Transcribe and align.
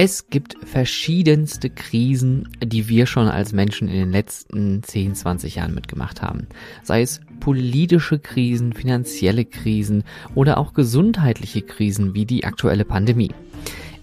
Es 0.00 0.30
gibt 0.30 0.56
verschiedenste 0.64 1.70
Krisen, 1.70 2.48
die 2.62 2.88
wir 2.88 3.04
schon 3.06 3.26
als 3.26 3.52
Menschen 3.52 3.88
in 3.88 3.98
den 3.98 4.12
letzten 4.12 4.80
10, 4.80 5.16
20 5.16 5.56
Jahren 5.56 5.74
mitgemacht 5.74 6.22
haben. 6.22 6.46
Sei 6.84 7.02
es 7.02 7.20
politische 7.40 8.20
Krisen, 8.20 8.74
finanzielle 8.74 9.44
Krisen 9.44 10.04
oder 10.36 10.58
auch 10.58 10.72
gesundheitliche 10.72 11.62
Krisen 11.62 12.14
wie 12.14 12.26
die 12.26 12.44
aktuelle 12.44 12.84
Pandemie. 12.84 13.32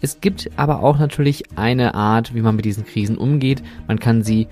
Es 0.01 0.19
gibt 0.19 0.49
aber 0.57 0.83
auch 0.83 0.99
natürlich 0.99 1.57
eine 1.57 1.95
Art, 1.95 2.35
wie 2.35 2.41
man 2.41 2.57
mit 2.57 2.65
diesen 2.65 2.85
Krisen 2.85 3.17
umgeht. 3.17 3.63
Man 3.87 3.97
kann 3.97 4.21
sie 4.21 4.49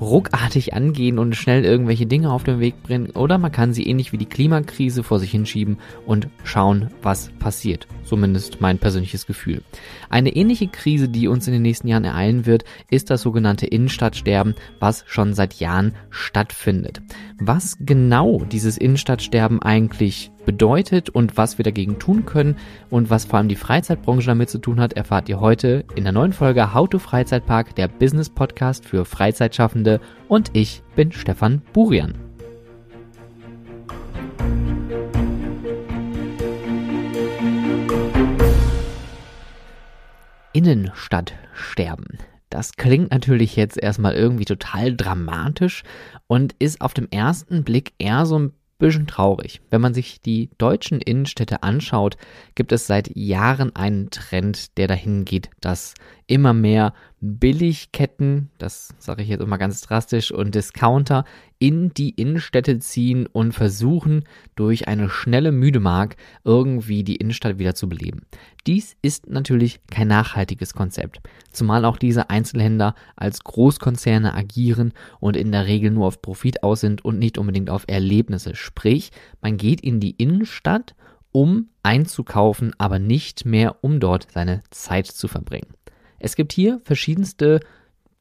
ruckartig 0.00 0.74
angehen 0.74 1.18
und 1.18 1.36
schnell 1.36 1.64
irgendwelche 1.64 2.06
Dinge 2.06 2.30
auf 2.30 2.44
den 2.44 2.60
Weg 2.60 2.82
bringen 2.82 3.10
oder 3.10 3.38
man 3.38 3.52
kann 3.52 3.72
sie 3.72 3.86
ähnlich 3.86 4.12
wie 4.12 4.18
die 4.18 4.26
Klimakrise 4.26 5.02
vor 5.02 5.18
sich 5.18 5.30
hinschieben 5.30 5.78
und 6.06 6.28
schauen, 6.42 6.90
was 7.02 7.30
passiert. 7.38 7.86
Zumindest 8.04 8.60
mein 8.60 8.78
persönliches 8.78 9.26
Gefühl. 9.26 9.62
Eine 10.10 10.34
ähnliche 10.34 10.68
Krise, 10.68 11.08
die 11.08 11.28
uns 11.28 11.46
in 11.46 11.52
den 11.52 11.62
nächsten 11.62 11.88
Jahren 11.88 12.04
ereilen 12.04 12.46
wird, 12.46 12.64
ist 12.90 13.10
das 13.10 13.22
sogenannte 13.22 13.66
Innenstadtsterben, 13.66 14.54
was 14.78 15.04
schon 15.06 15.34
seit 15.34 15.54
Jahren 15.54 15.94
stattfindet. 16.10 17.00
Was 17.38 17.76
genau 17.80 18.44
dieses 18.44 18.76
Innenstadtsterben 18.76 19.62
eigentlich 19.62 20.30
bedeutet 20.44 21.10
und 21.10 21.36
was 21.36 21.58
wir 21.58 21.62
dagegen 21.62 21.98
tun 21.98 22.26
können 22.26 22.56
und 22.90 23.10
was 23.10 23.24
vor 23.24 23.38
allem 23.38 23.48
die 23.48 23.56
Freizeitbranche 23.56 24.26
damit 24.26 24.50
zu 24.50 24.58
tun 24.58 24.80
hat, 24.80 24.92
erfahrt 24.92 25.28
ihr 25.28 25.40
heute 25.40 25.84
in 25.94 26.04
der 26.04 26.12
neuen 26.12 26.32
Folge 26.32 26.74
How 26.74 26.88
to 26.88 26.98
Freizeitpark, 26.98 27.74
der 27.74 27.88
Business 27.88 28.30
Podcast 28.30 28.84
für 28.84 29.04
Freizeitschaffende 29.04 30.00
und 30.28 30.50
ich 30.52 30.82
bin 30.96 31.12
Stefan 31.12 31.62
Burian. 31.72 32.14
Innenstadtsterben. 40.54 42.18
Das 42.48 42.76
klingt 42.76 43.10
natürlich 43.10 43.56
jetzt 43.56 43.76
erstmal 43.76 44.14
irgendwie 44.14 44.44
total 44.44 44.94
dramatisch 44.96 45.82
und 46.28 46.54
ist 46.60 46.80
auf 46.80 46.94
dem 46.94 47.08
ersten 47.10 47.64
Blick 47.64 47.94
eher 47.98 48.24
so 48.26 48.38
ein 48.38 48.52
bisschen 48.84 49.06
traurig. 49.06 49.62
Wenn 49.70 49.80
man 49.80 49.94
sich 49.94 50.20
die 50.20 50.50
deutschen 50.58 51.00
Innenstädte 51.00 51.62
anschaut, 51.62 52.18
gibt 52.54 52.70
es 52.70 52.86
seit 52.86 53.16
Jahren 53.16 53.74
einen 53.74 54.10
Trend, 54.10 54.76
der 54.76 54.88
dahin 54.88 55.24
geht, 55.24 55.48
dass 55.60 55.94
immer 56.26 56.52
mehr 56.52 56.92
Billigketten, 57.20 58.50
das 58.58 58.94
sage 58.98 59.22
ich 59.22 59.28
jetzt 59.28 59.42
immer 59.42 59.56
ganz 59.56 59.80
drastisch, 59.80 60.30
und 60.30 60.54
Discounter 60.54 61.24
in 61.58 61.94
die 61.94 62.10
Innenstädte 62.10 62.78
ziehen 62.78 63.26
und 63.26 63.52
versuchen, 63.52 64.24
durch 64.56 64.88
eine 64.88 65.08
schnelle 65.08 65.52
Müdemark 65.52 66.16
irgendwie 66.44 67.02
die 67.02 67.16
Innenstadt 67.16 67.58
wieder 67.58 67.74
zu 67.74 67.88
beleben. 67.88 68.26
Dies 68.66 68.96
ist 69.00 69.28
natürlich 69.30 69.80
kein 69.90 70.08
nachhaltiges 70.08 70.74
Konzept, 70.74 71.20
zumal 71.50 71.84
auch 71.84 71.96
diese 71.96 72.28
Einzelhändler 72.28 72.94
als 73.16 73.42
Großkonzerne 73.44 74.34
agieren 74.34 74.92
und 75.20 75.36
in 75.36 75.52
der 75.52 75.66
Regel 75.66 75.90
nur 75.90 76.06
auf 76.06 76.20
Profit 76.20 76.62
aus 76.62 76.80
sind 76.80 77.04
und 77.04 77.18
nicht 77.18 77.38
unbedingt 77.38 77.70
auf 77.70 77.84
Erlebnisse. 77.86 78.54
Sprich, 78.54 79.10
man 79.40 79.56
geht 79.56 79.80
in 79.80 80.00
die 80.00 80.12
Innenstadt, 80.12 80.94
um 81.32 81.68
einzukaufen, 81.82 82.72
aber 82.78 82.98
nicht 82.98 83.44
mehr, 83.44 83.82
um 83.82 83.98
dort 83.98 84.28
seine 84.30 84.62
Zeit 84.70 85.06
zu 85.06 85.26
verbringen. 85.26 85.74
Es 86.24 86.36
gibt 86.36 86.54
hier 86.54 86.80
verschiedenste 86.84 87.60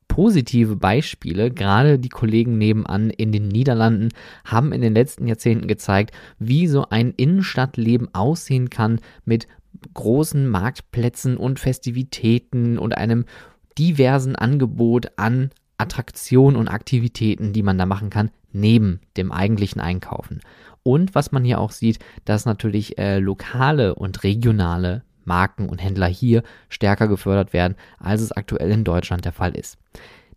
positive 0.09 0.75
Beispiele. 0.75 1.51
Gerade 1.51 1.97
die 1.97 2.09
Kollegen 2.09 2.57
nebenan 2.57 3.09
in 3.09 3.31
den 3.31 3.47
Niederlanden 3.47 4.09
haben 4.43 4.73
in 4.73 4.81
den 4.81 4.93
letzten 4.93 5.25
Jahrzehnten 5.25 5.69
gezeigt, 5.69 6.13
wie 6.37 6.67
so 6.67 6.89
ein 6.89 7.13
Innenstadtleben 7.15 8.13
aussehen 8.13 8.69
kann 8.69 8.99
mit 9.23 9.47
großen 9.93 10.49
Marktplätzen 10.49 11.37
und 11.37 11.61
Festivitäten 11.61 12.77
und 12.77 12.97
einem 12.97 13.23
diversen 13.79 14.35
Angebot 14.35 15.13
an 15.15 15.51
Attraktionen 15.77 16.57
und 16.57 16.67
Aktivitäten, 16.67 17.53
die 17.53 17.63
man 17.63 17.77
da 17.77 17.85
machen 17.85 18.09
kann, 18.09 18.31
neben 18.51 18.99
dem 19.15 19.31
eigentlichen 19.31 19.79
Einkaufen. 19.79 20.41
Und 20.83 21.15
was 21.15 21.31
man 21.31 21.45
hier 21.45 21.61
auch 21.61 21.71
sieht, 21.71 21.99
dass 22.25 22.43
natürlich 22.43 22.97
äh, 22.97 23.19
lokale 23.19 23.95
und 23.95 24.23
regionale 24.23 25.03
Marken 25.25 25.69
und 25.69 25.79
Händler 25.79 26.07
hier 26.07 26.43
stärker 26.69 27.07
gefördert 27.07 27.53
werden, 27.53 27.75
als 27.99 28.21
es 28.21 28.31
aktuell 28.31 28.71
in 28.71 28.83
Deutschland 28.83 29.25
der 29.25 29.33
Fall 29.33 29.55
ist. 29.55 29.77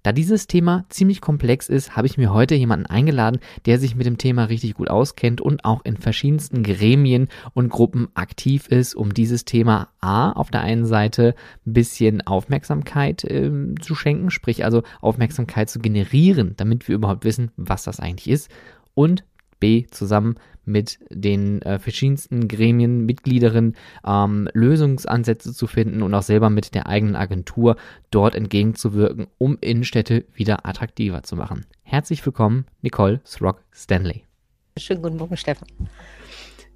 Da 0.06 0.12
dieses 0.12 0.47
Thema 0.47 0.84
ziemlich 0.88 1.20
komplex 1.20 1.69
ist, 1.69 1.97
habe 1.97 2.06
ich 2.06 2.16
mir 2.16 2.32
heute 2.32 2.54
jemanden 2.54 2.86
eingeladen, 2.86 3.41
der 3.64 3.80
sich 3.80 3.96
mit 3.96 4.06
dem 4.06 4.19
Thema 4.19 4.44
richtig 4.44 4.75
gut 4.75 4.88
auskennt 4.88 5.41
und 5.41 5.64
auch 5.64 5.84
in 5.84 5.96
verschiedensten 5.96 6.62
Gremien 6.62 7.26
und 7.54 7.70
Gruppen 7.70 8.06
aktiv 8.14 8.69
ist, 8.69 8.94
um 8.94 9.12
dieses 9.12 9.44
Thema 9.44 9.88
A 10.00 10.30
auf 10.30 10.52
der 10.52 10.60
einen 10.60 10.86
Seite 10.86 11.34
ein 11.66 11.72
bisschen 11.72 12.25
Aufmerksamkeit 12.25 13.25
äh, 13.25 13.50
zu 13.80 13.96
schenken, 13.96 14.30
sprich 14.30 14.64
also 14.64 14.84
Aufmerksamkeit 15.00 15.69
zu 15.69 15.80
generieren, 15.80 16.54
damit 16.56 16.86
wir 16.86 16.94
überhaupt 16.94 17.25
wissen, 17.25 17.50
was 17.56 17.82
das 17.82 17.98
eigentlich 17.98 18.30
ist 18.30 18.48
und 18.94 19.25
B 19.59 19.87
zusammen 19.91 20.37
mit 20.65 20.99
den 21.11 21.62
äh, 21.62 21.78
verschiedensten 21.78 22.49
Gremien, 22.49 23.06
Mitgliederinnen 23.06 23.77
ähm, 24.05 24.49
Lösungsansätze 24.53 25.55
zu 25.55 25.67
finden 25.67 26.03
und 26.03 26.12
auch 26.12 26.22
selber 26.22 26.50
mit 26.50 26.75
der 26.75 26.87
eigenen 26.89 27.17
Agentur 27.17 27.77
dort 28.11 28.34
entgegenzuwirken, 28.34 29.28
um 29.39 29.56
Innenstädte 29.61 30.27
wieder 30.34 30.67
attraktiver 30.67 31.22
zu 31.22 31.37
machen. 31.37 31.67
Herzlich 31.83 32.25
willkommen, 32.27 32.67
Nicole 32.83 33.21
Srock 33.25 33.62
Stanley. 33.72 34.25
Schönen 34.77 35.03
guten 35.03 35.17
Morgen, 35.17 35.37
Stefan. 35.37 35.69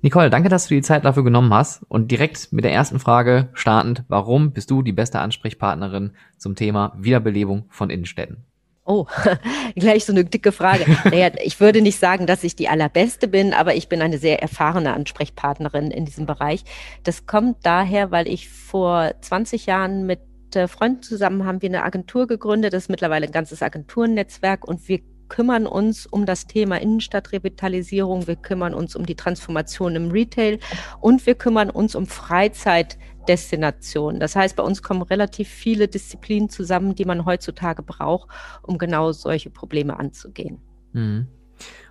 Nicole, 0.02 0.30
danke, 0.30 0.48
dass 0.48 0.68
du 0.68 0.74
die 0.74 0.80
Zeit 0.80 1.04
dafür 1.04 1.24
genommen 1.24 1.52
hast. 1.52 1.82
Und 1.88 2.10
direkt 2.10 2.52
mit 2.52 2.64
der 2.64 2.72
ersten 2.72 2.98
Frage 2.98 3.50
startend, 3.52 4.04
warum 4.08 4.52
bist 4.52 4.70
du 4.70 4.82
die 4.82 4.92
beste 4.92 5.20
Ansprechpartnerin 5.20 6.12
zum 6.38 6.54
Thema 6.54 6.94
Wiederbelebung 6.96 7.66
von 7.68 7.90
Innenstädten? 7.90 8.46
Oh, 8.84 9.06
gleich 9.76 10.04
so 10.04 10.12
eine 10.12 10.24
dicke 10.24 10.52
Frage. 10.52 10.84
Naja, 11.04 11.30
ich 11.42 11.60
würde 11.60 11.82
nicht 11.82 11.98
sagen, 11.98 12.26
dass 12.26 12.44
ich 12.44 12.56
die 12.56 12.68
allerbeste 12.68 13.28
bin, 13.28 13.52
aber 13.52 13.74
ich 13.74 13.88
bin 13.88 14.02
eine 14.02 14.18
sehr 14.18 14.42
erfahrene 14.42 14.94
Ansprechpartnerin 14.94 15.90
in 15.90 16.04
diesem 16.04 16.26
Bereich. 16.26 16.64
Das 17.04 17.26
kommt 17.26 17.58
daher, 17.62 18.10
weil 18.10 18.26
ich 18.26 18.48
vor 18.48 19.12
20 19.20 19.66
Jahren 19.66 20.06
mit 20.06 20.20
Freunden 20.66 21.02
zusammen 21.02 21.44
haben 21.44 21.62
wir 21.62 21.68
eine 21.68 21.84
Agentur 21.84 22.26
gegründet. 22.26 22.72
Das 22.72 22.84
ist 22.84 22.88
mittlerweile 22.88 23.26
ein 23.26 23.32
ganzes 23.32 23.62
Agenturnetzwerk 23.62 24.66
und 24.66 24.88
wir 24.88 25.00
kümmern 25.30 25.66
uns 25.66 26.04
um 26.04 26.26
das 26.26 26.46
Thema 26.46 26.78
Innenstadtrevitalisierung, 26.78 28.26
wir 28.26 28.36
kümmern 28.36 28.74
uns 28.74 28.94
um 28.94 29.06
die 29.06 29.14
Transformation 29.14 29.96
im 29.96 30.10
Retail 30.10 30.58
und 31.00 31.24
wir 31.24 31.36
kümmern 31.36 31.70
uns 31.70 31.94
um 31.94 32.06
Freizeitdestinationen. 32.06 34.20
Das 34.20 34.36
heißt, 34.36 34.56
bei 34.56 34.62
uns 34.62 34.82
kommen 34.82 35.00
relativ 35.00 35.48
viele 35.48 35.88
Disziplinen 35.88 36.50
zusammen, 36.50 36.94
die 36.94 37.06
man 37.06 37.24
heutzutage 37.24 37.82
braucht, 37.82 38.28
um 38.60 38.76
genau 38.76 39.12
solche 39.12 39.48
Probleme 39.48 39.98
anzugehen. 39.98 40.58
Mhm. 40.92 41.28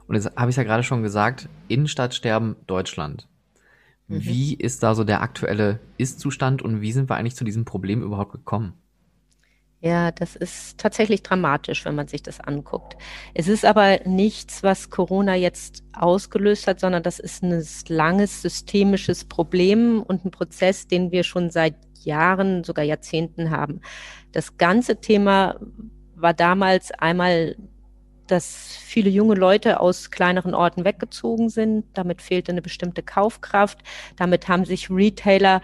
Und 0.05 0.15
jetzt 0.15 0.35
habe 0.35 0.51
ich 0.51 0.57
ja 0.57 0.63
gerade 0.63 0.83
schon 0.83 1.01
gesagt, 1.01 1.49
Innenstadtsterben 1.67 2.57
Deutschland. 2.67 3.27
Mhm. 4.07 4.25
Wie 4.25 4.53
ist 4.55 4.83
da 4.83 4.95
so 4.95 5.03
der 5.03 5.21
aktuelle 5.21 5.79
Ist-Zustand 5.97 6.61
und 6.61 6.81
wie 6.81 6.91
sind 6.91 7.09
wir 7.09 7.15
eigentlich 7.15 7.35
zu 7.35 7.43
diesem 7.43 7.65
Problem 7.65 8.01
überhaupt 8.01 8.31
gekommen? 8.31 8.73
Ja, 9.81 10.11
das 10.11 10.35
ist 10.35 10.77
tatsächlich 10.77 11.23
dramatisch, 11.23 11.85
wenn 11.85 11.95
man 11.95 12.09
sich 12.09 12.21
das 12.21 12.41
anguckt. 12.41 12.97
Es 13.33 13.47
ist 13.47 13.63
aber 13.63 14.01
nichts, 14.05 14.61
was 14.61 14.89
Corona 14.89 15.35
jetzt 15.35 15.83
ausgelöst 15.93 16.67
hat, 16.67 16.81
sondern 16.81 17.01
das 17.01 17.17
ist 17.19 17.43
ein 17.43 17.63
langes 17.87 18.41
systemisches 18.41 19.23
Problem 19.23 20.03
und 20.03 20.25
ein 20.25 20.31
Prozess, 20.31 20.87
den 20.87 21.11
wir 21.13 21.23
schon 21.23 21.49
seit 21.49 21.75
Jahren, 22.03 22.65
sogar 22.65 22.83
Jahrzehnten 22.83 23.51
haben. 23.51 23.79
Das 24.33 24.57
ganze 24.57 24.99
Thema 24.99 25.55
war 26.13 26.33
damals 26.33 26.91
einmal, 26.91 27.55
dass 28.27 28.75
viele 28.77 29.09
junge 29.09 29.35
Leute 29.35 29.79
aus 29.79 30.11
kleineren 30.11 30.53
Orten 30.53 30.83
weggezogen 30.85 31.49
sind. 31.49 31.85
Damit 31.93 32.21
fehlte 32.21 32.51
eine 32.51 32.61
bestimmte 32.61 33.01
Kaufkraft. 33.01 33.79
Damit 34.17 34.47
haben 34.49 34.65
sich 34.65 34.89
Retailer 34.91 35.61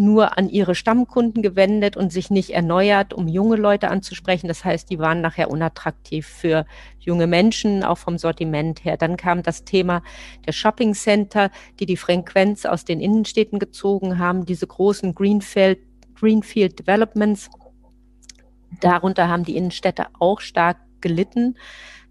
nur 0.00 0.36
an 0.38 0.48
ihre 0.48 0.74
Stammkunden 0.74 1.42
gewendet 1.42 1.96
und 1.96 2.12
sich 2.12 2.30
nicht 2.30 2.50
erneuert, 2.50 3.14
um 3.14 3.28
junge 3.28 3.56
Leute 3.56 3.88
anzusprechen. 3.88 4.48
Das 4.48 4.64
heißt, 4.64 4.90
die 4.90 4.98
waren 4.98 5.20
nachher 5.20 5.50
unattraktiv 5.50 6.26
für 6.26 6.66
junge 6.98 7.26
Menschen, 7.26 7.84
auch 7.84 7.98
vom 7.98 8.18
Sortiment 8.18 8.84
her. 8.84 8.96
Dann 8.96 9.16
kam 9.16 9.42
das 9.42 9.64
Thema 9.64 10.02
der 10.46 10.52
Shopping 10.52 10.94
Center, 10.94 11.50
die 11.78 11.86
die 11.86 11.96
Frequenz 11.96 12.66
aus 12.66 12.84
den 12.84 13.00
Innenstädten 13.00 13.58
gezogen 13.58 14.18
haben, 14.18 14.44
diese 14.46 14.66
großen 14.66 15.14
Greenfield, 15.14 15.78
Greenfield 16.18 16.78
Developments. 16.78 17.50
Darunter 18.80 19.28
haben 19.28 19.44
die 19.44 19.56
Innenstädte 19.56 20.06
auch 20.18 20.40
stark 20.40 20.78
gelitten, 21.00 21.56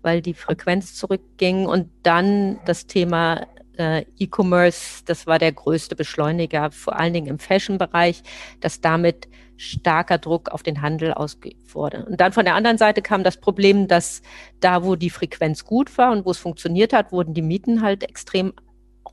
weil 0.01 0.21
die 0.21 0.33
Frequenz 0.33 0.95
zurückging. 0.95 1.65
Und 1.65 1.89
dann 2.03 2.59
das 2.65 2.87
Thema 2.87 3.47
äh, 3.79 4.05
E-Commerce, 4.17 5.03
das 5.05 5.25
war 5.25 5.39
der 5.39 5.51
größte 5.51 5.95
Beschleuniger, 5.95 6.71
vor 6.71 6.97
allen 6.97 7.13
Dingen 7.13 7.27
im 7.27 7.39
Fashion-Bereich, 7.39 8.21
dass 8.59 8.81
damit 8.81 9.27
starker 9.57 10.17
Druck 10.17 10.49
auf 10.49 10.63
den 10.63 10.81
Handel 10.81 11.13
ausgeübt 11.13 11.75
wurde. 11.75 12.05
Und 12.05 12.21
dann 12.21 12.31
von 12.31 12.45
der 12.45 12.55
anderen 12.55 12.77
Seite 12.77 13.01
kam 13.01 13.23
das 13.23 13.37
Problem, 13.37 13.87
dass 13.87 14.21
da, 14.61 14.83
wo 14.83 14.95
die 14.95 15.09
Frequenz 15.09 15.65
gut 15.65 15.97
war 15.97 16.11
und 16.11 16.25
wo 16.25 16.31
es 16.31 16.37
funktioniert 16.37 16.93
hat, 16.93 17.11
wurden 17.11 17.33
die 17.33 17.41
Mieten 17.41 17.81
halt 17.81 18.03
extrem 18.03 18.53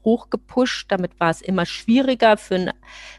hochgepusht. 0.04 0.86
Damit 0.90 1.18
war 1.20 1.30
es 1.30 1.42
immer 1.42 1.66
schwieriger 1.66 2.38
für, 2.38 2.54
ein, 2.54 2.72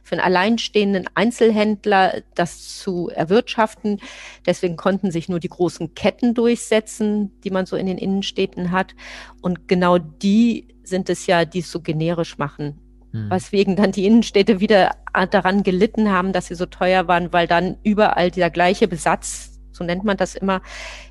für 0.03 0.13
einen 0.15 0.21
alleinstehenden 0.21 1.07
Einzelhändler, 1.13 2.21
das 2.33 2.79
zu 2.79 3.09
erwirtschaften. 3.09 3.99
Deswegen 4.45 4.77
konnten 4.77 5.11
sich 5.11 5.29
nur 5.29 5.39
die 5.39 5.49
großen 5.49 5.93
Ketten 5.93 6.33
durchsetzen, 6.33 7.39
die 7.41 7.51
man 7.51 7.67
so 7.67 7.75
in 7.75 7.85
den 7.85 7.97
Innenstädten 7.97 8.71
hat. 8.71 8.95
Und 9.41 9.67
genau 9.67 9.97
die 9.97 10.69
sind 10.87 11.09
es 11.09 11.27
ja, 11.27 11.45
die 11.45 11.59
es 11.59 11.71
so 11.71 11.81
generisch 11.81 12.37
machen. 12.37 12.79
Hm. 13.11 13.29
Weswegen 13.29 13.75
dann 13.75 13.91
die 13.91 14.05
Innenstädte 14.05 14.59
wieder 14.59 14.95
daran 15.31 15.63
gelitten 15.63 16.11
haben, 16.11 16.33
dass 16.33 16.47
sie 16.47 16.55
so 16.55 16.65
teuer 16.65 17.07
waren, 17.07 17.33
weil 17.33 17.47
dann 17.47 17.77
überall 17.83 18.31
dieser 18.31 18.49
gleiche 18.49 18.87
Besatz 18.87 19.57
so 19.77 19.83
nennt 19.83 20.03
man 20.03 20.17
das 20.17 20.35
immer, 20.35 20.61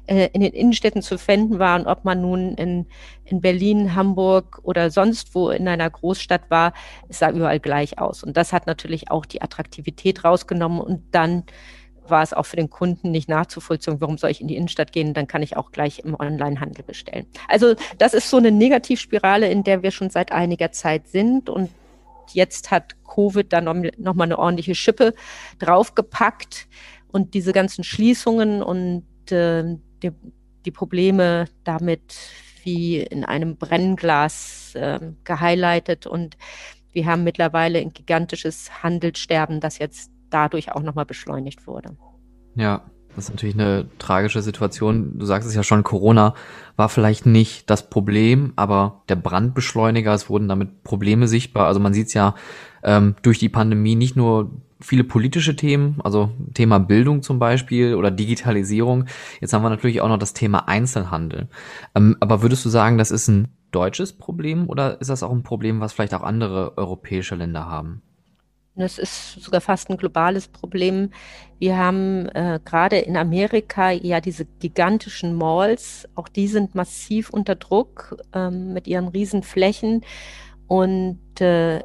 äh, 0.07 0.29
in 0.33 0.41
den 0.41 0.53
Innenstädten 0.53 1.01
zu 1.01 1.19
finden 1.19 1.59
war. 1.59 1.79
Und 1.79 1.87
ob 1.87 2.05
man 2.05 2.21
nun 2.21 2.55
in, 2.55 2.87
in 3.25 3.41
Berlin, 3.41 3.95
Hamburg 3.95 4.61
oder 4.63 4.91
sonst 4.91 5.35
wo 5.35 5.51
in 5.51 5.69
einer 5.69 5.89
Großstadt 5.89 6.51
war, 6.51 6.73
es 7.09 7.21
sah 7.21 7.31
überall 7.31 7.61
gleich 7.61 7.99
aus. 7.99 8.23
Und 8.23 8.37
das 8.37 8.53
hat 8.53 8.67
natürlich 8.67 9.11
auch 9.11 9.25
die 9.25 9.41
Attraktivität 9.41 10.25
rausgenommen. 10.25 10.81
Und 10.81 11.03
dann 11.13 11.45
war 12.11 12.23
es 12.23 12.33
auch 12.33 12.47
für 12.47 12.57
den 12.57 12.71
Kunden 12.71 13.11
nicht 13.11 13.29
nachzuvollziehen, 13.29 14.01
warum 14.01 14.19
soll 14.19 14.31
ich 14.31 14.41
in 14.41 14.49
die 14.49 14.57
Innenstadt 14.57 14.93
gehen, 14.93 15.15
dann 15.15 15.27
kann 15.27 15.43
ich 15.43 15.57
auch 15.57 15.73
gleich 15.73 16.01
im 16.01 16.19
Onlinehandel 16.19 16.85
bestellen. 16.85 17.27
Also 17.49 17.75
das 17.99 18.15
ist 18.15 18.31
so 18.31 18.37
eine 18.37 18.51
Negativspirale, 18.51 19.51
in 19.51 19.65
der 19.65 19.83
wir 19.83 19.91
schon 19.91 20.11
seit 20.11 20.33
einiger 20.33 20.73
Zeit 20.73 21.09
sind 21.09 21.49
und 21.49 21.71
jetzt 22.33 22.71
hat 22.71 22.95
Covid 23.05 23.53
da 23.53 23.61
noch, 23.61 23.75
noch 23.97 24.19
eine 24.19 24.39
ordentliche 24.39 24.75
Schippe 24.75 25.15
draufgepackt. 25.59 26.67
Und 27.09 27.35
diese 27.35 27.53
ganzen 27.53 27.83
Schließungen 27.85 28.63
und 28.63 29.05
äh, 29.31 29.65
die, 30.03 30.11
die, 30.65 30.71
Probleme 30.71 31.47
damit 31.65 32.15
wie 32.63 32.99
in 32.99 33.25
einem 33.25 33.57
Brennglas 33.57 34.75
äh, 34.75 35.01
gehighlightet. 35.25 36.07
Und 36.07 36.37
wir 36.93 37.07
haben 37.07 37.25
mittlerweile 37.25 37.79
ein 37.79 37.93
gigantisches 37.93 38.83
Handelssterben, 38.83 39.61
das 39.61 39.79
jetzt 39.79 40.11
dadurch 40.31 40.73
auch 40.73 40.83
nochmal 40.83 41.07
beschleunigt 41.07 41.67
wurde. 41.67 41.97
Ja, 42.55 42.83
das 43.15 43.25
ist 43.25 43.31
natürlich 43.31 43.55
eine 43.55 43.87
tragische 43.99 44.43
Situation. 44.43 45.19
Du 45.19 45.25
sagst 45.25 45.49
es 45.49 45.55
ja 45.55 45.63
schon, 45.63 45.83
Corona 45.83 46.35
war 46.77 46.91
vielleicht 46.91 47.25
nicht 47.25 47.71
das 47.71 47.89
Problem, 47.89 48.53
aber 48.57 49.03
der 49.09 49.17
Brandbeschleuniger, 49.17 50.13
es 50.13 50.29
wurden 50.29 50.49
damit 50.49 50.83
Probleme 50.85 51.27
sichtbar. 51.27 51.67
Also 51.67 51.81
man 51.81 51.95
sieht 51.95 52.09
es 52.09 52.15
ja 52.15 52.35
ähm, 52.83 53.17
durch 53.23 53.39
die 53.39 53.49
Pandemie 53.49 53.95
nicht 53.95 54.17
nur 54.17 54.51
viele 54.81 55.05
politische 55.05 55.57
Themen, 55.57 55.99
also 56.05 56.31
Thema 56.53 56.79
Bildung 56.79 57.23
zum 57.23 57.39
Beispiel 57.39 57.95
oder 57.95 58.11
Digitalisierung. 58.11 59.07
Jetzt 59.41 59.55
haben 59.55 59.63
wir 59.63 59.71
natürlich 59.71 60.03
auch 60.03 60.09
noch 60.09 60.19
das 60.19 60.35
Thema 60.35 60.69
Einzelhandel. 60.69 61.49
Ähm, 61.95 62.17
aber 62.21 62.43
würdest 62.43 62.67
du 62.67 62.69
sagen, 62.69 62.99
das 62.99 63.11
ist 63.11 63.29
ein 63.29 63.49
deutsches 63.71 64.13
Problem 64.13 64.69
oder 64.69 65.01
ist 65.01 65.09
das 65.09 65.23
auch 65.23 65.33
ein 65.33 65.43
Problem, 65.43 65.81
was 65.81 65.95
vielleicht 65.95 66.15
auch 66.15 66.23
andere 66.23 66.77
europäische 66.77 67.35
Länder 67.35 67.67
haben? 67.67 68.03
Das 68.77 68.99
ist 68.99 69.41
sogar 69.41 69.63
fast 69.63 69.89
ein 69.89 69.97
globales 69.97 70.49
Problem. 70.49 71.11
Wir 71.59 71.79
haben 71.79 72.29
äh, 72.29 72.61
gerade 72.63 72.99
in 72.99 73.17
Amerika 73.17 73.91
ja 73.91 74.21
diese 74.21 74.45
gigantischen 74.45 75.35
Malls. 75.35 76.07
Auch 76.15 76.29
die 76.29 76.47
sind 76.47 76.75
massiv 76.75 77.31
unter 77.31 77.55
Druck 77.55 78.23
ähm, 78.35 78.75
mit 78.75 78.87
ihren 78.87 79.09
Riesenflächen. 79.09 80.05
Und 80.67 81.41
äh, 81.41 81.83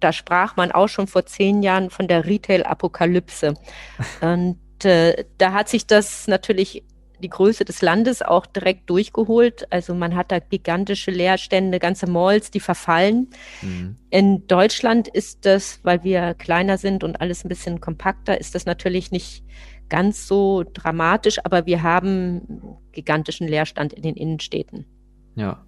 da 0.00 0.12
sprach 0.12 0.56
man 0.56 0.72
auch 0.72 0.88
schon 0.88 1.06
vor 1.06 1.24
zehn 1.24 1.62
Jahren 1.62 1.88
von 1.88 2.08
der 2.08 2.26
Retail-Apokalypse. 2.26 3.54
Und 4.20 4.84
äh, 4.84 5.24
da 5.38 5.52
hat 5.52 5.68
sich 5.68 5.86
das 5.86 6.26
natürlich 6.26 6.82
die 7.24 7.30
Größe 7.30 7.64
des 7.64 7.80
Landes 7.80 8.22
auch 8.22 8.44
direkt 8.44 8.88
durchgeholt. 8.90 9.66
Also 9.72 9.94
man 9.94 10.14
hat 10.14 10.30
da 10.30 10.38
gigantische 10.38 11.10
Leerstände, 11.10 11.78
ganze 11.78 12.08
Malls, 12.08 12.50
die 12.50 12.60
verfallen. 12.60 13.30
Mhm. 13.62 13.96
In 14.10 14.46
Deutschland 14.46 15.08
ist 15.08 15.46
das, 15.46 15.80
weil 15.82 16.04
wir 16.04 16.34
kleiner 16.34 16.76
sind 16.76 17.02
und 17.02 17.20
alles 17.20 17.44
ein 17.44 17.48
bisschen 17.48 17.80
kompakter, 17.80 18.38
ist 18.38 18.54
das 18.54 18.66
natürlich 18.66 19.10
nicht 19.10 19.42
ganz 19.88 20.28
so 20.28 20.64
dramatisch, 20.72 21.38
aber 21.44 21.66
wir 21.66 21.82
haben 21.82 22.78
gigantischen 22.92 23.48
Leerstand 23.48 23.92
in 23.94 24.02
den 24.02 24.16
Innenstädten. 24.16 24.84
Ja. 25.34 25.64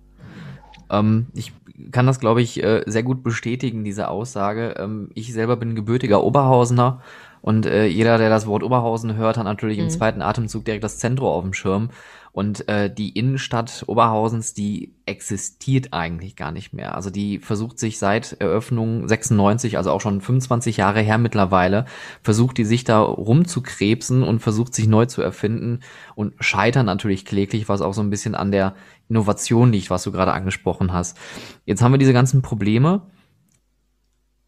Ähm, 0.90 1.26
ich 1.34 1.52
kann 1.90 2.06
das, 2.06 2.20
glaube 2.20 2.42
ich, 2.42 2.62
äh, 2.62 2.82
sehr 2.86 3.02
gut 3.02 3.22
bestätigen, 3.22 3.82
diese 3.82 4.08
Aussage. 4.08 4.74
Ähm, 4.78 5.10
ich 5.14 5.32
selber 5.32 5.56
bin 5.56 5.74
gebürtiger 5.74 6.22
Oberhausener 6.22 7.02
und 7.46 7.64
äh, 7.64 7.86
jeder, 7.86 8.18
der 8.18 8.28
das 8.28 8.48
Wort 8.48 8.64
Oberhausen 8.64 9.14
hört, 9.14 9.38
hat 9.38 9.44
natürlich 9.44 9.78
mhm. 9.78 9.84
im 9.84 9.90
zweiten 9.90 10.20
Atemzug 10.20 10.64
direkt 10.64 10.82
das 10.82 10.98
Zentrum 10.98 11.28
auf 11.28 11.44
dem 11.44 11.52
Schirm. 11.52 11.90
Und 12.32 12.68
äh, 12.68 12.92
die 12.92 13.10
Innenstadt 13.10 13.84
Oberhausens, 13.86 14.52
die 14.52 14.96
existiert 15.06 15.92
eigentlich 15.92 16.34
gar 16.34 16.50
nicht 16.50 16.72
mehr. 16.72 16.96
Also 16.96 17.08
die 17.08 17.38
versucht 17.38 17.78
sich 17.78 18.00
seit 18.00 18.32
Eröffnung 18.40 19.06
96, 19.06 19.76
also 19.76 19.92
auch 19.92 20.00
schon 20.00 20.20
25 20.20 20.78
Jahre 20.78 21.02
her 21.02 21.18
mittlerweile, 21.18 21.84
versucht 22.20 22.58
die 22.58 22.64
sich 22.64 22.82
da 22.82 23.00
rumzukrebsen 23.00 24.24
und 24.24 24.40
versucht 24.40 24.74
sich 24.74 24.88
neu 24.88 25.06
zu 25.06 25.22
erfinden 25.22 25.82
und 26.16 26.34
scheitern 26.40 26.86
natürlich 26.86 27.26
kläglich, 27.26 27.68
was 27.68 27.80
auch 27.80 27.94
so 27.94 28.00
ein 28.00 28.10
bisschen 28.10 28.34
an 28.34 28.50
der 28.50 28.74
Innovation 29.08 29.70
liegt, 29.70 29.90
was 29.90 30.02
du 30.02 30.10
gerade 30.10 30.32
angesprochen 30.32 30.92
hast. 30.92 31.16
Jetzt 31.64 31.80
haben 31.80 31.92
wir 31.92 31.98
diese 31.98 32.12
ganzen 32.12 32.42
Probleme. 32.42 33.02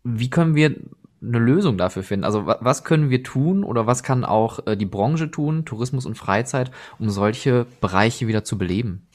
Wie 0.02 0.30
können 0.30 0.56
wir 0.56 0.74
eine 1.22 1.38
Lösung 1.38 1.78
dafür 1.78 2.02
finden? 2.02 2.24
Also 2.24 2.46
was 2.46 2.84
können 2.84 3.10
wir 3.10 3.22
tun 3.22 3.64
oder 3.64 3.86
was 3.86 4.02
kann 4.02 4.24
auch 4.24 4.66
äh, 4.66 4.76
die 4.76 4.86
Branche 4.86 5.30
tun, 5.30 5.64
Tourismus 5.64 6.06
und 6.06 6.16
Freizeit, 6.16 6.70
um 6.98 7.10
solche 7.10 7.66
Bereiche 7.80 8.26
wieder 8.26 8.44
zu 8.44 8.58
beleben? 8.58 9.08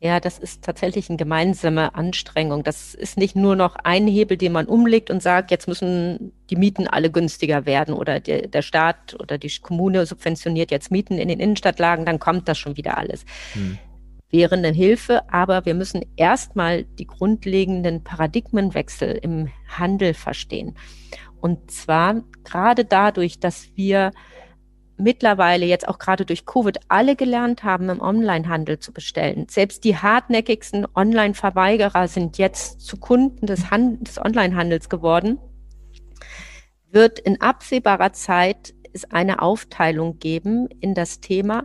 Ja, 0.00 0.20
das 0.20 0.38
ist 0.38 0.62
tatsächlich 0.62 1.08
eine 1.08 1.16
gemeinsame 1.16 1.96
Anstrengung. 1.96 2.62
Das 2.62 2.94
ist 2.94 3.18
nicht 3.18 3.34
nur 3.34 3.56
noch 3.56 3.74
ein 3.82 4.06
Hebel, 4.06 4.36
den 4.36 4.52
man 4.52 4.66
umlegt 4.66 5.10
und 5.10 5.20
sagt, 5.20 5.50
jetzt 5.50 5.66
müssen 5.66 6.32
die 6.50 6.56
Mieten 6.56 6.86
alle 6.86 7.10
günstiger 7.10 7.66
werden 7.66 7.94
oder 7.94 8.20
der, 8.20 8.46
der 8.46 8.62
Staat 8.62 9.16
oder 9.18 9.38
die 9.38 9.50
Kommune 9.60 10.06
subventioniert 10.06 10.70
jetzt 10.70 10.92
Mieten 10.92 11.18
in 11.18 11.26
den 11.26 11.40
Innenstadtlagen, 11.40 12.06
dann 12.06 12.20
kommt 12.20 12.46
das 12.48 12.58
schon 12.58 12.76
wieder 12.76 12.96
alles. 12.96 13.24
Hm 13.54 13.78
eine 14.32 14.68
Hilfe, 14.68 15.22
aber 15.32 15.64
wir 15.64 15.74
müssen 15.74 16.04
erstmal 16.16 16.84
die 16.84 17.06
grundlegenden 17.06 18.04
Paradigmenwechsel 18.04 19.18
im 19.22 19.48
Handel 19.68 20.14
verstehen. 20.14 20.76
Und 21.40 21.70
zwar 21.70 22.22
gerade 22.44 22.84
dadurch, 22.84 23.38
dass 23.40 23.70
wir 23.74 24.10
mittlerweile 24.98 25.64
jetzt 25.64 25.88
auch 25.88 25.98
gerade 25.98 26.26
durch 26.26 26.44
Covid 26.44 26.78
alle 26.88 27.16
gelernt 27.16 27.62
haben, 27.62 27.88
im 27.88 28.00
Onlinehandel 28.00 28.80
zu 28.80 28.92
bestellen. 28.92 29.46
Selbst 29.48 29.84
die 29.84 29.96
hartnäckigsten 29.96 30.86
Online-Verweigerer 30.94 32.08
sind 32.08 32.36
jetzt 32.36 32.80
zu 32.80 32.96
Kunden 32.96 33.46
des, 33.46 33.64
des 34.00 34.18
Onlinehandels 34.18 34.88
geworden. 34.88 35.38
Wird 36.90 37.20
in 37.20 37.40
absehbarer 37.40 38.12
Zeit 38.12 38.74
es 38.92 39.04
eine 39.10 39.40
Aufteilung 39.40 40.18
geben 40.18 40.68
in 40.80 40.94
das 40.94 41.20
Thema, 41.20 41.64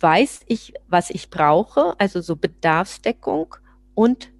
weiß 0.00 0.40
ich, 0.46 0.74
was 0.88 1.10
ich 1.10 1.30
brauche, 1.30 1.94
also 1.98 2.20
so 2.20 2.36
Bedarfsdeckung 2.36 3.54
und 3.94 4.30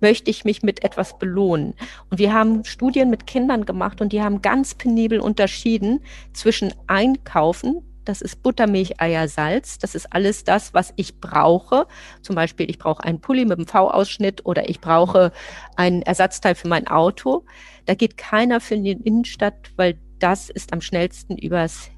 möchte 0.00 0.30
ich 0.30 0.44
mich 0.44 0.62
mit 0.62 0.84
etwas 0.84 1.18
belohnen. 1.18 1.74
Und 2.10 2.18
wir 2.18 2.32
haben 2.32 2.64
Studien 2.64 3.08
mit 3.08 3.26
Kindern 3.26 3.64
gemacht 3.64 4.00
und 4.00 4.12
die 4.12 4.22
haben 4.22 4.42
ganz 4.42 4.74
penibel 4.74 5.20
unterschieden 5.20 6.00
zwischen 6.34 6.74
Einkaufen, 6.86 7.82
das 8.06 8.22
ist 8.22 8.42
Buttermilch, 8.42 9.00
Eier, 9.00 9.28
Salz. 9.28 9.78
Das 9.78 9.94
ist 9.96 10.12
alles 10.12 10.44
das, 10.44 10.72
was 10.72 10.94
ich 10.96 11.20
brauche. 11.20 11.86
Zum 12.22 12.36
Beispiel, 12.36 12.70
ich 12.70 12.78
brauche 12.78 13.02
einen 13.02 13.20
Pulli 13.20 13.44
mit 13.44 13.58
einem 13.58 13.66
V-Ausschnitt 13.66 14.46
oder 14.46 14.68
ich 14.68 14.80
brauche 14.80 15.32
ein 15.74 16.02
Ersatzteil 16.02 16.54
für 16.54 16.68
mein 16.68 16.86
Auto. 16.86 17.44
Da 17.84 17.94
geht 17.94 18.16
keiner 18.16 18.60
für 18.60 18.78
die 18.78 18.92
Innenstadt, 18.92 19.72
weil 19.74 19.98
das 20.20 20.48
ist 20.48 20.72
am 20.72 20.80
schnellsten 20.80 21.36
übers 21.36 21.90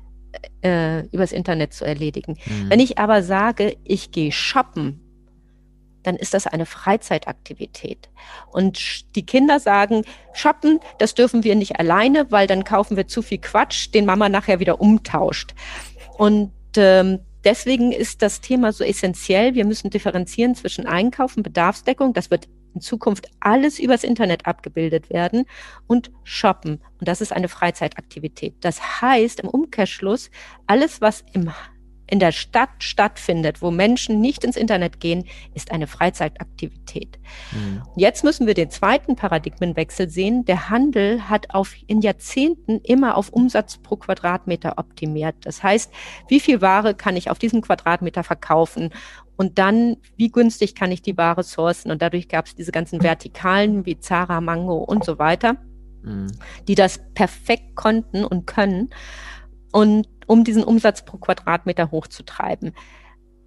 äh, 0.62 1.06
übers 1.08 1.32
Internet 1.32 1.73
zu 1.73 1.85
erledigen. 1.85 2.37
Mhm. 2.47 2.70
Wenn 2.70 2.80
ich 2.80 2.99
aber 2.99 3.23
sage, 3.23 3.76
ich 3.85 4.11
gehe 4.11 4.32
shoppen, 4.32 5.00
dann 6.02 6.16
ist 6.16 6.35
das 6.35 6.47
eine 6.47 6.66
Freizeitaktivität. 6.66 8.08
Und 8.50 9.14
die 9.14 9.26
Kinder 9.26 9.61
sagen, 9.61 10.04
shoppen, 10.32 10.80
das 10.99 11.14
dürfen 11.14 11.44
wir 11.44 11.54
nicht 11.54 11.78
alleine, 11.78 12.30
weil 12.30 12.47
dann 12.47 12.64
kaufen 12.64 12.97
wir 12.97 13.06
zu 13.06 13.23
viel 13.23 13.38
Quatsch, 13.38 13.92
den 13.92 14.06
Mama 14.06 14.28
nachher 14.28 14.61
wieder 14.61 14.80
umtauscht. 14.80 15.54
Und 16.16 16.52
ähm, 16.76 17.20
deswegen 17.44 17.92
ist 17.92 18.23
das 18.23 18.40
Thema 18.40 18.73
so 18.73 18.85
essentiell. 18.85 19.54
Wir 19.54 19.64
müssen 19.64 19.90
differenzieren 19.90 20.54
zwischen 20.54 20.87
Einkaufen, 20.87 21.42
Bedarfsdeckung. 21.42 22.14
Das 22.14 22.30
wird 22.30 22.49
in 22.75 22.80
Zukunft 22.80 23.28
alles 23.40 23.78
übers 23.78 24.04
Internet 24.04 24.46
abgebildet 24.46 25.10
werden 25.10 25.44
und 25.87 26.10
shoppen. 26.25 26.80
Und 26.98 27.08
das 27.08 27.20
ist 27.20 27.32
eine 27.32 27.48
Freizeitaktivität. 27.48 28.54
Das 28.60 29.00
heißt 29.00 29.40
im 29.40 29.48
Umkehrschluss, 29.48 30.30
alles, 30.66 31.00
was 31.00 31.25
im 31.32 31.50
in 32.10 32.18
der 32.18 32.32
Stadt 32.32 32.70
stattfindet, 32.78 33.62
wo 33.62 33.70
Menschen 33.70 34.20
nicht 34.20 34.44
ins 34.44 34.56
Internet 34.56 35.00
gehen, 35.00 35.24
ist 35.54 35.70
eine 35.70 35.86
Freizeitaktivität. 35.86 37.18
Mhm. 37.52 37.82
Jetzt 37.96 38.24
müssen 38.24 38.46
wir 38.46 38.54
den 38.54 38.70
zweiten 38.70 39.14
Paradigmenwechsel 39.14 40.08
sehen. 40.08 40.44
Der 40.44 40.70
Handel 40.70 41.28
hat 41.28 41.54
auf, 41.54 41.74
in 41.86 42.00
Jahrzehnten 42.00 42.80
immer 42.80 43.16
auf 43.16 43.30
Umsatz 43.30 43.78
pro 43.78 43.96
Quadratmeter 43.96 44.78
optimiert. 44.78 45.36
Das 45.42 45.62
heißt, 45.62 45.92
wie 46.28 46.40
viel 46.40 46.62
Ware 46.62 46.94
kann 46.94 47.16
ich 47.16 47.30
auf 47.30 47.38
diesem 47.38 47.60
Quadratmeter 47.60 48.24
verkaufen? 48.24 48.90
Und 49.36 49.58
dann, 49.58 49.98
wie 50.16 50.30
günstig 50.30 50.74
kann 50.74 50.90
ich 50.90 51.02
die 51.02 51.16
Ware 51.16 51.44
sourcen? 51.44 51.92
Und 51.92 52.02
dadurch 52.02 52.28
gab 52.28 52.46
es 52.46 52.56
diese 52.56 52.72
ganzen 52.72 53.02
Vertikalen 53.02 53.86
wie 53.86 54.00
Zara, 54.00 54.40
Mango 54.40 54.78
und 54.78 55.04
so 55.04 55.18
weiter, 55.18 55.56
mhm. 56.02 56.32
die 56.66 56.74
das 56.74 57.00
perfekt 57.14 57.76
konnten 57.76 58.24
und 58.24 58.46
können. 58.46 58.90
Und 59.72 60.08
um 60.26 60.44
diesen 60.44 60.64
Umsatz 60.64 61.04
pro 61.04 61.16
Quadratmeter 61.16 61.90
hochzutreiben. 61.90 62.72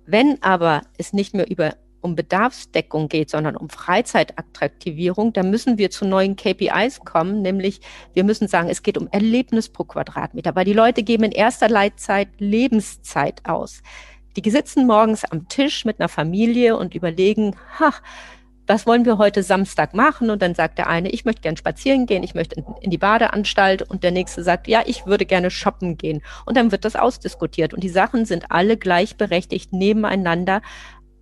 Wenn 0.05 0.41
aber 0.41 0.81
es 0.97 1.13
nicht 1.13 1.33
mehr 1.33 1.49
über 1.49 1.75
um 2.01 2.15
Bedarfsdeckung 2.15 3.07
geht, 3.07 3.29
sondern 3.29 3.55
um 3.55 3.69
Freizeitattraktivierung, 3.69 5.33
dann 5.33 5.49
müssen 5.49 5.77
wir 5.77 5.91
zu 5.91 6.05
neuen 6.05 6.35
KPIs 6.35 7.01
kommen, 7.01 7.41
nämlich 7.41 7.79
wir 8.13 8.23
müssen 8.23 8.47
sagen, 8.47 8.69
es 8.69 8.81
geht 8.81 8.97
um 8.97 9.07
Erlebnis 9.11 9.69
pro 9.69 9.83
Quadratmeter, 9.83 10.55
weil 10.55 10.65
die 10.65 10.73
Leute 10.73 11.03
geben 11.03 11.25
in 11.25 11.31
erster 11.31 11.69
Leitzeit 11.69 12.29
Lebenszeit 12.39 13.45
aus. 13.45 13.83
Die 14.35 14.49
sitzen 14.49 14.87
morgens 14.87 15.25
am 15.25 15.47
Tisch 15.47 15.85
mit 15.85 15.99
einer 15.99 16.09
Familie 16.09 16.77
und 16.77 16.95
überlegen, 16.95 17.55
ha, 17.79 17.93
was 18.71 18.87
wollen 18.87 19.03
wir 19.03 19.17
heute 19.17 19.43
Samstag 19.43 19.93
machen? 19.93 20.29
Und 20.29 20.41
dann 20.41 20.55
sagt 20.55 20.77
der 20.77 20.87
eine, 20.87 21.09
ich 21.09 21.25
möchte 21.25 21.41
gern 21.41 21.57
spazieren 21.57 22.05
gehen, 22.05 22.23
ich 22.23 22.35
möchte 22.35 22.55
in, 22.55 22.65
in, 22.79 22.89
die 22.89 22.97
Badeanstalt. 22.97 23.81
Und 23.81 24.01
der 24.01 24.11
nächste 24.11 24.43
sagt, 24.43 24.67
ja, 24.69 24.81
ich 24.85 25.05
würde 25.05 25.25
gerne 25.25 25.51
shoppen 25.51 25.97
gehen. 25.97 26.21
Und 26.45 26.55
dann 26.55 26.71
wird 26.71 26.85
das 26.85 26.95
ausdiskutiert. 26.95 27.73
Und 27.73 27.83
die 27.83 27.89
Sachen 27.89 28.25
sind 28.25 28.49
alle 28.49 28.77
gleichberechtigt 28.77 29.73
nebeneinander 29.73 30.61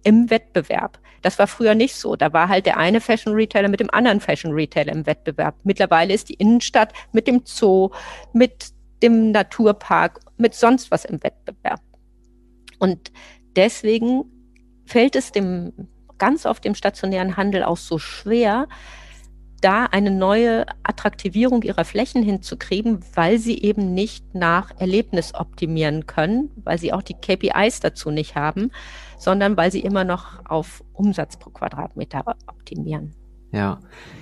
im 0.03 0.29
Wettbewerb. 0.29 1.00
Das 1.24 1.39
war 1.39 1.48
früher 1.48 1.74
nicht 1.74 1.96
so. 1.96 2.15
Da 2.15 2.34
war 2.34 2.50
halt 2.50 2.68
der 2.68 2.77
eine 2.77 3.01
Fashion 3.01 3.34
Retailer 3.34 3.68
mit 3.68 3.79
dem 3.79 3.89
anderen 3.89 4.20
Fashion 4.20 4.53
Retailer 4.53 4.94
im 4.94 5.08
Wettbewerb. 5.08 5.56
Mittlerweile 5.63 6.13
ist 6.13 6.29
die 6.29 6.36
Innenstadt 6.36 6.94
mit 7.13 7.25
dem 7.25 7.41
Zoo, 7.46 7.89
mit 8.32 8.68
dem 9.01 9.32
Naturpark, 9.32 10.20
mit 10.38 10.53
sonst 10.53 10.91
was 10.91 11.03
im 11.03 11.24
Wettbewerb. 11.24 11.82
Und 12.77 13.12
deswegen 13.56 14.25
fällt 14.86 15.15
es 15.15 15.32
dem 15.32 15.74
ganz 16.20 16.46
oft 16.46 16.66
im 16.66 16.76
stationären 16.76 17.38
Handel 17.38 17.64
auch 17.64 17.78
so 17.78 17.98
schwer, 17.98 18.68
da 19.62 19.86
eine 19.86 20.12
neue 20.12 20.66
Attraktivierung 20.84 21.64
ihrer 21.64 21.86
Flächen 21.86 22.24
hinzukriegen, 22.24 23.00
weil 23.14 23.40
sie 23.40 23.62
eben 23.62 23.94
nicht 23.94 24.34
nach 24.34 24.72
Erlebnis 24.80 25.34
optimieren 25.34 26.08
können, 26.08 26.52
weil 26.64 26.78
sie 26.78 26.94
auch 26.94 27.02
die 27.02 27.16
KPIs 27.16 27.80
dazu 27.80 28.12
nicht 28.12 28.36
haben, 28.36 28.72
sondern 29.18 29.58
weil 29.58 29.72
sie 29.72 29.82
immer 29.82 30.04
noch 30.04 30.46
auf 30.46 30.84
Umsatz 30.94 31.38
pro 31.38 31.50
Quadratmeter 31.50 32.24
optimieren. 32.48 33.14
Ja, 33.52 33.80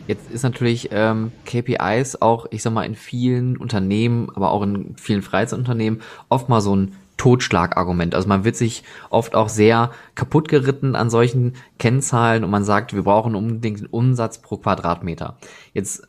jetzt 0.07 0.31
ist 0.31 0.43
natürlich 0.43 0.89
ähm, 0.91 1.31
KPIs 1.45 2.21
auch, 2.21 2.45
ich 2.49 2.63
sag 2.63 2.71
mal, 2.71 2.85
in 2.85 2.95
vielen 2.95 3.57
Unternehmen, 3.57 4.29
aber 4.33 4.51
auch 4.51 4.61
in 4.61 4.95
vielen 4.95 5.21
Freizeitunternehmen 5.21 6.01
oft 6.29 6.47
mal 6.47 6.61
so 6.61 6.75
ein 6.75 6.95
Totschlagargument. 7.17 8.15
Also 8.15 8.27
man 8.27 8.43
wird 8.43 8.55
sich 8.55 8.83
oft 9.09 9.35
auch 9.35 9.49
sehr 9.49 9.91
kaputt 10.15 10.47
geritten 10.47 10.95
an 10.95 11.09
solchen 11.09 11.53
Kennzahlen 11.79 12.43
und 12.43 12.51
man 12.51 12.63
sagt, 12.63 12.93
wir 12.93 13.03
brauchen 13.03 13.35
unbedingt 13.35 13.79
den 13.81 13.87
Umsatz 13.87 14.41
pro 14.41 14.57
Quadratmeter. 14.57 15.37
Jetzt 15.73 16.05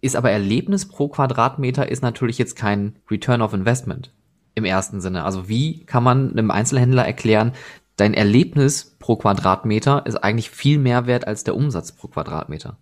ist 0.00 0.16
aber 0.16 0.30
Erlebnis 0.30 0.88
pro 0.88 1.08
Quadratmeter 1.08 1.88
ist 1.88 2.02
natürlich 2.02 2.38
jetzt 2.38 2.56
kein 2.56 2.96
Return 3.10 3.42
of 3.42 3.52
Investment 3.52 4.12
im 4.54 4.64
ersten 4.64 5.00
Sinne. 5.00 5.24
Also 5.24 5.48
wie 5.48 5.84
kann 5.84 6.02
man 6.02 6.32
einem 6.32 6.50
Einzelhändler 6.50 7.06
erklären, 7.06 7.52
dein 7.96 8.14
Erlebnis 8.14 8.96
pro 8.98 9.16
Quadratmeter 9.16 10.04
ist 10.06 10.16
eigentlich 10.16 10.50
viel 10.50 10.78
mehr 10.78 11.06
wert 11.06 11.26
als 11.26 11.44
der 11.44 11.54
Umsatz 11.54 11.92
pro 11.92 12.08
Quadratmeter? 12.08 12.76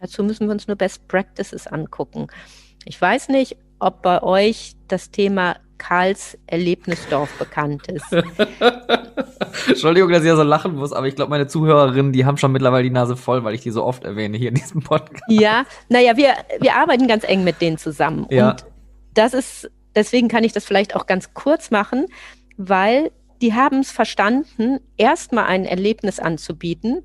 Dazu 0.00 0.22
müssen 0.22 0.46
wir 0.46 0.52
uns 0.52 0.68
nur 0.68 0.76
Best 0.76 1.08
Practices 1.08 1.66
angucken. 1.66 2.28
Ich 2.84 3.00
weiß 3.00 3.30
nicht, 3.30 3.56
ob 3.80 4.02
bei 4.02 4.22
euch 4.22 4.74
das 4.86 5.10
Thema 5.10 5.56
Karls 5.78 6.36
Erlebnisdorf 6.46 7.32
bekannt 7.38 7.88
ist. 7.88 8.12
Entschuldigung, 9.68 10.10
dass 10.10 10.22
ich 10.22 10.28
ja 10.28 10.36
so 10.36 10.42
lachen 10.42 10.74
muss, 10.74 10.92
aber 10.92 11.06
ich 11.06 11.16
glaube, 11.16 11.30
meine 11.30 11.46
Zuhörerinnen, 11.46 12.12
die 12.12 12.24
haben 12.24 12.36
schon 12.36 12.52
mittlerweile 12.52 12.84
die 12.84 12.90
Nase 12.90 13.16
voll, 13.16 13.44
weil 13.44 13.54
ich 13.54 13.62
die 13.62 13.70
so 13.70 13.84
oft 13.84 14.04
erwähne 14.04 14.36
hier 14.36 14.50
in 14.50 14.54
diesem 14.56 14.82
Podcast. 14.82 15.22
Ja, 15.28 15.64
naja, 15.88 16.16
wir, 16.16 16.34
wir 16.60 16.74
arbeiten 16.74 17.06
ganz 17.06 17.24
eng 17.24 17.44
mit 17.44 17.60
denen 17.60 17.78
zusammen. 17.78 18.26
Ja. 18.30 18.50
Und 18.50 18.66
das 19.14 19.34
ist, 19.34 19.70
deswegen 19.94 20.28
kann 20.28 20.44
ich 20.44 20.52
das 20.52 20.64
vielleicht 20.64 20.94
auch 20.94 21.06
ganz 21.06 21.34
kurz 21.34 21.70
machen, 21.70 22.06
weil 22.56 23.10
die 23.40 23.54
haben 23.54 23.80
es 23.80 23.90
verstanden, 23.90 24.80
erstmal 24.96 25.46
ein 25.46 25.64
Erlebnis 25.64 26.18
anzubieten, 26.18 27.02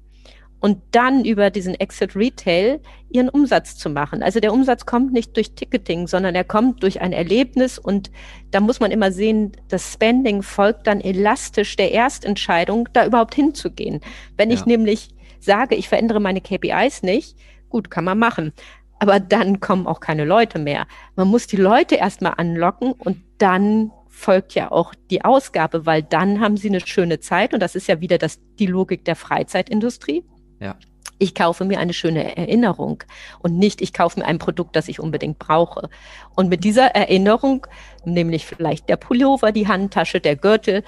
und 0.63 0.77
dann 0.91 1.25
über 1.25 1.49
diesen 1.49 1.75
Exit 1.75 2.15
Retail 2.15 2.79
ihren 3.09 3.27
Umsatz 3.27 3.75
zu 3.75 3.89
machen. 3.89 4.23
Also 4.23 4.39
der 4.39 4.53
Umsatz 4.53 4.85
kommt 4.85 5.11
nicht 5.11 5.35
durch 5.35 5.55
Ticketing, 5.55 6.07
sondern 6.07 6.35
er 6.35 6.45
kommt 6.45 6.83
durch 6.83 7.01
ein 7.01 7.11
Erlebnis 7.11 7.77
und 7.77 8.11
da 8.51 8.61
muss 8.61 8.79
man 8.79 8.89
immer 8.89 9.11
sehen, 9.11 9.51
das 9.67 9.91
Spending 9.91 10.41
folgt 10.41 10.87
dann 10.87 11.01
elastisch 11.01 11.75
der 11.75 11.91
Erstentscheidung, 11.91 12.87
da 12.93 13.05
überhaupt 13.05 13.35
hinzugehen. 13.35 13.99
Wenn 14.37 14.51
ja. 14.51 14.55
ich 14.55 14.65
nämlich 14.65 15.09
sage, 15.41 15.75
ich 15.75 15.89
verändere 15.89 16.21
meine 16.21 16.39
KPIs 16.39 17.03
nicht, 17.03 17.37
gut, 17.67 17.91
kann 17.91 18.05
man 18.05 18.17
machen. 18.17 18.53
Aber 18.99 19.19
dann 19.19 19.59
kommen 19.59 19.85
auch 19.85 19.99
keine 19.99 20.23
Leute 20.23 20.59
mehr. 20.59 20.87
Man 21.17 21.27
muss 21.27 21.45
die 21.45 21.57
Leute 21.57 21.95
erstmal 21.95 22.35
anlocken 22.37 22.93
und 22.93 23.17
dann 23.37 23.91
folgt 24.07 24.55
ja 24.55 24.71
auch 24.71 24.93
die 25.11 25.25
Ausgabe, 25.25 25.85
weil 25.85 26.03
dann 26.03 26.39
haben 26.39 26.55
sie 26.55 26.69
eine 26.69 26.79
schöne 26.79 27.19
Zeit 27.19 27.53
und 27.53 27.59
das 27.59 27.75
ist 27.75 27.87
ja 27.87 27.99
wieder 27.99 28.17
das, 28.17 28.39
die 28.59 28.67
Logik 28.67 29.03
der 29.03 29.17
Freizeitindustrie. 29.17 30.23
Ja. 30.63 30.75
Ich 31.19 31.35
kaufe 31.35 31.65
mir 31.65 31.79
eine 31.79 31.93
schöne 31.93 32.35
Erinnerung 32.37 33.03
und 33.39 33.57
nicht, 33.57 33.81
ich 33.81 33.93
kaufe 33.93 34.19
mir 34.19 34.25
ein 34.25 34.39
Produkt, 34.39 34.75
das 34.75 34.87
ich 34.87 34.99
unbedingt 34.99 35.39
brauche. 35.39 35.89
Und 36.35 36.49
mit 36.49 36.63
dieser 36.63 36.87
Erinnerung, 36.87 37.67
nämlich 38.03 38.45
vielleicht 38.45 38.89
der 38.89 38.97
Pullover, 38.97 39.51
die 39.51 39.67
Handtasche, 39.67 40.19
der 40.19 40.35
Gürtel, 40.35 40.83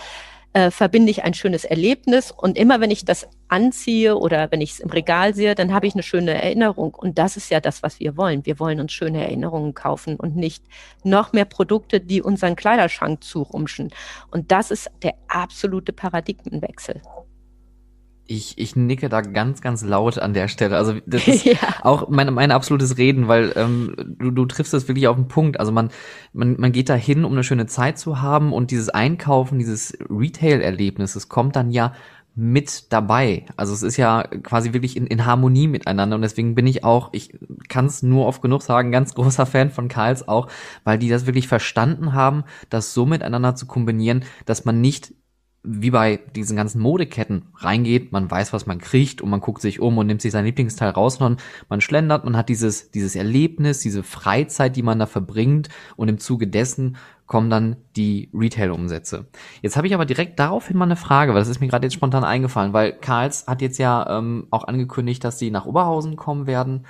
äh, 0.54 0.72
verbinde 0.72 1.12
ich 1.12 1.24
ein 1.24 1.34
schönes 1.34 1.66
Erlebnis. 1.66 2.32
Und 2.32 2.58
immer 2.58 2.80
wenn 2.80 2.90
ich 2.90 3.06
das 3.06 3.28
anziehe 3.50 4.18
oder 4.18 4.52
wenn 4.52 4.62
ich 4.62 4.72
es 4.72 4.80
im 4.80 4.90
Regal 4.90 5.36
sehe, 5.36 5.54
dann 5.54 5.74
habe 5.74 5.86
ich 5.88 5.94
eine 5.94 6.04
schöne 6.04 6.34
Erinnerung. 6.34 6.96
Und 6.96 7.18
das 7.18 7.38
ist 7.38 7.52
ja 7.52 7.60
das, 7.60 7.84
was 7.84 8.00
wir 8.00 8.18
wollen. 8.18 8.46
Wir 8.46 8.60
wollen 8.60 8.80
uns 8.80 8.94
schöne 8.94 9.22
Erinnerungen 9.24 9.74
kaufen 9.74 10.16
und 10.16 10.36
nicht 10.36 10.64
noch 11.04 11.34
mehr 11.34 11.46
Produkte, 11.46 12.00
die 12.00 12.22
unseren 12.22 12.56
Kleiderschrank 12.56 13.24
zurumschen. 13.24 13.92
Und 14.32 14.52
das 14.52 14.72
ist 14.72 14.90
der 15.04 15.16
absolute 15.28 15.92
Paradigmenwechsel 15.92 17.02
ich, 18.28 18.58
ich 18.58 18.76
nicke 18.76 19.10
da 19.10 19.22
ganz, 19.22 19.62
ganz 19.62 19.84
laut 19.84 20.18
an 20.18 20.34
der 20.34 20.48
Stelle. 20.48 20.78
Also 20.78 20.96
das 21.06 21.28
ist 21.28 21.46
ja. 21.46 21.58
auch 21.82 22.10
mein, 22.10 22.34
mein 22.34 22.52
absolutes 22.52 22.98
Reden, 22.98 23.28
weil 23.28 23.54
ähm, 23.56 23.96
du, 24.20 24.32
du 24.32 24.46
triffst 24.46 24.74
das 24.74 24.88
wirklich 24.88 25.08
auf 25.08 25.16
den 25.16 25.28
Punkt. 25.28 25.60
Also 25.60 25.72
man, 25.72 25.90
man, 26.34 26.60
man 26.60 26.72
geht 26.72 26.90
da 26.90 26.96
hin, 26.96 27.26
um 27.26 27.34
eine 27.34 27.44
schöne 27.44 27.68
Zeit 27.68 27.98
zu 27.98 28.22
haben 28.22 28.54
und 28.54 28.72
dieses 28.72 28.90
Einkaufen, 28.90 29.60
dieses 29.60 29.98
Retail-Erlebnis, 30.10 31.14
das 31.14 31.30
kommt 31.30 31.56
dann 31.56 31.72
ja 31.72 31.94
mit 32.38 32.92
dabei. 32.92 33.46
Also 33.56 33.74
es 33.74 33.82
ist 33.82 33.96
ja 33.96 34.24
quasi 34.24 34.74
wirklich 34.74 34.98
in, 34.98 35.08
in 35.08 35.26
Harmonie 35.26 35.68
miteinander 35.68 36.18
und 36.18 36.22
deswegen 36.22 36.54
bin 36.54 36.68
ich 36.68 36.84
auch, 36.84 37.10
ich 37.14 37.34
kann 37.70 37.86
es 37.86 38.04
nur 38.04 38.26
oft 38.26 38.42
genug 38.42 38.62
sagen, 38.62 38.92
ganz 38.92 39.16
großer 39.16 39.46
Fan 39.46 39.72
von 39.72 39.88
Karls 39.88 40.28
auch, 40.28 40.50
weil 40.84 41.00
die 41.00 41.08
das 41.08 41.28
wirklich 41.28 41.48
verstanden 41.48 42.12
haben, 42.12 42.44
das 42.70 42.94
so 42.94 43.06
miteinander 43.06 43.56
zu 43.56 43.68
kombinieren, 43.68 44.26
dass 44.46 44.66
man 44.66 44.82
nicht 44.82 45.14
wie 45.68 45.92
bei 45.92 46.20
diesen 46.36 46.56
ganzen 46.56 46.82
Modeketten 46.82 47.44
reingeht, 47.56 48.12
man 48.12 48.30
weiß, 48.30 48.54
was 48.54 48.66
man 48.66 48.80
kriegt 48.80 49.22
und 49.22 49.30
man 49.30 49.42
guckt 49.42 49.62
sich 49.62 49.80
um 49.80 49.98
und 49.98 50.08
nimmt 50.08 50.22
sich 50.22 50.32
sein 50.32 50.46
Lieblingsteil 50.46 50.90
raus, 50.90 51.16
sondern 51.16 51.42
man 51.70 51.82
schlendert, 51.82 52.24
man 52.24 52.38
hat 52.38 52.50
dieses, 52.50 52.92
dieses 52.92 53.16
Erlebnis, 53.16 53.80
diese 53.80 54.04
Freizeit, 54.04 54.76
die 54.76 54.84
man 54.84 55.00
da 55.00 55.06
verbringt 55.06 55.70
und 55.96 56.10
im 56.10 56.20
Zuge 56.20 56.48
dessen 56.48 56.98
kommen 57.26 57.50
dann 57.50 57.78
die 57.96 58.30
Retail-Umsätze. 58.34 59.26
Jetzt 59.62 59.78
habe 59.78 59.88
ich 59.88 59.96
aber 59.96 60.06
direkt 60.06 60.40
daraufhin 60.40 60.78
mal 60.78 60.86
eine 60.86 60.96
Frage, 60.96 61.34
weil 61.34 61.42
das 61.42 61.48
ist 61.48 61.60
mir 61.60 61.68
gerade 61.68 61.88
jetzt 61.88 61.96
spontan 61.96 62.24
eingefallen, 62.24 62.74
weil 62.74 62.94
Karls 62.94 63.48
hat 63.48 63.62
jetzt 63.62 63.80
ja 63.80 64.18
ähm, 64.18 64.48
auch 64.52 64.68
angekündigt, 64.68 65.24
dass 65.24 65.40
sie 65.40 65.50
nach 65.50 65.66
Oberhausen 65.66 66.16
kommen 66.16 66.46
werden 66.46 66.86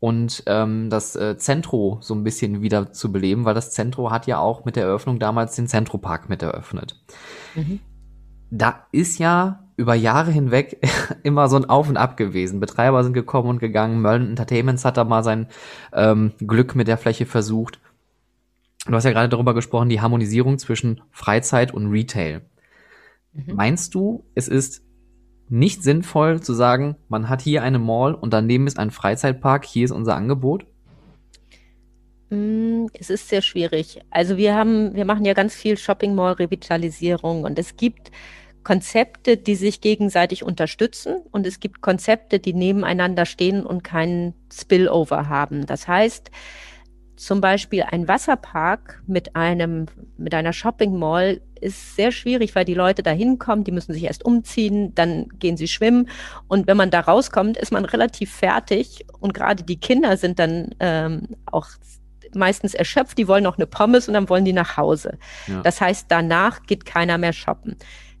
und 0.00 0.42
ähm, 0.46 0.90
das 0.90 1.16
äh, 1.16 1.38
Zentro 1.38 1.98
so 2.02 2.14
ein 2.14 2.22
bisschen 2.22 2.60
wieder 2.60 2.92
zu 2.92 3.10
beleben, 3.10 3.44
weil 3.44 3.54
das 3.54 3.70
Zentro 3.70 4.10
hat 4.10 4.26
ja 4.26 4.38
auch 4.38 4.64
mit 4.64 4.76
der 4.76 4.84
Eröffnung 4.84 5.18
damals 5.18 5.56
den 5.56 5.66
Zentropark 5.66 6.28
mit 6.28 6.42
eröffnet. 6.42 7.00
Mhm 7.54 7.80
da 8.50 8.86
ist 8.92 9.18
ja 9.18 9.64
über 9.76 9.94
Jahre 9.94 10.30
hinweg 10.30 10.80
immer 11.22 11.48
so 11.48 11.56
ein 11.56 11.64
Auf 11.64 11.88
und 11.88 11.96
Ab 11.96 12.16
gewesen. 12.16 12.60
Betreiber 12.60 13.04
sind 13.04 13.12
gekommen 13.12 13.48
und 13.48 13.58
gegangen. 13.58 14.02
Merlin 14.02 14.30
Entertainments 14.30 14.84
hat 14.84 14.96
da 14.96 15.04
mal 15.04 15.22
sein 15.22 15.46
ähm, 15.92 16.32
Glück 16.38 16.74
mit 16.74 16.88
der 16.88 16.98
Fläche 16.98 17.26
versucht. 17.26 17.80
Du 18.86 18.92
hast 18.92 19.04
ja 19.04 19.12
gerade 19.12 19.28
darüber 19.28 19.54
gesprochen, 19.54 19.88
die 19.88 20.00
Harmonisierung 20.00 20.58
zwischen 20.58 21.02
Freizeit 21.10 21.72
und 21.72 21.90
Retail. 21.90 22.42
Mhm. 23.32 23.54
Meinst 23.54 23.94
du, 23.94 24.24
es 24.34 24.48
ist 24.48 24.82
nicht 25.48 25.82
sinnvoll 25.82 26.40
zu 26.40 26.54
sagen, 26.54 26.96
man 27.08 27.28
hat 27.28 27.40
hier 27.40 27.62
eine 27.62 27.78
Mall 27.78 28.14
und 28.14 28.32
daneben 28.32 28.66
ist 28.66 28.78
ein 28.78 28.90
Freizeitpark, 28.90 29.64
hier 29.64 29.84
ist 29.84 29.92
unser 29.92 30.16
Angebot? 30.16 30.66
Mm, 32.30 32.86
es 32.92 33.10
ist 33.10 33.28
sehr 33.28 33.42
schwierig. 33.42 34.00
Also 34.10 34.36
wir 34.36 34.54
haben, 34.54 34.94
wir 34.94 35.04
machen 35.04 35.24
ja 35.24 35.34
ganz 35.34 35.54
viel 35.54 35.78
Shopping 35.78 36.14
Mall 36.14 36.34
Revitalisierung 36.34 37.44
und 37.44 37.58
es 37.58 37.76
gibt 37.76 38.10
Konzepte, 38.64 39.36
die 39.36 39.54
sich 39.54 39.80
gegenseitig 39.80 40.42
unterstützen 40.42 41.16
und 41.30 41.46
es 41.46 41.60
gibt 41.60 41.80
Konzepte, 41.80 42.38
die 42.38 42.54
nebeneinander 42.54 43.26
stehen 43.26 43.64
und 43.64 43.84
keinen 43.84 44.34
Spillover 44.52 45.28
haben. 45.28 45.66
Das 45.66 45.88
heißt, 45.88 46.30
zum 47.16 47.40
Beispiel 47.40 47.82
ein 47.82 48.06
Wasserpark 48.06 49.02
mit 49.06 49.34
einem, 49.34 49.86
mit 50.16 50.34
einer 50.34 50.52
Shopping 50.52 50.96
Mall 50.96 51.40
ist 51.60 51.96
sehr 51.96 52.12
schwierig, 52.12 52.54
weil 52.54 52.64
die 52.64 52.74
Leute 52.74 53.02
da 53.02 53.10
hinkommen, 53.10 53.64
die 53.64 53.72
müssen 53.72 53.92
sich 53.92 54.04
erst 54.04 54.24
umziehen, 54.24 54.94
dann 54.94 55.28
gehen 55.38 55.56
sie 55.56 55.66
schwimmen 55.66 56.08
und 56.46 56.68
wenn 56.68 56.76
man 56.76 56.90
da 56.90 57.00
rauskommt, 57.00 57.56
ist 57.56 57.72
man 57.72 57.84
relativ 57.84 58.32
fertig 58.32 59.04
und 59.18 59.34
gerade 59.34 59.64
die 59.64 59.80
Kinder 59.80 60.16
sind 60.16 60.38
dann 60.38 60.74
ähm, 60.78 61.36
auch 61.46 61.66
meistens 62.34 62.74
erschöpft, 62.74 63.18
die 63.18 63.26
wollen 63.26 63.44
noch 63.44 63.56
eine 63.56 63.66
Pommes 63.66 64.06
und 64.06 64.14
dann 64.14 64.28
wollen 64.28 64.44
die 64.44 64.52
nach 64.52 64.76
Hause. 64.76 65.18
Ja. 65.46 65.62
Das 65.62 65.80
heißt, 65.80 66.06
danach 66.08 66.62
geht 66.64 66.84
keiner 66.84 67.18
mehr 67.18 67.32
shoppen. 67.32 67.76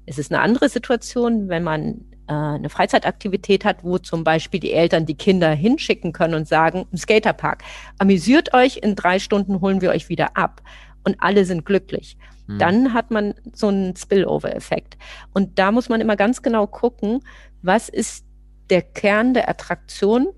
Es 0.08 0.18
ist 0.18 0.32
eine 0.32 0.40
andere 0.40 0.68
Situation, 0.68 1.48
wenn 1.48 1.62
man 1.62 2.04
äh, 2.28 2.32
eine 2.32 2.70
Freizeitaktivität 2.70 3.64
hat, 3.64 3.84
wo 3.84 3.98
zum 3.98 4.24
Beispiel 4.24 4.58
die 4.58 4.72
Eltern 4.72 5.06
die 5.06 5.16
Kinder 5.16 5.50
hinschicken 5.50 6.12
können 6.12 6.34
und 6.34 6.48
sagen, 6.48 6.86
im 6.90 6.98
Skaterpark, 6.98 7.62
amüsiert 7.98 8.54
euch, 8.54 8.78
in 8.78 8.94
drei 8.94 9.18
Stunden 9.18 9.60
holen 9.60 9.80
wir 9.80 9.90
euch 9.90 10.08
wieder 10.08 10.36
ab. 10.36 10.62
Und 11.04 11.16
alle 11.20 11.44
sind 11.44 11.64
glücklich. 11.64 12.16
Mhm. 12.46 12.58
Dann 12.58 12.94
hat 12.94 13.10
man 13.10 13.34
so 13.52 13.68
einen 13.68 13.96
Spillover-Effekt. 13.96 14.96
Und 15.34 15.58
da 15.58 15.72
muss 15.72 15.88
man 15.88 16.00
immer 16.00 16.16
ganz 16.16 16.42
genau 16.42 16.66
gucken, 16.66 17.20
was 17.62 17.88
ist 17.88 18.24
der 18.70 18.82
Kern 18.82 19.34
der 19.34 19.48
Attraktion 19.48 20.28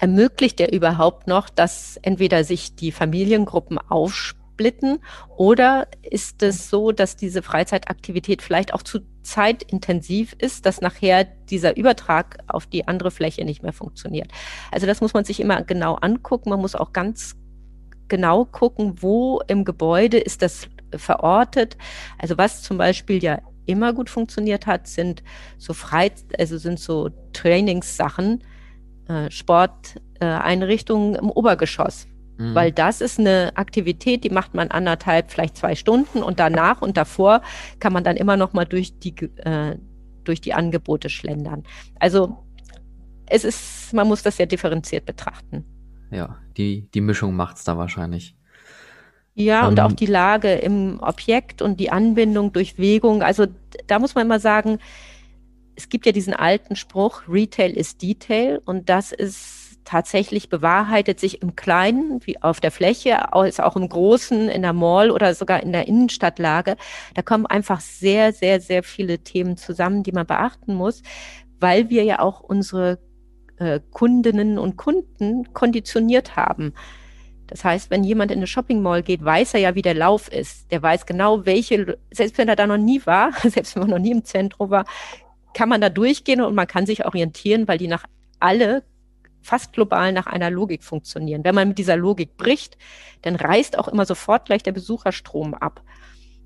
ermöglicht 0.00 0.60
er 0.60 0.72
überhaupt 0.72 1.26
noch, 1.28 1.48
dass 1.48 1.98
entweder 2.02 2.44
sich 2.44 2.74
die 2.74 2.92
Familiengruppen 2.92 3.78
aufspielen, 3.78 4.43
splitten? 4.54 5.00
Oder 5.36 5.88
ist 6.02 6.42
es 6.42 6.70
so, 6.70 6.92
dass 6.92 7.16
diese 7.16 7.42
Freizeitaktivität 7.42 8.40
vielleicht 8.40 8.72
auch 8.72 8.82
zu 8.82 9.00
zeitintensiv 9.22 10.34
ist, 10.38 10.66
dass 10.66 10.80
nachher 10.80 11.24
dieser 11.24 11.76
Übertrag 11.76 12.38
auf 12.46 12.66
die 12.66 12.86
andere 12.86 13.10
Fläche 13.10 13.44
nicht 13.44 13.62
mehr 13.62 13.72
funktioniert? 13.72 14.30
Also 14.70 14.86
das 14.86 15.00
muss 15.00 15.14
man 15.14 15.24
sich 15.24 15.40
immer 15.40 15.62
genau 15.62 15.94
angucken. 15.94 16.50
Man 16.50 16.60
muss 16.60 16.74
auch 16.74 16.92
ganz 16.92 17.36
genau 18.08 18.44
gucken, 18.44 19.02
wo 19.02 19.40
im 19.48 19.64
Gebäude 19.64 20.18
ist 20.18 20.42
das 20.42 20.68
verortet. 20.94 21.76
Also 22.18 22.38
was 22.38 22.62
zum 22.62 22.78
Beispiel 22.78 23.22
ja 23.22 23.40
immer 23.66 23.92
gut 23.92 24.10
funktioniert 24.10 24.66
hat, 24.66 24.86
sind 24.86 25.22
so 25.58 25.72
frei, 25.72 26.12
also 26.38 26.58
sind 26.58 26.78
so 26.78 27.10
Trainingssachen, 27.32 28.44
äh, 29.08 29.30
Sporteinrichtungen 29.30 31.14
äh, 31.14 31.18
im 31.18 31.30
Obergeschoss. 31.30 32.06
Mhm. 32.36 32.54
Weil 32.54 32.72
das 32.72 33.00
ist 33.00 33.18
eine 33.18 33.52
Aktivität, 33.54 34.24
die 34.24 34.30
macht 34.30 34.54
man 34.54 34.70
anderthalb, 34.70 35.30
vielleicht 35.30 35.56
zwei 35.56 35.74
Stunden 35.74 36.22
und 36.22 36.40
danach 36.40 36.82
und 36.82 36.96
davor 36.96 37.42
kann 37.78 37.92
man 37.92 38.04
dann 38.04 38.16
immer 38.16 38.36
noch 38.36 38.52
mal 38.52 38.64
durch 38.64 38.98
die, 38.98 39.14
äh, 39.36 39.76
durch 40.24 40.40
die 40.40 40.54
Angebote 40.54 41.08
schlendern. 41.08 41.64
Also 42.00 42.38
es 43.26 43.44
ist, 43.44 43.92
man 43.92 44.08
muss 44.08 44.22
das 44.22 44.36
sehr 44.36 44.46
differenziert 44.46 45.06
betrachten. 45.06 45.64
Ja, 46.10 46.38
die, 46.56 46.88
die 46.92 47.00
Mischung 47.00 47.34
macht 47.36 47.56
es 47.56 47.64
da 47.64 47.76
wahrscheinlich. 47.76 48.36
Ja, 49.34 49.62
um, 49.62 49.70
und 49.70 49.80
auch 49.80 49.92
die 49.92 50.06
Lage 50.06 50.52
im 50.52 51.00
Objekt 51.00 51.62
und 51.62 51.80
die 51.80 51.90
Anbindung 51.90 52.52
durch 52.52 52.76
Bewegung. 52.76 53.22
Also 53.22 53.46
da 53.86 53.98
muss 53.98 54.14
man 54.14 54.26
immer 54.26 54.38
sagen, 54.38 54.78
es 55.76 55.88
gibt 55.88 56.06
ja 56.06 56.12
diesen 56.12 56.34
alten 56.34 56.76
Spruch, 56.76 57.22
Retail 57.28 57.70
ist 57.70 58.00
Detail 58.02 58.60
und 58.64 58.88
das 58.88 59.10
ist 59.10 59.63
tatsächlich 59.84 60.48
bewahrheitet 60.48 61.20
sich 61.20 61.42
im 61.42 61.56
Kleinen, 61.56 62.20
wie 62.24 62.42
auf 62.42 62.60
der 62.60 62.70
Fläche, 62.70 63.32
als 63.32 63.60
auch 63.60 63.76
im 63.76 63.88
Großen, 63.88 64.48
in 64.48 64.62
der 64.62 64.72
Mall 64.72 65.10
oder 65.10 65.34
sogar 65.34 65.62
in 65.62 65.72
der 65.72 65.86
Innenstadtlage. 65.86 66.76
Da 67.14 67.22
kommen 67.22 67.46
einfach 67.46 67.80
sehr, 67.80 68.32
sehr, 68.32 68.60
sehr 68.60 68.82
viele 68.82 69.18
Themen 69.18 69.56
zusammen, 69.56 70.02
die 70.02 70.12
man 70.12 70.26
beachten 70.26 70.74
muss, 70.74 71.02
weil 71.60 71.90
wir 71.90 72.04
ja 72.04 72.18
auch 72.20 72.40
unsere 72.40 72.98
äh, 73.58 73.80
Kundinnen 73.90 74.58
und 74.58 74.76
Kunden 74.76 75.52
konditioniert 75.52 76.36
haben. 76.36 76.74
Das 77.46 77.62
heißt, 77.62 77.90
wenn 77.90 78.04
jemand 78.04 78.30
in 78.30 78.38
eine 78.38 78.46
Shopping 78.46 78.82
Mall 78.82 79.02
geht, 79.02 79.24
weiß 79.24 79.54
er 79.54 79.60
ja, 79.60 79.74
wie 79.74 79.82
der 79.82 79.94
Lauf 79.94 80.28
ist. 80.28 80.70
Der 80.72 80.82
weiß 80.82 81.06
genau, 81.06 81.44
welche, 81.44 81.98
selbst 82.10 82.38
wenn 82.38 82.48
er 82.48 82.56
da 82.56 82.66
noch 82.66 82.78
nie 82.78 83.04
war, 83.04 83.32
selbst 83.42 83.76
wenn 83.76 83.82
man 83.82 83.90
noch 83.90 83.98
nie 83.98 84.12
im 84.12 84.24
Zentrum 84.24 84.70
war, 84.70 84.86
kann 85.52 85.68
man 85.68 85.80
da 85.80 85.88
durchgehen 85.88 86.40
und 86.40 86.54
man 86.54 86.66
kann 86.66 86.86
sich 86.86 87.04
orientieren, 87.04 87.68
weil 87.68 87.78
die 87.78 87.86
nach 87.86 88.04
alle 88.40 88.82
fast 89.44 89.72
global 89.72 90.12
nach 90.12 90.26
einer 90.26 90.50
Logik 90.50 90.82
funktionieren. 90.82 91.44
Wenn 91.44 91.54
man 91.54 91.68
mit 91.68 91.78
dieser 91.78 91.96
Logik 91.96 92.36
bricht, 92.36 92.78
dann 93.22 93.36
reißt 93.36 93.78
auch 93.78 93.88
immer 93.88 94.06
sofort 94.06 94.46
gleich 94.46 94.62
der 94.62 94.72
Besucherstrom 94.72 95.54
ab. 95.54 95.82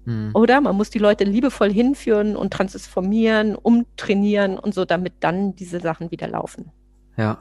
Hm. 0.05 0.31
Oder 0.35 0.61
man 0.61 0.77
muss 0.77 0.91
die 0.91 0.99
Leute 0.99 1.25
liebevoll 1.25 1.73
hinführen 1.73 2.37
und 2.37 2.53
transformieren, 2.53 3.55
umtrainieren 3.55 4.59
und 4.59 4.75
so, 4.75 4.85
damit 4.85 5.15
dann 5.21 5.55
diese 5.55 5.81
Sachen 5.81 6.11
wieder 6.11 6.29
laufen. 6.29 6.73
Ja. 7.17 7.39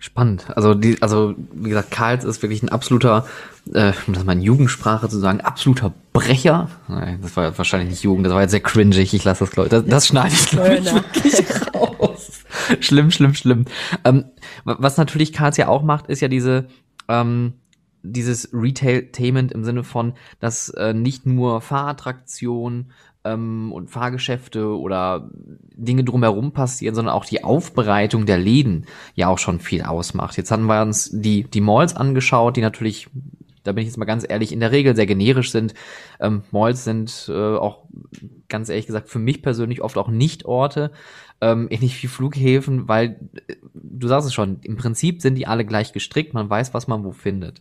Spannend. 0.00 0.46
Also 0.54 0.74
die, 0.74 1.02
also 1.02 1.34
wie 1.52 1.70
gesagt, 1.70 1.90
Karls 1.90 2.24
ist 2.24 2.40
wirklich 2.40 2.62
ein 2.62 2.68
absoluter, 2.68 3.26
äh, 3.74 3.92
um 4.06 4.14
das 4.14 4.24
mal 4.24 4.34
in 4.34 4.42
Jugendsprache 4.42 5.08
zu 5.08 5.18
sagen, 5.18 5.40
absoluter 5.40 5.92
Brecher. 6.12 6.70
Nein, 6.86 7.18
das 7.20 7.36
war 7.36 7.58
wahrscheinlich 7.58 7.90
nicht 7.90 8.04
Jugend, 8.04 8.24
das 8.24 8.32
war 8.32 8.42
jetzt 8.42 8.52
sehr 8.52 8.60
cringig. 8.60 9.12
Ich 9.12 9.24
lasse 9.24 9.44
das, 9.44 9.50
glaube 9.50 9.68
das, 9.68 9.84
das 9.84 10.06
schneide 10.06 10.32
ich 10.32 10.46
glaube 10.50 10.76
ich 10.76 10.94
wirklich. 10.94 11.44
schlimm, 12.80 13.10
schlimm, 13.10 13.34
schlimm. 13.34 13.64
Ähm, 14.04 14.24
was 14.64 14.96
natürlich 14.96 15.32
Karls 15.32 15.56
ja 15.56 15.68
auch 15.68 15.82
macht, 15.82 16.06
ist 16.08 16.20
ja 16.20 16.28
diese 16.28 16.68
ähm, 17.08 17.54
dieses 18.02 18.50
Retailtainment 18.52 19.52
im 19.52 19.64
Sinne 19.64 19.82
von, 19.82 20.14
dass 20.40 20.68
äh, 20.70 20.94
nicht 20.94 21.26
nur 21.26 21.60
Fahrattraktionen 21.60 22.92
ähm, 23.24 23.72
und 23.72 23.90
Fahrgeschäfte 23.90 24.78
oder 24.78 25.28
Dinge 25.74 26.04
drumherum 26.04 26.52
passieren, 26.52 26.94
sondern 26.94 27.14
auch 27.14 27.24
die 27.24 27.44
Aufbereitung 27.44 28.26
der 28.26 28.38
Läden 28.38 28.86
ja 29.14 29.28
auch 29.28 29.38
schon 29.38 29.60
viel 29.60 29.82
ausmacht. 29.82 30.36
Jetzt 30.36 30.50
hatten 30.50 30.66
wir 30.66 30.82
uns 30.82 31.10
die, 31.12 31.44
die 31.44 31.60
Malls 31.60 31.96
angeschaut, 31.96 32.56
die 32.56 32.62
natürlich 32.62 33.08
da 33.68 33.72
bin 33.72 33.82
ich 33.82 33.88
jetzt 33.88 33.98
mal 33.98 34.06
ganz 34.06 34.24
ehrlich, 34.26 34.50
in 34.50 34.60
der 34.60 34.72
Regel 34.72 34.96
sehr 34.96 35.04
generisch 35.04 35.52
sind. 35.52 35.74
Ähm, 36.20 36.42
Malls 36.50 36.84
sind 36.84 37.26
äh, 37.28 37.56
auch 37.56 37.84
ganz 38.48 38.70
ehrlich 38.70 38.86
gesagt 38.86 39.10
für 39.10 39.18
mich 39.18 39.42
persönlich 39.42 39.82
oft 39.82 39.98
auch 39.98 40.08
nicht 40.08 40.46
Orte, 40.46 40.90
ähm, 41.42 41.68
ähnlich 41.70 42.02
wie 42.02 42.06
Flughäfen, 42.06 42.88
weil 42.88 43.20
äh, 43.46 43.56
du 43.74 44.08
sagst 44.08 44.26
es 44.26 44.32
schon, 44.32 44.60
im 44.62 44.76
Prinzip 44.76 45.20
sind 45.20 45.34
die 45.34 45.46
alle 45.46 45.66
gleich 45.66 45.92
gestrickt, 45.92 46.32
man 46.32 46.48
weiß, 46.48 46.72
was 46.72 46.88
man 46.88 47.04
wo 47.04 47.12
findet. 47.12 47.60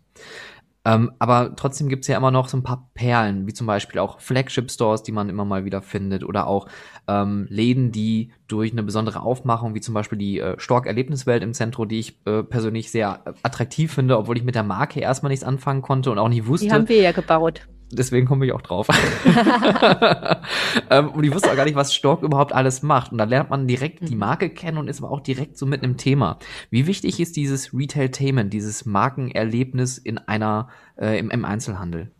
Ähm, 0.87 1.11
aber 1.19 1.53
trotzdem 1.57 1.89
gibt's 1.89 2.07
ja 2.07 2.15
immer 2.15 2.31
noch 2.31 2.47
so 2.47 2.55
ein 2.55 2.63
paar 2.63 2.89
Perlen, 2.93 3.45
wie 3.45 3.53
zum 3.53 3.67
Beispiel 3.67 3.99
auch 3.99 4.21
Flagship-Stores, 4.21 5.03
die 5.03 5.11
man 5.11 5.27
immer 5.27 5.43
mal 5.43 5.65
wieder 5.65 5.81
findet, 5.81 6.23
oder 6.23 6.47
auch 6.47 6.67
ähm, 7.09 7.45
Läden, 7.49 7.91
die 7.91 8.31
durch 8.47 8.71
eine 8.71 8.83
besondere 8.83 9.19
Aufmachung, 9.19 9.75
wie 9.75 9.81
zum 9.81 9.93
Beispiel 9.93 10.17
die 10.17 10.39
äh, 10.39 10.57
Stork-Erlebniswelt 10.57 11.43
im 11.43 11.53
Zentrum, 11.53 11.89
die 11.89 11.99
ich 11.99 12.25
äh, 12.25 12.41
persönlich 12.41 12.89
sehr 12.89 13.21
attraktiv 13.43 13.93
finde, 13.93 14.17
obwohl 14.17 14.37
ich 14.37 14.45
mit 14.45 14.55
der 14.55 14.63
Marke 14.63 15.01
erstmal 15.01 15.29
nichts 15.29 15.43
anfangen 15.43 15.81
konnte 15.81 16.09
und 16.09 16.19
auch 16.19 16.29
nicht 16.29 16.47
wusste. 16.47 16.67
Die 16.67 16.71
haben 16.71 16.87
wir 16.87 17.01
ja 17.01 17.11
gebaut. 17.11 17.67
Deswegen 17.91 18.27
komme 18.27 18.45
ich 18.45 18.51
auch 18.51 18.61
drauf. 18.61 18.87
ähm, 20.89 21.09
und 21.09 21.23
ich 21.23 21.33
wusste 21.33 21.51
auch 21.51 21.55
gar 21.55 21.65
nicht, 21.65 21.75
was 21.75 21.93
Stork 21.93 22.21
überhaupt 22.21 22.53
alles 22.53 22.83
macht. 22.83 23.13
Und 23.13 23.17
da 23.17 23.23
lernt 23.23 23.49
man 23.49 23.67
direkt 23.67 24.07
die 24.07 24.13
mhm. 24.13 24.19
Marke 24.19 24.49
kennen 24.49 24.77
und 24.77 24.89
ist 24.89 25.01
aber 25.01 25.11
auch 25.11 25.21
direkt 25.21 25.57
so 25.57 25.65
mit 25.65 25.83
einem 25.83 25.95
Thema. 25.95 26.37
Wie 26.69 26.85
wichtig 26.85 27.19
ist 27.19 27.37
dieses 27.37 27.73
Retailtainment, 27.73 28.51
dieses 28.51 28.85
Markenerlebnis 28.85 29.97
in 29.97 30.17
einer, 30.17 30.67
äh, 30.97 31.17
im, 31.17 31.29
im 31.29 31.45
Einzelhandel? 31.45 32.11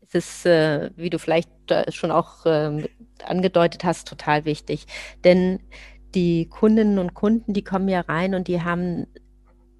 Es 0.00 0.14
ist, 0.14 0.46
äh, 0.46 0.90
wie 0.96 1.10
du 1.10 1.18
vielleicht 1.18 1.50
schon 1.90 2.10
auch 2.10 2.44
äh, 2.46 2.88
angedeutet 3.24 3.84
hast, 3.84 4.08
total 4.08 4.44
wichtig. 4.44 4.86
Denn 5.22 5.60
die 6.14 6.48
Kundinnen 6.48 6.98
und 6.98 7.14
Kunden, 7.14 7.52
die 7.52 7.62
kommen 7.62 7.88
ja 7.88 8.00
rein 8.00 8.34
und 8.34 8.48
die 8.48 8.62
haben 8.62 9.06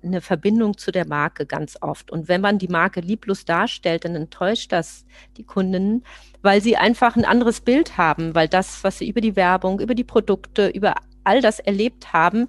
eine 0.09 0.21
Verbindung 0.21 0.77
zu 0.77 0.91
der 0.91 1.07
Marke 1.07 1.47
ganz 1.47 1.79
oft. 1.81 2.11
Und 2.11 2.29
wenn 2.29 2.41
man 2.41 2.59
die 2.59 2.69
Marke 2.69 3.01
lieblos 3.01 3.45
darstellt, 3.45 4.05
dann 4.05 4.15
enttäuscht 4.15 4.73
das 4.73 5.05
die 5.37 5.45
Kundinnen, 5.45 6.05
weil 6.43 6.61
sie 6.61 6.77
einfach 6.77 7.17
ein 7.17 7.25
anderes 7.25 7.61
Bild 7.61 7.97
haben, 7.97 8.35
weil 8.35 8.49
das, 8.49 8.83
was 8.85 8.99
sie 8.99 9.09
über 9.09 9.21
die 9.21 9.37
Werbung, 9.37 9.81
über 9.81 9.95
die 9.95 10.05
Produkte, 10.05 10.69
über 10.69 10.95
all 11.25 11.41
das 11.41 11.61
erlebt 11.61 12.13
haben, 12.13 12.49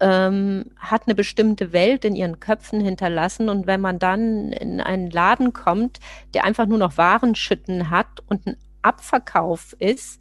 ähm, 0.00 0.66
hat 0.78 1.02
eine 1.06 1.14
bestimmte 1.14 1.72
Welt 1.72 2.04
in 2.04 2.16
ihren 2.16 2.40
Köpfen 2.40 2.80
hinterlassen. 2.80 3.48
Und 3.48 3.66
wenn 3.66 3.80
man 3.80 3.98
dann 3.98 4.52
in 4.52 4.80
einen 4.80 5.10
Laden 5.10 5.52
kommt, 5.52 6.00
der 6.34 6.44
einfach 6.44 6.66
nur 6.66 6.78
noch 6.78 6.96
Warenschütten 6.96 7.90
hat 7.90 8.20
und 8.28 8.46
ein 8.46 8.56
Abverkauf 8.82 9.74
ist, 9.78 10.20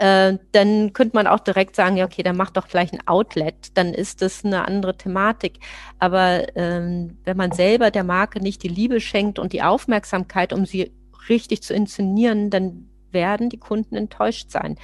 äh, 0.00 0.38
dann 0.52 0.92
könnte 0.92 1.14
man 1.14 1.26
auch 1.26 1.40
direkt 1.40 1.76
sagen, 1.76 1.96
ja, 1.96 2.06
okay, 2.06 2.22
dann 2.22 2.36
mach 2.36 2.50
doch 2.50 2.68
gleich 2.68 2.92
ein 2.92 3.06
Outlet, 3.06 3.76
dann 3.76 3.92
ist 3.92 4.22
das 4.22 4.44
eine 4.44 4.66
andere 4.66 4.96
Thematik. 4.96 5.58
Aber 5.98 6.56
ähm, 6.56 7.18
wenn 7.24 7.36
man 7.36 7.52
selber 7.52 7.90
der 7.90 8.04
Marke 8.04 8.40
nicht 8.40 8.62
die 8.62 8.68
Liebe 8.68 9.00
schenkt 9.00 9.38
und 9.38 9.52
die 9.52 9.62
Aufmerksamkeit, 9.62 10.52
um 10.52 10.64
sie 10.64 10.92
richtig 11.28 11.62
zu 11.62 11.74
inszenieren, 11.74 12.50
dann 12.50 12.88
werden 13.12 13.50
die 13.50 13.58
Kunden 13.58 13.94
enttäuscht 13.94 14.50
sein. 14.50 14.76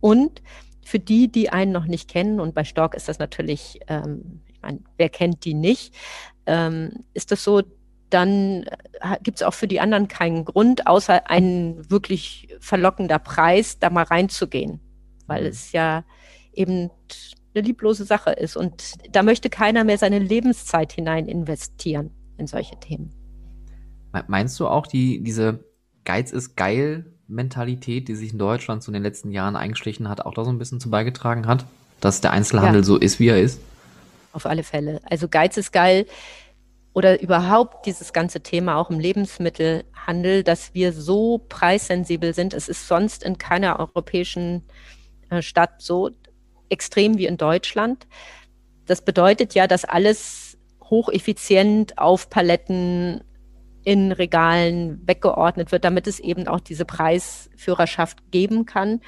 Und 0.00 0.42
für 0.84 0.98
die, 0.98 1.30
die 1.30 1.50
einen 1.50 1.72
noch 1.72 1.86
nicht 1.86 2.10
kennen, 2.10 2.40
und 2.40 2.54
bei 2.54 2.64
Stork 2.64 2.94
ist 2.94 3.08
das 3.08 3.18
natürlich, 3.18 3.78
ähm, 3.86 4.42
ich 4.52 4.60
meine, 4.60 4.80
wer 4.96 5.08
kennt 5.08 5.44
die 5.44 5.54
nicht? 5.54 5.94
ähm, 6.46 7.04
ist 7.14 7.30
das 7.30 7.44
so, 7.44 7.62
dann 8.14 8.62
äh, 9.00 9.18
gibt 9.22 9.38
es 9.38 9.42
auch 9.42 9.54
für 9.54 9.66
die 9.66 9.80
anderen 9.80 10.08
keinen 10.08 10.44
Grund, 10.44 10.86
außer 10.86 11.28
ein 11.28 11.90
wirklich 11.90 12.48
verlockender 12.60 13.18
Preis, 13.18 13.78
da 13.80 13.90
mal 13.90 14.04
reinzugehen, 14.04 14.80
weil 15.26 15.42
mhm. 15.42 15.48
es 15.48 15.72
ja 15.72 16.04
eben 16.52 16.90
eine 17.54 17.64
lieblose 17.66 18.04
Sache 18.04 18.30
ist. 18.30 18.56
Und 18.56 18.94
da 19.10 19.22
möchte 19.22 19.50
keiner 19.50 19.82
mehr 19.84 19.98
seine 19.98 20.20
Lebenszeit 20.20 20.92
hinein 20.92 21.26
investieren 21.26 22.10
in 22.38 22.46
solche 22.46 22.78
Themen. 22.78 23.12
Meinst 24.28 24.60
du 24.60 24.68
auch, 24.68 24.86
die, 24.86 25.22
diese 25.22 25.64
Geiz 26.04 26.30
ist 26.30 26.56
geil 26.56 27.06
Mentalität, 27.26 28.06
die 28.06 28.14
sich 28.14 28.32
in 28.32 28.38
Deutschland 28.38 28.82
so 28.82 28.90
in 28.90 28.94
den 28.94 29.02
letzten 29.02 29.32
Jahren 29.32 29.56
eingeschlichen 29.56 30.08
hat, 30.08 30.24
auch 30.24 30.34
da 30.34 30.44
so 30.44 30.50
ein 30.50 30.58
bisschen 30.58 30.78
zu 30.78 30.88
beigetragen 30.88 31.46
hat, 31.46 31.66
dass 32.00 32.20
der 32.20 32.30
Einzelhandel 32.30 32.82
ja. 32.82 32.84
so 32.84 32.96
ist, 32.96 33.18
wie 33.18 33.28
er 33.28 33.40
ist? 33.40 33.60
Auf 34.32 34.46
alle 34.46 34.62
Fälle. 34.62 35.00
Also 35.04 35.26
Geiz 35.28 35.56
ist 35.56 35.72
geil 35.72 36.06
oder 36.94 37.20
überhaupt 37.20 37.86
dieses 37.86 38.12
ganze 38.12 38.40
Thema 38.40 38.76
auch 38.76 38.88
im 38.88 39.00
Lebensmittelhandel, 39.00 40.44
dass 40.44 40.74
wir 40.74 40.92
so 40.92 41.38
preissensibel 41.48 42.32
sind. 42.32 42.54
Es 42.54 42.68
ist 42.68 42.88
sonst 42.88 43.24
in 43.24 43.36
keiner 43.36 43.80
europäischen 43.80 44.62
äh, 45.28 45.42
Stadt 45.42 45.82
so 45.82 46.10
extrem 46.68 47.18
wie 47.18 47.26
in 47.26 47.36
Deutschland. 47.36 48.06
Das 48.86 49.02
bedeutet 49.02 49.54
ja, 49.54 49.66
dass 49.66 49.84
alles 49.84 50.56
hocheffizient 50.84 51.98
auf 51.98 52.30
Paletten 52.30 53.24
in 53.82 54.12
Regalen 54.12 55.06
weggeordnet 55.06 55.72
wird, 55.72 55.84
damit 55.84 56.06
es 56.06 56.20
eben 56.20 56.46
auch 56.46 56.60
diese 56.60 56.84
Preisführerschaft 56.84 58.30
geben 58.30 58.66
kann. 58.66 59.00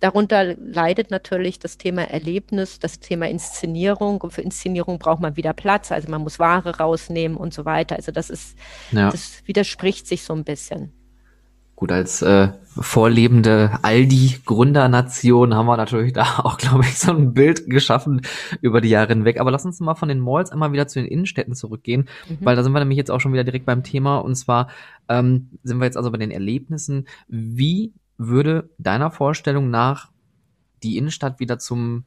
Darunter 0.00 0.54
leidet 0.56 1.10
natürlich 1.10 1.58
das 1.58 1.76
Thema 1.76 2.02
Erlebnis, 2.02 2.78
das 2.78 3.00
Thema 3.00 3.28
Inszenierung. 3.28 4.20
Und 4.20 4.32
für 4.32 4.42
Inszenierung 4.42 4.98
braucht 4.98 5.20
man 5.20 5.36
wieder 5.36 5.52
Platz. 5.52 5.90
Also 5.90 6.08
man 6.08 6.22
muss 6.22 6.38
Ware 6.38 6.78
rausnehmen 6.78 7.36
und 7.36 7.52
so 7.52 7.64
weiter. 7.64 7.96
Also 7.96 8.12
das 8.12 8.30
ist, 8.30 8.56
ja. 8.92 9.10
das 9.10 9.42
widerspricht 9.46 10.06
sich 10.06 10.22
so 10.22 10.34
ein 10.34 10.44
bisschen. 10.44 10.92
Gut, 11.78 11.92
als 11.92 12.22
äh, 12.22 12.48
vorlebende 12.80 13.78
Aldi-Gründernation 13.82 15.54
haben 15.54 15.66
wir 15.66 15.76
natürlich 15.76 16.12
da 16.12 16.22
auch, 16.38 16.58
glaube 16.58 16.82
ich, 16.82 16.98
so 16.98 17.12
ein 17.12 17.34
Bild 17.34 17.70
geschaffen 17.70 18.22
über 18.60 18.80
die 18.80 18.88
Jahre 18.88 19.08
hinweg. 19.12 19.40
Aber 19.40 19.52
lass 19.52 19.64
uns 19.64 19.78
mal 19.78 19.94
von 19.94 20.08
den 20.08 20.18
Malls 20.18 20.50
einmal 20.50 20.72
wieder 20.72 20.88
zu 20.88 21.00
den 21.00 21.08
Innenstädten 21.08 21.54
zurückgehen, 21.54 22.08
mhm. 22.28 22.38
weil 22.40 22.56
da 22.56 22.64
sind 22.64 22.72
wir 22.72 22.80
nämlich 22.80 22.98
jetzt 22.98 23.12
auch 23.12 23.20
schon 23.20 23.32
wieder 23.32 23.44
direkt 23.44 23.64
beim 23.64 23.84
Thema. 23.84 24.18
Und 24.18 24.34
zwar 24.34 24.70
ähm, 25.08 25.50
sind 25.62 25.78
wir 25.78 25.84
jetzt 25.84 25.96
also 25.96 26.10
bei 26.10 26.18
den 26.18 26.32
Erlebnissen. 26.32 27.06
Wie 27.28 27.92
würde 28.18 28.70
deiner 28.78 29.10
Vorstellung 29.10 29.70
nach 29.70 30.10
die 30.82 30.96
Innenstadt 30.96 31.40
wieder 31.40 31.58
zum, 31.58 32.04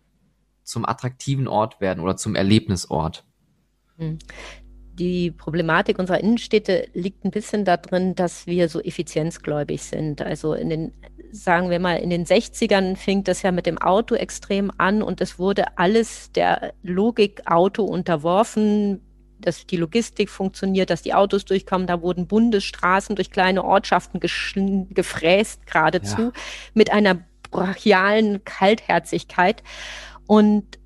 zum 0.63 0.85
attraktiven 0.85 1.47
Ort 1.47 1.81
werden 1.81 2.01
oder 2.01 2.15
zum 2.15 2.35
Erlebnisort? 2.35 3.25
Mhm 3.97 4.19
die 5.01 5.31
Problematik 5.31 5.97
unserer 5.99 6.19
Innenstädte 6.19 6.87
liegt 6.93 7.25
ein 7.25 7.31
bisschen 7.31 7.65
darin, 7.65 8.13
dass 8.15 8.45
wir 8.45 8.69
so 8.69 8.79
effizienzgläubig 8.79 9.81
sind. 9.81 10.21
Also 10.21 10.53
in 10.53 10.69
den, 10.69 10.93
sagen 11.31 11.69
wir 11.69 11.79
mal, 11.79 11.95
in 11.95 12.09
den 12.09 12.25
60ern 12.25 12.95
fing 12.95 13.23
das 13.23 13.41
ja 13.41 13.51
mit 13.51 13.65
dem 13.65 13.79
Auto 13.79 14.15
extrem 14.15 14.71
an 14.77 15.01
und 15.01 15.19
es 15.19 15.39
wurde 15.39 15.77
alles 15.77 16.31
der 16.33 16.73
Logik 16.83 17.41
Auto 17.49 17.83
unterworfen, 17.83 19.01
dass 19.41 19.65
die 19.65 19.77
Logistik 19.77 20.29
funktioniert, 20.29 20.89
dass 20.89 21.01
die 21.01 21.13
Autos 21.13 21.45
durchkommen. 21.45 21.87
Da 21.87 22.01
wurden 22.01 22.27
Bundesstraßen 22.27 23.15
durch 23.15 23.31
kleine 23.31 23.63
Ortschaften 23.63 24.19
gefräst 24.19 25.65
geradezu 25.65 26.21
ja. 26.21 26.31
mit 26.73 26.91
einer 26.91 27.19
brachialen 27.49 28.43
Kaltherzigkeit. 28.45 29.63
Und 30.27 30.79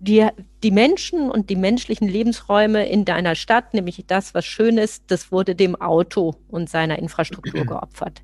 die, 0.00 0.26
die 0.62 0.70
Menschen 0.70 1.30
und 1.30 1.50
die 1.50 1.56
menschlichen 1.56 2.08
Lebensräume 2.08 2.88
in 2.88 3.04
deiner 3.04 3.34
Stadt, 3.34 3.74
nämlich 3.74 4.02
das, 4.06 4.34
was 4.34 4.46
schön 4.46 4.78
ist, 4.78 5.04
das 5.08 5.30
wurde 5.30 5.54
dem 5.54 5.76
Auto 5.76 6.36
und 6.48 6.70
seiner 6.70 6.98
Infrastruktur 6.98 7.64
geopfert. 7.66 8.22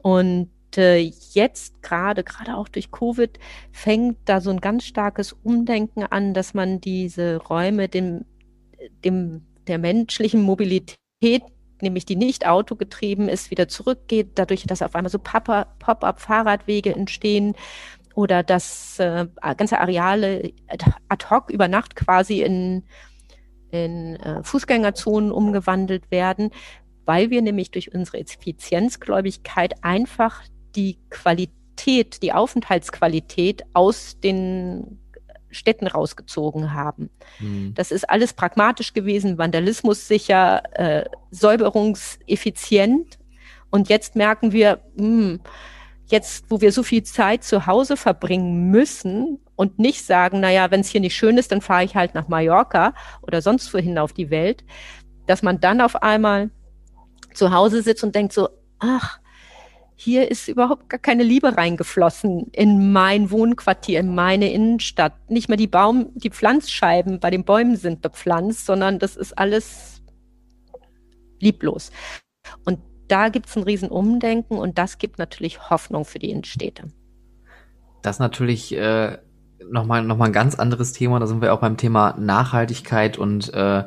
Und 0.00 0.50
jetzt 0.76 1.82
gerade, 1.82 2.24
gerade 2.24 2.56
auch 2.56 2.68
durch 2.68 2.90
Covid, 2.90 3.38
fängt 3.72 4.18
da 4.24 4.40
so 4.40 4.50
ein 4.50 4.60
ganz 4.60 4.84
starkes 4.84 5.32
Umdenken 5.32 6.04
an, 6.04 6.34
dass 6.34 6.54
man 6.54 6.80
diese 6.80 7.36
Räume 7.36 7.88
dem, 7.88 8.24
dem 9.04 9.42
der 9.66 9.78
menschlichen 9.78 10.42
Mobilität 10.42 10.96
nämlich 11.80 12.06
die 12.06 12.16
nicht 12.16 12.46
autogetrieben 12.46 13.28
ist, 13.28 13.50
wieder 13.50 13.68
zurückgeht, 13.68 14.30
dadurch, 14.36 14.62
dass 14.62 14.80
auf 14.80 14.94
einmal 14.94 15.10
so 15.10 15.18
Pop-up-Fahrradwege 15.18 16.94
entstehen, 16.94 17.54
oder 18.14 18.42
dass 18.42 18.98
äh, 18.98 19.26
ganze 19.56 19.80
Areale 19.80 20.52
ad 21.08 21.26
hoc 21.30 21.50
über 21.50 21.68
Nacht 21.68 21.96
quasi 21.96 22.42
in, 22.42 22.84
in 23.70 24.16
äh, 24.16 24.42
Fußgängerzonen 24.42 25.32
umgewandelt 25.32 26.10
werden, 26.10 26.50
weil 27.04 27.30
wir 27.30 27.42
nämlich 27.42 27.70
durch 27.70 27.92
unsere 27.92 28.18
Effizienzgläubigkeit 28.18 29.74
einfach 29.82 30.42
die 30.76 30.98
Qualität, 31.10 32.22
die 32.22 32.32
Aufenthaltsqualität 32.32 33.64
aus 33.72 34.18
den 34.20 34.98
Städten 35.50 35.86
rausgezogen 35.86 36.74
haben. 36.74 37.10
Mhm. 37.38 37.74
Das 37.74 37.90
ist 37.90 38.08
alles 38.10 38.32
pragmatisch 38.32 38.92
gewesen, 38.92 39.38
Vandalismus 39.38 40.08
sicher, 40.08 40.62
äh, 40.78 41.04
säuberungseffizient. 41.30 43.18
Und 43.70 43.88
jetzt 43.88 44.16
merken 44.16 44.52
wir, 44.52 44.80
mh, 44.96 45.04
hm, 45.04 45.40
jetzt, 46.06 46.46
wo 46.50 46.60
wir 46.60 46.72
so 46.72 46.82
viel 46.82 47.02
Zeit 47.02 47.44
zu 47.44 47.66
Hause 47.66 47.96
verbringen 47.96 48.70
müssen 48.70 49.38
und 49.56 49.78
nicht 49.78 50.04
sagen, 50.04 50.40
naja, 50.40 50.70
wenn 50.70 50.80
es 50.80 50.88
hier 50.88 51.00
nicht 51.00 51.16
schön 51.16 51.38
ist, 51.38 51.52
dann 51.52 51.60
fahre 51.60 51.84
ich 51.84 51.96
halt 51.96 52.14
nach 52.14 52.28
Mallorca 52.28 52.94
oder 53.22 53.40
sonst 53.40 53.72
wohin 53.72 53.98
auf 53.98 54.12
die 54.12 54.30
Welt, 54.30 54.64
dass 55.26 55.42
man 55.42 55.60
dann 55.60 55.80
auf 55.80 56.02
einmal 56.02 56.50
zu 57.32 57.52
Hause 57.52 57.82
sitzt 57.82 58.04
und 58.04 58.14
denkt 58.14 58.32
so, 58.32 58.48
ach, 58.78 59.18
hier 59.96 60.30
ist 60.30 60.48
überhaupt 60.48 60.88
gar 60.88 60.98
keine 60.98 61.22
Liebe 61.22 61.56
reingeflossen 61.56 62.48
in 62.52 62.92
mein 62.92 63.30
Wohnquartier, 63.30 64.00
in 64.00 64.14
meine 64.14 64.52
Innenstadt. 64.52 65.14
Nicht 65.30 65.48
mehr 65.48 65.56
die 65.56 65.68
Baum, 65.68 66.10
die 66.14 66.30
Pflanzscheiben 66.30 67.20
bei 67.20 67.30
den 67.30 67.44
Bäumen 67.44 67.76
sind 67.76 68.02
bepflanzt, 68.02 68.66
sondern 68.66 68.98
das 68.98 69.16
ist 69.16 69.38
alles 69.38 70.02
lieblos. 71.40 71.92
Und 72.64 72.80
da 73.08 73.28
gibt 73.28 73.46
es 73.46 73.56
ein 73.56 73.62
Riesenumdenken 73.62 74.58
und 74.58 74.78
das 74.78 74.98
gibt 74.98 75.18
natürlich 75.18 75.70
Hoffnung 75.70 76.04
für 76.04 76.18
die 76.18 76.30
Innenstädte. 76.30 76.84
Das 78.02 78.16
ist 78.16 78.20
natürlich 78.20 78.76
äh, 78.76 79.18
nochmal 79.70 80.02
noch 80.02 80.16
mal 80.16 80.26
ein 80.26 80.32
ganz 80.32 80.56
anderes 80.56 80.92
Thema. 80.92 81.20
Da 81.20 81.26
sind 81.26 81.40
wir 81.40 81.54
auch 81.54 81.60
beim 81.60 81.76
Thema 81.76 82.16
Nachhaltigkeit 82.18 83.16
und 83.16 83.52
äh, 83.54 83.84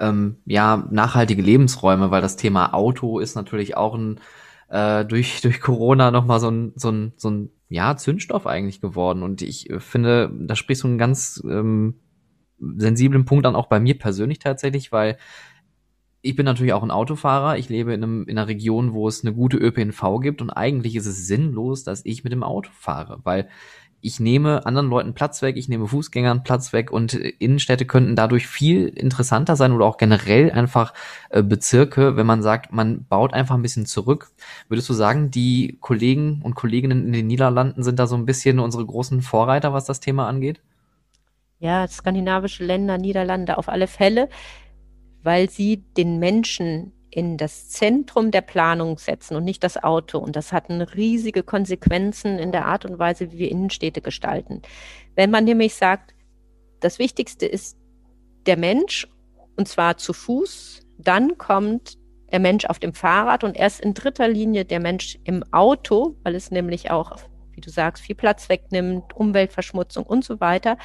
ähm, 0.00 0.36
ja, 0.44 0.84
nachhaltige 0.90 1.42
Lebensräume, 1.42 2.10
weil 2.10 2.20
das 2.20 2.36
Thema 2.36 2.74
Auto 2.74 3.18
ist 3.18 3.34
natürlich 3.34 3.76
auch 3.76 3.94
ein 3.94 4.20
äh, 4.68 5.04
durch, 5.04 5.40
durch 5.42 5.60
Corona 5.60 6.10
nochmal 6.10 6.40
so 6.40 6.50
ein, 6.50 6.72
so 6.76 6.90
ein, 6.90 7.12
so 7.16 7.30
ein 7.30 7.50
ja, 7.68 7.96
Zündstoff 7.96 8.46
eigentlich 8.46 8.80
geworden. 8.80 9.22
Und 9.22 9.42
ich 9.42 9.68
finde, 9.78 10.30
da 10.32 10.56
sprichst 10.56 10.84
du 10.84 10.88
einen 10.88 10.98
ganz 10.98 11.42
ähm, 11.44 11.94
sensiblen 12.58 13.24
Punkt 13.24 13.46
an, 13.46 13.56
auch 13.56 13.66
bei 13.66 13.80
mir 13.80 13.98
persönlich 13.98 14.38
tatsächlich, 14.38 14.90
weil 14.90 15.18
ich 16.20 16.34
bin 16.34 16.44
natürlich 16.44 16.72
auch 16.72 16.82
ein 16.82 16.90
Autofahrer. 16.90 17.58
Ich 17.58 17.68
lebe 17.68 17.92
in, 17.94 18.02
einem, 18.02 18.24
in 18.26 18.38
einer 18.38 18.48
Region, 18.48 18.92
wo 18.92 19.06
es 19.06 19.24
eine 19.24 19.34
gute 19.34 19.56
ÖPNV 19.56 20.20
gibt 20.20 20.42
und 20.42 20.50
eigentlich 20.50 20.96
ist 20.96 21.06
es 21.06 21.26
sinnlos, 21.26 21.84
dass 21.84 22.04
ich 22.04 22.24
mit 22.24 22.32
dem 22.32 22.42
Auto 22.42 22.70
fahre, 22.72 23.20
weil 23.24 23.48
ich 24.00 24.20
nehme 24.20 24.64
anderen 24.66 24.88
Leuten 24.88 25.14
Platz 25.14 25.42
weg, 25.42 25.56
ich 25.56 25.68
nehme 25.68 25.86
Fußgängern 25.86 26.42
Platz 26.42 26.72
weg 26.72 26.90
und 26.90 27.14
Innenstädte 27.14 27.86
könnten 27.86 28.16
dadurch 28.16 28.46
viel 28.46 28.88
interessanter 28.88 29.56
sein 29.56 29.72
oder 29.72 29.86
auch 29.86 29.96
generell 29.96 30.50
einfach 30.50 30.94
äh, 31.30 31.42
Bezirke, 31.42 32.16
wenn 32.16 32.26
man 32.26 32.42
sagt, 32.42 32.72
man 32.72 33.04
baut 33.04 33.34
einfach 33.34 33.54
ein 33.54 33.62
bisschen 33.62 33.86
zurück. 33.86 34.30
Würdest 34.68 34.88
du 34.88 34.94
sagen, 34.94 35.30
die 35.30 35.78
Kollegen 35.80 36.40
und 36.42 36.54
Kolleginnen 36.54 37.06
in 37.06 37.12
den 37.12 37.26
Niederlanden 37.26 37.82
sind 37.82 37.98
da 37.98 38.06
so 38.06 38.16
ein 38.16 38.26
bisschen 38.26 38.58
unsere 38.58 38.84
großen 38.86 39.22
Vorreiter, 39.22 39.72
was 39.72 39.84
das 39.84 40.00
Thema 40.00 40.28
angeht? 40.28 40.60
Ja, 41.58 41.88
skandinavische 41.88 42.64
Länder, 42.64 42.98
Niederlande 42.98 43.58
auf 43.58 43.68
alle 43.68 43.88
Fälle 43.88 44.28
weil 45.22 45.50
sie 45.50 45.84
den 45.96 46.18
Menschen 46.18 46.92
in 47.10 47.36
das 47.36 47.68
Zentrum 47.68 48.30
der 48.30 48.42
Planung 48.42 48.98
setzen 48.98 49.36
und 49.36 49.44
nicht 49.44 49.64
das 49.64 49.82
Auto. 49.82 50.18
Und 50.18 50.36
das 50.36 50.52
hat 50.52 50.68
riesige 50.68 51.42
Konsequenzen 51.42 52.38
in 52.38 52.52
der 52.52 52.66
Art 52.66 52.84
und 52.84 52.98
Weise, 52.98 53.32
wie 53.32 53.38
wir 53.38 53.50
Innenstädte 53.50 54.00
gestalten. 54.00 54.62
Wenn 55.14 55.30
man 55.30 55.44
nämlich 55.44 55.74
sagt, 55.74 56.14
das 56.80 56.98
Wichtigste 56.98 57.46
ist 57.46 57.76
der 58.46 58.56
Mensch 58.56 59.08
und 59.56 59.68
zwar 59.68 59.96
zu 59.96 60.12
Fuß, 60.12 60.82
dann 60.98 61.38
kommt 61.38 61.98
der 62.30 62.38
Mensch 62.38 62.66
auf 62.66 62.78
dem 62.78 62.92
Fahrrad 62.92 63.42
und 63.42 63.56
erst 63.56 63.80
in 63.80 63.94
dritter 63.94 64.28
Linie 64.28 64.64
der 64.64 64.80
Mensch 64.80 65.18
im 65.24 65.42
Auto, 65.52 66.16
weil 66.22 66.34
es 66.34 66.50
nämlich 66.50 66.90
auch, 66.90 67.16
wie 67.52 67.60
du 67.60 67.70
sagst, 67.70 68.02
viel 68.02 68.14
Platz 68.14 68.48
wegnimmt, 68.48 69.16
Umweltverschmutzung 69.16 70.04
und 70.04 70.24
so 70.24 70.40
weiter 70.40 70.76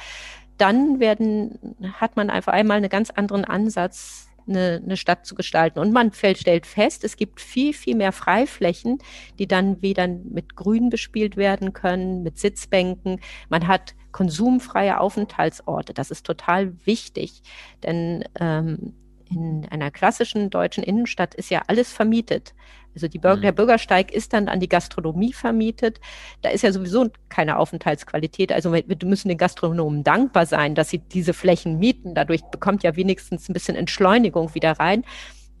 dann 0.58 1.00
werden, 1.00 1.76
hat 1.94 2.16
man 2.16 2.30
einfach 2.30 2.52
einmal 2.52 2.78
einen 2.78 2.88
ganz 2.88 3.10
anderen 3.10 3.44
Ansatz, 3.44 4.28
eine, 4.46 4.80
eine 4.84 4.96
Stadt 4.96 5.26
zu 5.26 5.34
gestalten. 5.34 5.78
Und 5.78 5.92
man 5.92 6.12
fällt, 6.12 6.38
stellt 6.38 6.66
fest, 6.66 7.04
es 7.04 7.16
gibt 7.16 7.40
viel, 7.40 7.72
viel 7.72 7.96
mehr 7.96 8.12
Freiflächen, 8.12 8.98
die 9.38 9.46
dann 9.46 9.82
wieder 9.82 10.06
mit 10.08 10.56
Grün 10.56 10.90
bespielt 10.90 11.36
werden 11.36 11.72
können, 11.72 12.22
mit 12.22 12.38
Sitzbänken. 12.38 13.20
Man 13.48 13.66
hat 13.66 13.94
konsumfreie 14.12 15.00
Aufenthaltsorte. 15.00 15.94
Das 15.94 16.10
ist 16.10 16.24
total 16.24 16.74
wichtig, 16.86 17.42
denn 17.82 18.24
ähm, 18.38 18.94
in 19.30 19.66
einer 19.70 19.90
klassischen 19.90 20.50
deutschen 20.50 20.84
Innenstadt 20.84 21.34
ist 21.34 21.50
ja 21.50 21.62
alles 21.66 21.92
vermietet. 21.92 22.54
Also 22.94 23.08
die 23.08 23.18
Bürger, 23.18 23.38
mhm. 23.38 23.42
der 23.42 23.52
Bürgersteig 23.52 24.12
ist 24.12 24.32
dann 24.32 24.48
an 24.48 24.60
die 24.60 24.68
Gastronomie 24.68 25.32
vermietet. 25.32 26.00
Da 26.42 26.50
ist 26.50 26.62
ja 26.62 26.72
sowieso 26.72 27.10
keine 27.28 27.58
Aufenthaltsqualität. 27.58 28.52
Also 28.52 28.72
wir 28.72 28.84
müssen 29.04 29.28
den 29.28 29.38
Gastronomen 29.38 30.04
dankbar 30.04 30.46
sein, 30.46 30.74
dass 30.74 30.90
sie 30.90 30.98
diese 30.98 31.34
Flächen 31.34 31.78
mieten. 31.78 32.14
Dadurch 32.14 32.42
bekommt 32.44 32.82
ja 32.82 32.96
wenigstens 32.96 33.48
ein 33.48 33.52
bisschen 33.52 33.76
Entschleunigung 33.76 34.54
wieder 34.54 34.72
rein. 34.72 35.04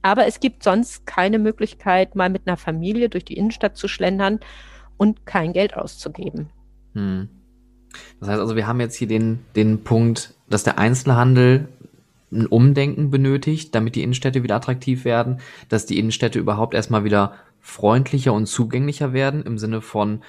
Aber 0.02 0.26
es 0.26 0.38
gibt 0.38 0.62
sonst 0.62 1.06
keine 1.06 1.38
Möglichkeit, 1.38 2.14
mal 2.14 2.28
mit 2.28 2.46
einer 2.46 2.56
Familie 2.56 3.08
durch 3.08 3.24
die 3.24 3.36
Innenstadt 3.36 3.76
zu 3.76 3.88
schlendern 3.88 4.40
und 4.96 5.26
kein 5.26 5.52
Geld 5.52 5.76
auszugeben. 5.76 6.50
Hm. 6.92 7.28
Das 8.20 8.28
heißt 8.28 8.40
also, 8.40 8.56
wir 8.56 8.66
haben 8.66 8.80
jetzt 8.80 8.96
hier 8.96 9.08
den, 9.08 9.40
den 9.56 9.82
Punkt, 9.82 10.34
dass 10.48 10.64
der 10.64 10.78
Einzelhandel 10.78 11.68
ein 12.32 12.46
Umdenken 12.46 13.10
benötigt, 13.10 13.74
damit 13.74 13.94
die 13.94 14.02
Innenstädte 14.02 14.42
wieder 14.42 14.56
attraktiv 14.56 15.04
werden, 15.04 15.40
dass 15.68 15.86
die 15.86 15.98
Innenstädte 15.98 16.38
überhaupt 16.38 16.74
erstmal 16.74 17.04
wieder 17.04 17.34
freundlicher 17.60 18.32
und 18.32 18.46
zugänglicher 18.46 19.12
werden 19.12 19.42
im 19.44 19.58
Sinne 19.58 19.80
von 19.80 20.22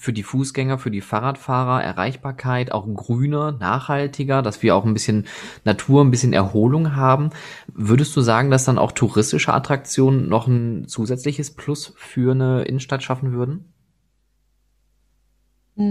für 0.00 0.12
die 0.12 0.22
Fußgänger, 0.22 0.78
für 0.78 0.90
die 0.90 1.02
Fahrradfahrer, 1.02 1.82
Erreichbarkeit, 1.82 2.72
auch 2.72 2.86
grüner, 2.94 3.52
nachhaltiger, 3.52 4.40
dass 4.40 4.62
wir 4.62 4.74
auch 4.74 4.84
ein 4.84 4.94
bisschen 4.94 5.26
Natur, 5.64 6.02
ein 6.02 6.10
bisschen 6.10 6.32
Erholung 6.32 6.96
haben. 6.96 7.30
Würdest 7.66 8.16
du 8.16 8.20
sagen, 8.20 8.50
dass 8.50 8.64
dann 8.64 8.78
auch 8.78 8.92
touristische 8.92 9.52
Attraktionen 9.52 10.28
noch 10.28 10.46
ein 10.46 10.88
zusätzliches 10.88 11.50
Plus 11.50 11.92
für 11.96 12.32
eine 12.32 12.62
Innenstadt 12.62 13.02
schaffen 13.02 13.32
würden? 13.32 13.72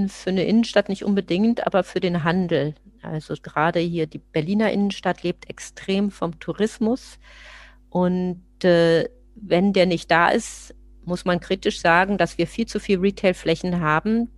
Für 0.08 0.30
eine 0.30 0.45
Innenstadt 0.45 0.89
nicht 0.89 1.04
unbedingt, 1.04 1.65
aber 1.67 1.84
für 1.84 2.00
den 2.00 2.24
Handel. 2.24 2.76
Also 3.01 3.33
gerade 3.41 3.79
hier 3.79 4.07
die 4.07 4.19
Berliner 4.19 4.71
Innenstadt 4.71 5.23
lebt 5.23 5.49
extrem 5.49 6.12
vom 6.12 6.39
Tourismus. 6.39 7.19
Und 7.89 8.43
äh, 8.63 9.09
wenn 9.35 9.73
der 9.73 9.85
nicht 9.85 10.12
da 10.12 10.29
ist, 10.29 10.75
muss 11.05 11.25
man 11.25 11.39
kritisch 11.39 11.79
sagen, 11.79 12.17
dass 12.17 12.38
wir 12.38 12.47
viel 12.47 12.67
zu 12.67 12.79
viel 12.79 12.99
Retailflächen 12.99 13.81
haben, 13.81 14.29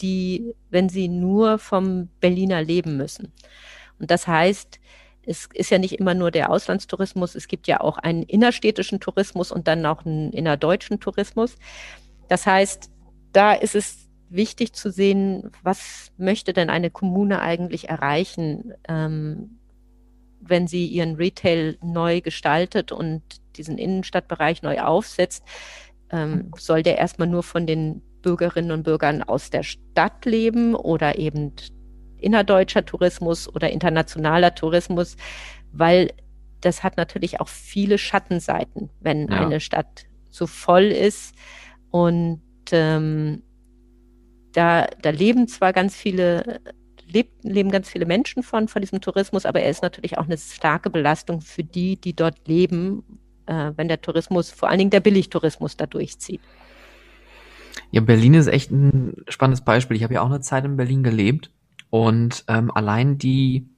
die, 0.00 0.54
wenn 0.70 0.88
sie 0.88 1.08
nur 1.08 1.58
vom 1.58 2.08
Berliner 2.20 2.62
leben 2.62 2.96
müssen. 2.96 3.32
Und 3.98 4.10
das 4.10 4.26
heißt, 4.26 4.78
es 5.26 5.48
ist 5.52 5.70
ja 5.70 5.78
nicht 5.78 5.98
immer 5.98 6.14
nur 6.14 6.30
der 6.30 6.50
Auslandstourismus, 6.50 7.34
es 7.34 7.48
gibt 7.48 7.66
ja 7.66 7.80
auch 7.80 7.98
einen 7.98 8.22
innerstädtischen 8.22 9.00
Tourismus 9.00 9.52
und 9.52 9.68
dann 9.68 9.84
auch 9.84 10.06
einen 10.06 10.32
innerdeutschen 10.32 11.00
Tourismus. 11.00 11.56
Das 12.28 12.46
heißt, 12.46 12.90
da 13.32 13.52
ist 13.52 13.74
es 13.74 14.07
wichtig 14.30 14.72
zu 14.72 14.90
sehen, 14.90 15.50
was 15.62 16.12
möchte 16.16 16.52
denn 16.52 16.70
eine 16.70 16.90
Kommune 16.90 17.40
eigentlich 17.40 17.88
erreichen, 17.88 18.74
ähm, 18.88 19.58
wenn 20.40 20.66
sie 20.66 20.86
ihren 20.86 21.16
Retail 21.16 21.76
neu 21.82 22.20
gestaltet 22.20 22.92
und 22.92 23.22
diesen 23.56 23.78
Innenstadtbereich 23.78 24.62
neu 24.62 24.80
aufsetzt. 24.80 25.42
Ähm, 26.10 26.52
soll 26.56 26.82
der 26.82 26.98
erstmal 26.98 27.28
nur 27.28 27.42
von 27.42 27.66
den 27.66 28.02
Bürgerinnen 28.22 28.70
und 28.70 28.82
Bürgern 28.82 29.22
aus 29.22 29.50
der 29.50 29.62
Stadt 29.62 30.24
leben 30.24 30.74
oder 30.74 31.18
eben 31.18 31.52
innerdeutscher 32.16 32.84
Tourismus 32.84 33.52
oder 33.52 33.70
internationaler 33.70 34.54
Tourismus, 34.54 35.16
weil 35.72 36.12
das 36.60 36.82
hat 36.82 36.96
natürlich 36.96 37.40
auch 37.40 37.48
viele 37.48 37.98
Schattenseiten, 37.98 38.90
wenn 39.00 39.28
ja. 39.28 39.40
eine 39.46 39.60
Stadt 39.60 40.06
so 40.30 40.46
voll 40.46 40.84
ist 40.84 41.34
und 41.90 42.42
ähm, 42.72 43.42
da, 44.58 44.88
da 45.02 45.10
leben 45.10 45.46
zwar 45.46 45.72
ganz 45.72 45.94
viele, 45.94 46.60
lebt, 47.06 47.44
leben 47.44 47.70
ganz 47.70 47.88
viele 47.88 48.06
Menschen 48.06 48.42
von, 48.42 48.66
von 48.66 48.82
diesem 48.82 49.00
Tourismus, 49.00 49.46
aber 49.46 49.60
er 49.60 49.70
ist 49.70 49.82
natürlich 49.82 50.18
auch 50.18 50.24
eine 50.24 50.36
starke 50.36 50.90
Belastung 50.90 51.40
für 51.40 51.62
die, 51.62 51.96
die 51.96 52.12
dort 52.12 52.48
leben, 52.48 53.04
äh, 53.46 53.70
wenn 53.76 53.86
der 53.86 54.00
Tourismus, 54.00 54.50
vor 54.50 54.68
allen 54.68 54.78
Dingen 54.78 54.90
der 54.90 54.98
Billigtourismus 54.98 55.76
da 55.76 55.86
durchzieht. 55.86 56.40
Ja, 57.92 58.00
Berlin 58.00 58.34
ist 58.34 58.48
echt 58.48 58.72
ein 58.72 59.22
spannendes 59.28 59.64
Beispiel. 59.64 59.96
Ich 59.96 60.02
habe 60.02 60.14
ja 60.14 60.22
auch 60.22 60.26
eine 60.26 60.40
Zeit 60.40 60.64
in 60.64 60.76
Berlin 60.76 61.04
gelebt 61.04 61.52
und 61.88 62.44
ähm, 62.48 62.72
allein 62.72 63.16
die, 63.16 63.68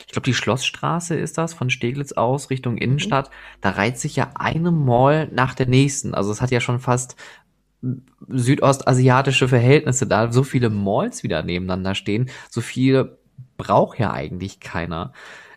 ich 0.00 0.12
glaube, 0.12 0.24
die 0.24 0.34
Schlossstraße 0.34 1.14
ist 1.14 1.38
das, 1.38 1.54
von 1.54 1.70
Steglitz 1.70 2.10
aus 2.10 2.50
Richtung 2.50 2.76
Innenstadt, 2.76 3.28
mhm. 3.28 3.60
da 3.60 3.70
reiht 3.70 3.98
sich 3.98 4.16
ja 4.16 4.32
eine 4.34 4.72
Mall 4.72 5.28
nach 5.32 5.54
der 5.54 5.68
nächsten. 5.68 6.12
Also 6.12 6.32
es 6.32 6.42
hat 6.42 6.50
ja 6.50 6.60
schon 6.60 6.80
fast 6.80 7.14
südostasiatische 8.28 9.48
Verhältnisse 9.48 10.06
da, 10.06 10.32
so 10.32 10.42
viele 10.42 10.70
Malls 10.70 11.22
wieder 11.22 11.42
nebeneinander 11.42 11.94
stehen, 11.94 12.30
so 12.50 12.60
viel 12.60 13.16
braucht 13.56 13.98
ja 13.98 14.12
eigentlich 14.12 14.60
keiner. 14.60 15.12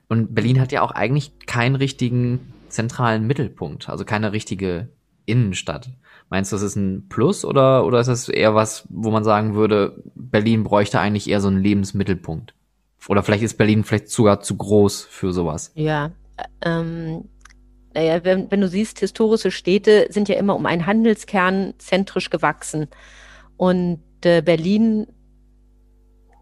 Und 0.08 0.36
Berlin 0.36 0.60
hat 0.60 0.72
ja 0.72 0.82
auch 0.82 0.92
eigentlich 0.92 1.40
keinen 1.46 1.76
richtigen 1.76 2.54
zentralen 2.70 3.26
Mittelpunkt, 3.26 3.90
also 3.90 4.06
keine 4.06 4.32
richtige 4.32 4.90
Innenstadt. 5.26 5.90
Meinst 6.30 6.52
du, 6.52 6.56
das 6.56 6.64
ist 6.64 6.76
ein 6.76 7.08
Plus 7.08 7.46
oder, 7.46 7.86
oder 7.86 8.00
ist 8.00 8.08
das 8.08 8.30
eher 8.30 8.56
was, 8.56 8.88
wo 8.90 9.12
man 9.12 9.24
sagen 9.24 9.56
würde, 9.56 10.02
Berlin 10.16 10.64
bräuchte 10.64 11.00
eigentlich 11.00 11.30
eher 11.30 11.42
so 11.42 11.48
einen 11.48 11.62
Lebensmittelpunkt? 11.62 12.54
Oder 13.08 13.22
vielleicht 13.22 13.44
ist 13.44 13.58
Berlin 13.58 13.84
vielleicht 13.84 14.10
sogar 14.10 14.42
zu 14.42 14.58
groß 14.58 15.04
für 15.04 15.32
sowas? 15.32 15.72
Ja, 15.76 16.12
ähm, 16.62 17.26
naja, 17.96 18.24
wenn, 18.26 18.52
wenn 18.52 18.62
du 18.62 18.68
siehst, 18.68 19.00
historische 19.00 19.52
Städte 19.52 20.08
sind 20.10 20.28
ja 20.28 20.36
immer 20.36 20.56
um 20.56 20.66
einen 20.66 20.86
Handelskern 20.86 21.74
zentrisch 21.78 22.30
gewachsen. 22.30 22.90
Und 23.56 24.02
äh, 24.26 24.42
Berlin 24.42 25.08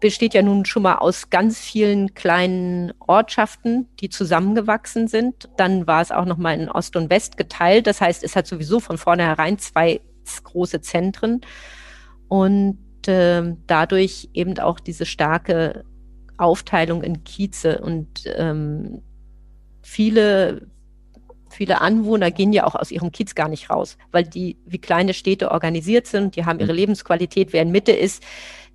besteht 0.00 0.34
ja 0.34 0.42
nun 0.42 0.64
schon 0.64 0.82
mal 0.82 0.96
aus 0.96 1.30
ganz 1.30 1.60
vielen 1.60 2.12
kleinen 2.14 2.92
Ortschaften, 2.98 3.88
die 4.00 4.08
zusammengewachsen 4.08 5.06
sind. 5.06 5.48
Dann 5.56 5.86
war 5.86 6.02
es 6.02 6.10
auch 6.10 6.24
noch 6.24 6.36
mal 6.36 6.60
in 6.60 6.68
Ost 6.68 6.96
und 6.96 7.08
West 7.08 7.36
geteilt. 7.36 7.86
Das 7.86 8.00
heißt, 8.00 8.24
es 8.24 8.34
hat 8.34 8.48
sowieso 8.48 8.80
von 8.80 8.98
vornherein 8.98 9.58
zwei 9.58 10.00
große 10.42 10.80
Zentren 10.80 11.40
und 12.28 12.78
äh, 13.06 13.54
dadurch 13.66 14.28
eben 14.34 14.58
auch 14.58 14.80
diese 14.80 15.06
starke 15.06 15.84
Aufteilung 16.36 17.02
in 17.04 17.22
Kieze 17.22 17.80
und 17.80 18.24
ähm, 18.36 19.02
viele 19.82 20.66
Viele 21.54 21.80
Anwohner 21.80 22.30
gehen 22.30 22.52
ja 22.52 22.66
auch 22.66 22.74
aus 22.74 22.90
ihrem 22.90 23.12
Kiez 23.12 23.34
gar 23.34 23.48
nicht 23.48 23.70
raus, 23.70 23.96
weil 24.10 24.24
die 24.24 24.56
wie 24.66 24.78
kleine 24.78 25.14
Städte 25.14 25.50
organisiert 25.50 26.06
sind, 26.06 26.36
die 26.36 26.44
haben 26.44 26.58
ihre 26.58 26.72
mhm. 26.72 26.78
Lebensqualität. 26.78 27.52
Wer 27.52 27.62
in 27.62 27.70
Mitte 27.70 27.92
ist, 27.92 28.22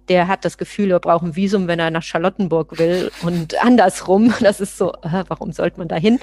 der 0.08 0.28
hat 0.28 0.46
das 0.46 0.58
Gefühl, 0.58 0.92
er 0.92 1.00
braucht 1.00 1.24
ein 1.24 1.36
Visum, 1.36 1.68
wenn 1.68 1.80
er 1.80 1.92
nach 1.92 2.04
Charlottenburg 2.04 2.80
will 2.80 3.12
und 3.22 3.62
andersrum. 3.64 4.34
Das 4.40 4.60
ist 4.60 4.78
so, 4.78 4.94
äh, 4.94 5.24
warum 5.28 5.52
sollte 5.52 5.80
man 5.80 5.88
da 5.88 5.98
hin? 5.98 6.20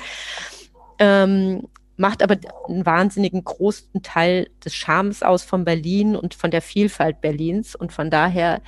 Ähm, 0.99 1.69
macht 1.97 2.23
aber 2.23 2.37
einen 2.69 2.85
wahnsinnigen 2.85 3.45
großen 3.45 4.03
Teil 4.03 4.49
des 4.65 4.75
Charmes 4.75 5.23
aus 5.23 5.45
von 5.45 5.65
Berlin 5.65 6.17
und 6.17 6.35
von 6.35 6.51
der 6.51 6.63
Vielfalt 6.63 7.21
Berlins 7.21 7.75
und 7.75 7.93
von 7.93 8.11
daher 8.11 8.61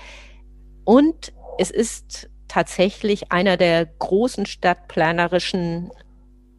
und 0.84 1.32
es 1.58 1.70
ist 1.70 2.30
tatsächlich 2.48 3.30
einer 3.30 3.56
der 3.58 3.84
großen 3.84 4.46
stadtplanerischen 4.46 5.90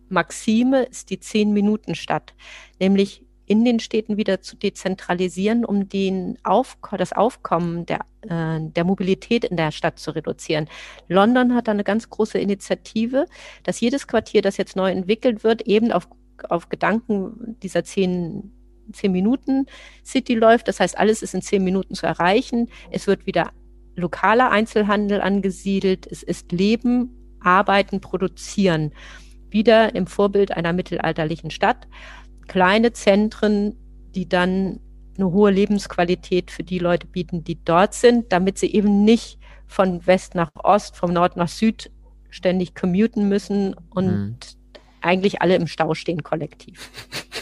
Maxime 0.10 0.84
ist 0.84 1.10
die 1.10 1.20
Zehn-Minuten-Stadt, 1.20 2.34
nämlich 2.80 3.24
in 3.50 3.66
den 3.66 3.80
Städten 3.80 4.16
wieder 4.16 4.42
zu 4.42 4.56
dezentralisieren, 4.56 5.66
um 5.66 5.90
den 5.90 6.38
Auf 6.44 6.78
das 6.96 7.14
Aufkommen 7.14 7.88
der, 7.88 8.02
äh, 8.22 8.60
der 8.62 8.84
Mobilität 8.84 9.44
in 9.44 9.58
der 9.58 9.72
Stadt 9.72 9.98
zu 9.98 10.12
reduzieren. 10.12 10.70
London 11.08 11.56
hat 11.56 11.68
da 11.68 11.72
eine 11.72 11.84
ganz 11.84 12.12
große 12.12 12.38
Initiative, 12.38 13.26
dass 13.64 13.82
jedes 13.82 14.08
Quartier, 14.08 14.44
das 14.44 14.58
jetzt 14.58 14.76
neu 14.76 14.92
entwickelt 14.92 15.44
wird, 15.44 15.64
eben 15.64 15.92
auf, 15.92 16.08
auf 16.48 16.70
Gedanken 16.70 17.58
dieser 17.64 17.84
zehn, 17.84 18.54
zehn 18.94 19.12
Minuten 19.12 19.66
City 20.06 20.36
läuft. 20.36 20.68
Das 20.68 20.80
heißt, 20.80 20.96
alles 20.96 21.24
ist 21.24 21.34
in 21.34 21.42
zehn 21.42 21.64
Minuten 21.64 21.96
zu 21.96 22.06
erreichen. 22.06 22.70
Es 22.92 23.08
wird 23.08 23.26
wieder 23.26 23.52
lokaler 23.96 24.52
Einzelhandel 24.52 25.22
angesiedelt. 25.22 26.06
Es 26.06 26.22
ist 26.22 26.52
Leben, 26.52 27.36
Arbeiten, 27.40 28.00
Produzieren 28.00 28.92
wieder 29.52 29.96
im 29.96 30.08
Vorbild 30.08 30.52
einer 30.52 30.74
mittelalterlichen 30.74 31.52
Stadt. 31.52 31.88
Kleine 32.48 32.94
Zentren, 32.94 33.76
die 34.16 34.28
dann 34.28 34.80
eine 35.18 35.32
hohe 35.32 35.52
Lebensqualität 35.52 36.52
für 36.52 36.64
die 36.64 36.80
Leute 36.80 37.08
bieten, 37.08 37.44
die 37.44 37.64
dort 37.64 37.94
sind, 37.94 38.32
damit 38.32 38.58
sie 38.58 38.74
eben 38.74 39.04
nicht 39.04 39.40
von 39.68 40.06
West 40.08 40.36
nach 40.36 40.52
Ost, 40.56 40.96
vom 40.96 41.14
Nord 41.14 41.38
nach 41.38 41.48
Süd 41.48 41.92
ständig 42.30 42.76
commuten 42.76 43.28
müssen 43.28 43.76
und 43.90 44.06
mhm. 44.06 44.38
eigentlich 45.02 45.42
alle 45.42 45.56
im 45.56 45.68
Stau 45.68 45.94
stehen 45.94 46.24
kollektiv. 46.24 46.90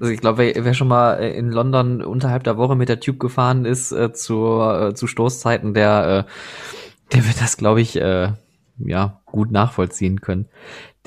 Also 0.00 0.12
ich 0.12 0.20
glaube, 0.20 0.38
wer, 0.38 0.64
wer, 0.64 0.74
schon 0.74 0.88
mal 0.88 1.14
in 1.14 1.50
London 1.50 2.02
unterhalb 2.02 2.44
der 2.44 2.56
Woche 2.58 2.76
mit 2.76 2.88
der 2.88 3.00
Tube 3.00 3.18
gefahren 3.18 3.64
ist 3.64 3.90
äh, 3.90 4.12
zu, 4.12 4.60
äh, 4.60 4.94
zu 4.94 5.06
Stoßzeiten, 5.06 5.74
der, 5.74 6.26
äh, 6.28 7.14
der 7.14 7.26
wird 7.26 7.40
das, 7.40 7.56
glaube 7.56 7.80
ich, 7.80 7.96
äh, 7.96 8.32
ja, 8.78 9.22
gut 9.38 9.52
nachvollziehen 9.52 10.20
können. 10.20 10.46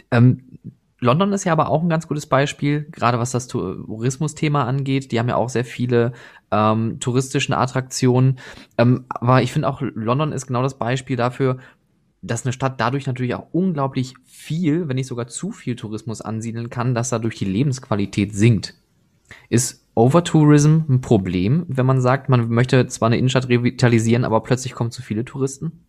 Ähm, 0.09 0.57
London 0.99 1.33
ist 1.33 1.43
ja 1.43 1.51
aber 1.51 1.67
auch 1.67 1.83
ein 1.83 1.89
ganz 1.89 2.07
gutes 2.07 2.27
Beispiel, 2.27 2.87
gerade 2.91 3.19
was 3.19 3.31
das 3.31 3.47
Tourismusthema 3.49 4.63
angeht. 4.63 5.11
Die 5.11 5.19
haben 5.19 5.27
ja 5.27 5.35
auch 5.35 5.49
sehr 5.49 5.65
viele 5.65 6.13
ähm, 6.49 7.01
touristischen 7.01 7.53
Attraktionen. 7.53 8.39
Ähm, 8.77 9.03
aber 9.09 9.41
ich 9.41 9.51
finde 9.51 9.67
auch, 9.67 9.81
London 9.81 10.31
ist 10.31 10.47
genau 10.47 10.63
das 10.63 10.77
Beispiel 10.77 11.17
dafür, 11.17 11.57
dass 12.21 12.45
eine 12.45 12.53
Stadt 12.53 12.79
dadurch 12.79 13.05
natürlich 13.05 13.35
auch 13.35 13.47
unglaublich 13.51 14.13
viel, 14.23 14.87
wenn 14.87 14.95
nicht 14.95 15.07
sogar 15.07 15.27
zu 15.27 15.51
viel 15.51 15.75
Tourismus 15.75 16.21
ansiedeln 16.21 16.69
kann, 16.69 16.95
dass 16.95 17.09
dadurch 17.09 17.35
die 17.35 17.45
Lebensqualität 17.45 18.33
sinkt. 18.33 18.75
Ist 19.49 19.85
Overtourism 19.93 20.83
ein 20.87 21.01
Problem, 21.01 21.65
wenn 21.67 21.85
man 21.85 21.99
sagt, 21.99 22.29
man 22.29 22.47
möchte 22.47 22.87
zwar 22.87 23.07
eine 23.07 23.17
Innenstadt 23.17 23.49
revitalisieren, 23.49 24.23
aber 24.23 24.41
plötzlich 24.41 24.73
kommen 24.73 24.91
zu 24.91 25.01
viele 25.01 25.25
Touristen? 25.25 25.83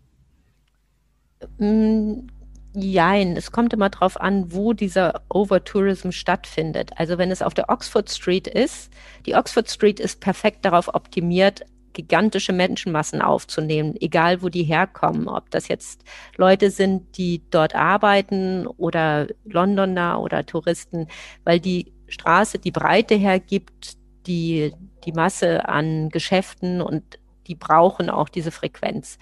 Mm, 1.59 2.27
jein, 2.75 3.37
es 3.37 3.53
kommt 3.53 3.73
immer 3.73 3.91
darauf 3.91 4.21
an, 4.21 4.53
wo 4.53 4.73
dieser 4.73 5.23
Overtourism 5.29 6.11
stattfindet. 6.11 6.91
Also 6.97 7.19
wenn 7.19 7.31
es 7.31 7.43
auf 7.43 7.55
der 7.55 7.69
Oxford 7.69 8.11
Street 8.11 8.47
ist, 8.47 8.91
die 9.27 9.35
Oxford 9.35 9.71
Street 9.71 10.01
ist 10.01 10.21
perfekt 10.21 10.65
darauf 10.65 10.95
optimiert, 10.95 11.63
gigantische 11.93 12.53
Menschenmassen 12.53 13.21
aufzunehmen, 13.21 13.95
egal 14.01 14.43
wo 14.43 14.49
die 14.49 14.65
herkommen, 14.65 15.29
ob 15.29 15.51
das 15.51 15.69
jetzt 15.69 16.03
Leute 16.37 16.71
sind, 16.71 17.19
die 17.19 17.43
dort 17.51 17.75
arbeiten 17.75 18.67
oder 18.67 19.29
Londoner 19.45 20.21
oder 20.21 20.47
Touristen, 20.47 21.09
weil 21.45 21.61
die 21.61 21.93
Straße 22.09 22.59
die 22.59 22.71
Breite 22.71 23.15
hergibt, 23.15 23.97
die, 24.27 24.73
die 25.05 25.13
Masse 25.13 25.69
an 25.69 26.09
Geschäften 26.09 26.81
und 26.81 27.19
die 27.47 27.55
brauchen 27.55 28.09
auch 28.09 28.29
diese 28.29 28.51
Frequenz. 28.51 29.19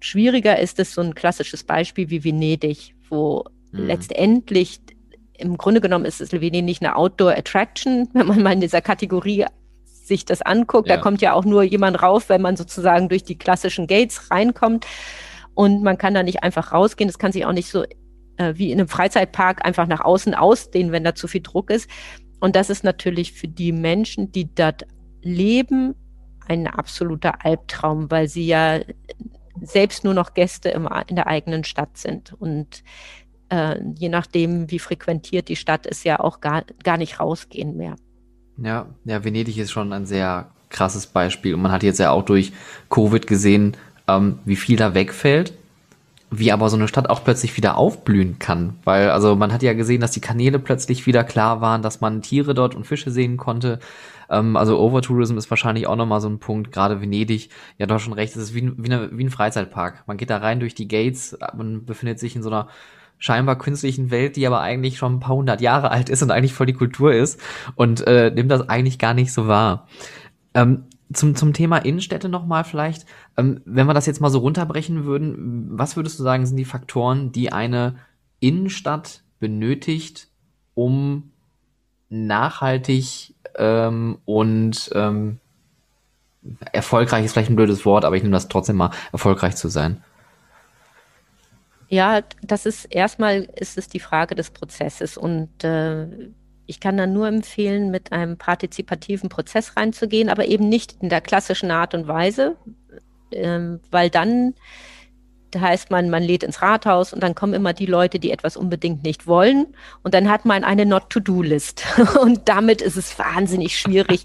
Schwieriger 0.00 0.58
ist 0.58 0.78
es 0.78 0.94
so 0.94 1.00
ein 1.00 1.14
klassisches 1.14 1.64
Beispiel 1.64 2.10
wie 2.10 2.24
Venedig, 2.24 2.94
wo 3.08 3.44
mhm. 3.72 3.86
letztendlich 3.86 4.80
im 5.38 5.56
Grunde 5.56 5.80
genommen 5.80 6.04
ist 6.04 6.20
es 6.20 6.32
Venedig 6.32 6.78
eine 6.80 6.96
Outdoor 6.96 7.32
Attraction, 7.32 8.08
wenn 8.14 8.26
man 8.26 8.42
mal 8.42 8.52
in 8.52 8.60
dieser 8.60 8.80
Kategorie 8.80 9.46
sich 9.84 10.24
das 10.24 10.42
anguckt. 10.42 10.88
Ja. 10.88 10.96
Da 10.96 11.02
kommt 11.02 11.20
ja 11.22 11.32
auch 11.34 11.44
nur 11.44 11.62
jemand 11.62 12.02
rauf, 12.02 12.28
wenn 12.28 12.42
man 12.42 12.56
sozusagen 12.56 13.08
durch 13.08 13.22
die 13.22 13.38
klassischen 13.38 13.86
Gates 13.86 14.30
reinkommt. 14.30 14.86
Und 15.54 15.82
man 15.82 15.98
kann 15.98 16.14
da 16.14 16.22
nicht 16.22 16.42
einfach 16.42 16.72
rausgehen. 16.72 17.08
Das 17.08 17.18
kann 17.18 17.32
sich 17.32 17.44
auch 17.44 17.52
nicht 17.52 17.70
so 17.70 17.84
äh, 18.36 18.54
wie 18.56 18.72
in 18.72 18.80
einem 18.80 18.88
Freizeitpark 18.88 19.64
einfach 19.64 19.86
nach 19.86 20.00
außen 20.00 20.34
ausdehnen, 20.34 20.92
wenn 20.92 21.04
da 21.04 21.14
zu 21.14 21.28
viel 21.28 21.42
Druck 21.42 21.70
ist. 21.70 21.88
Und 22.40 22.56
das 22.56 22.70
ist 22.70 22.84
natürlich 22.84 23.32
für 23.32 23.48
die 23.48 23.72
Menschen, 23.72 24.32
die 24.32 24.52
dort 24.52 24.86
leben, 25.22 25.94
ein 26.48 26.66
absoluter 26.66 27.44
Albtraum, 27.44 28.10
weil 28.10 28.28
sie 28.28 28.46
ja 28.46 28.80
selbst 29.62 30.04
nur 30.04 30.14
noch 30.14 30.34
Gäste 30.34 30.68
im, 30.70 30.88
in 31.06 31.16
der 31.16 31.26
eigenen 31.26 31.64
Stadt 31.64 31.96
sind. 31.96 32.34
Und 32.38 32.82
äh, 33.48 33.76
je 33.96 34.08
nachdem, 34.08 34.70
wie 34.70 34.78
frequentiert 34.78 35.48
die 35.48 35.56
Stadt 35.56 35.86
ist, 35.86 36.04
ja 36.04 36.20
auch 36.20 36.40
gar, 36.40 36.64
gar 36.82 36.96
nicht 36.96 37.20
rausgehen 37.20 37.76
mehr. 37.76 37.96
Ja, 38.58 38.86
ja, 39.04 39.24
Venedig 39.24 39.58
ist 39.58 39.70
schon 39.70 39.92
ein 39.92 40.06
sehr 40.06 40.50
krasses 40.68 41.06
Beispiel. 41.06 41.54
Und 41.54 41.62
man 41.62 41.72
hat 41.72 41.82
jetzt 41.82 41.98
ja 41.98 42.10
auch 42.10 42.24
durch 42.24 42.52
Covid 42.90 43.26
gesehen, 43.26 43.76
ähm, 44.06 44.38
wie 44.44 44.56
viel 44.56 44.76
da 44.76 44.94
wegfällt 44.94 45.52
wie 46.30 46.52
aber 46.52 46.68
so 46.68 46.76
eine 46.76 46.88
Stadt 46.88 47.10
auch 47.10 47.24
plötzlich 47.24 47.56
wieder 47.56 47.76
aufblühen 47.76 48.38
kann. 48.38 48.74
Weil, 48.84 49.10
also 49.10 49.34
man 49.34 49.52
hat 49.52 49.62
ja 49.62 49.72
gesehen, 49.72 50.00
dass 50.00 50.12
die 50.12 50.20
Kanäle 50.20 50.58
plötzlich 50.58 51.06
wieder 51.06 51.24
klar 51.24 51.60
waren, 51.60 51.82
dass 51.82 52.00
man 52.00 52.22
Tiere 52.22 52.54
dort 52.54 52.74
und 52.74 52.86
Fische 52.86 53.10
sehen 53.10 53.36
konnte. 53.36 53.80
Ähm, 54.30 54.56
also 54.56 54.78
Overtourism 54.78 55.36
ist 55.36 55.50
wahrscheinlich 55.50 55.86
auch 55.88 55.96
nochmal 55.96 56.20
so 56.20 56.28
ein 56.28 56.38
Punkt, 56.38 56.70
gerade 56.72 57.00
Venedig, 57.00 57.50
ja 57.78 57.86
doch 57.86 57.98
schon 57.98 58.12
recht, 58.12 58.36
es 58.36 58.42
ist 58.42 58.54
wie, 58.54 58.72
wie, 58.76 58.92
eine, 58.92 59.10
wie 59.12 59.24
ein 59.24 59.30
Freizeitpark. 59.30 60.04
Man 60.06 60.16
geht 60.16 60.30
da 60.30 60.38
rein 60.38 60.60
durch 60.60 60.74
die 60.74 60.88
Gates, 60.88 61.36
man 61.56 61.84
befindet 61.84 62.20
sich 62.20 62.36
in 62.36 62.42
so 62.42 62.48
einer 62.48 62.68
scheinbar 63.18 63.58
künstlichen 63.58 64.10
Welt, 64.10 64.36
die 64.36 64.46
aber 64.46 64.60
eigentlich 64.60 64.98
schon 64.98 65.16
ein 65.16 65.20
paar 65.20 65.36
hundert 65.36 65.60
Jahre 65.60 65.90
alt 65.90 66.08
ist 66.08 66.22
und 66.22 66.30
eigentlich 66.30 66.54
voll 66.54 66.66
die 66.66 66.72
Kultur 66.72 67.12
ist 67.12 67.40
und 67.74 68.06
äh, 68.06 68.30
nimmt 68.30 68.50
das 68.50 68.68
eigentlich 68.68 68.98
gar 68.98 69.14
nicht 69.14 69.32
so 69.32 69.46
wahr. 69.46 69.88
Ähm, 70.54 70.84
zum, 71.12 71.34
zum 71.34 71.52
Thema 71.52 71.78
Innenstädte 71.78 72.28
nochmal 72.28 72.64
vielleicht, 72.64 73.06
ähm, 73.36 73.60
wenn 73.64 73.86
wir 73.86 73.94
das 73.94 74.06
jetzt 74.06 74.20
mal 74.20 74.30
so 74.30 74.38
runterbrechen 74.38 75.04
würden, 75.04 75.78
was 75.78 75.96
würdest 75.96 76.18
du 76.18 76.22
sagen, 76.22 76.46
sind 76.46 76.56
die 76.56 76.64
Faktoren, 76.64 77.32
die 77.32 77.52
eine 77.52 77.96
Innenstadt 78.38 79.22
benötigt, 79.38 80.28
um 80.74 81.32
nachhaltig 82.08 83.34
ähm, 83.56 84.18
und 84.24 84.90
ähm, 84.94 85.38
erfolgreich 86.72 87.24
ist 87.24 87.32
vielleicht 87.32 87.50
ein 87.50 87.56
blödes 87.56 87.84
Wort, 87.84 88.04
aber 88.04 88.16
ich 88.16 88.22
nehme 88.22 88.32
das 88.34 88.48
trotzdem 88.48 88.76
mal, 88.76 88.90
erfolgreich 89.12 89.56
zu 89.56 89.68
sein? 89.68 90.02
Ja, 91.88 92.22
das 92.42 92.66
ist 92.66 92.84
erstmal 92.84 93.48
ist 93.56 93.76
es 93.76 93.88
die 93.88 93.98
Frage 93.98 94.36
des 94.36 94.50
Prozesses 94.50 95.16
und 95.16 95.64
äh, 95.64 96.06
ich 96.70 96.80
kann 96.80 96.96
dann 96.96 97.12
nur 97.12 97.26
empfehlen, 97.26 97.90
mit 97.90 98.12
einem 98.12 98.38
partizipativen 98.38 99.28
Prozess 99.28 99.76
reinzugehen, 99.76 100.28
aber 100.28 100.46
eben 100.46 100.68
nicht 100.68 100.96
in 101.00 101.08
der 101.08 101.20
klassischen 101.20 101.70
Art 101.70 101.94
und 101.94 102.06
Weise, 102.06 102.56
ähm, 103.32 103.80
weil 103.90 104.08
dann 104.08 104.54
da 105.50 105.60
heißt 105.60 105.90
man, 105.90 106.10
man 106.10 106.22
lädt 106.22 106.44
ins 106.44 106.62
Rathaus 106.62 107.12
und 107.12 107.22
dann 107.24 107.34
kommen 107.34 107.54
immer 107.54 107.72
die 107.72 107.86
Leute, 107.86 108.20
die 108.20 108.30
etwas 108.30 108.56
unbedingt 108.56 109.02
nicht 109.02 109.26
wollen. 109.26 109.66
Und 110.04 110.14
dann 110.14 110.30
hat 110.30 110.44
man 110.44 110.62
eine 110.62 110.86
Not-to-Do-List. 110.86 111.84
Und 112.22 112.48
damit 112.48 112.80
ist 112.80 112.96
es 112.96 113.18
wahnsinnig 113.18 113.76
schwierig, 113.76 114.22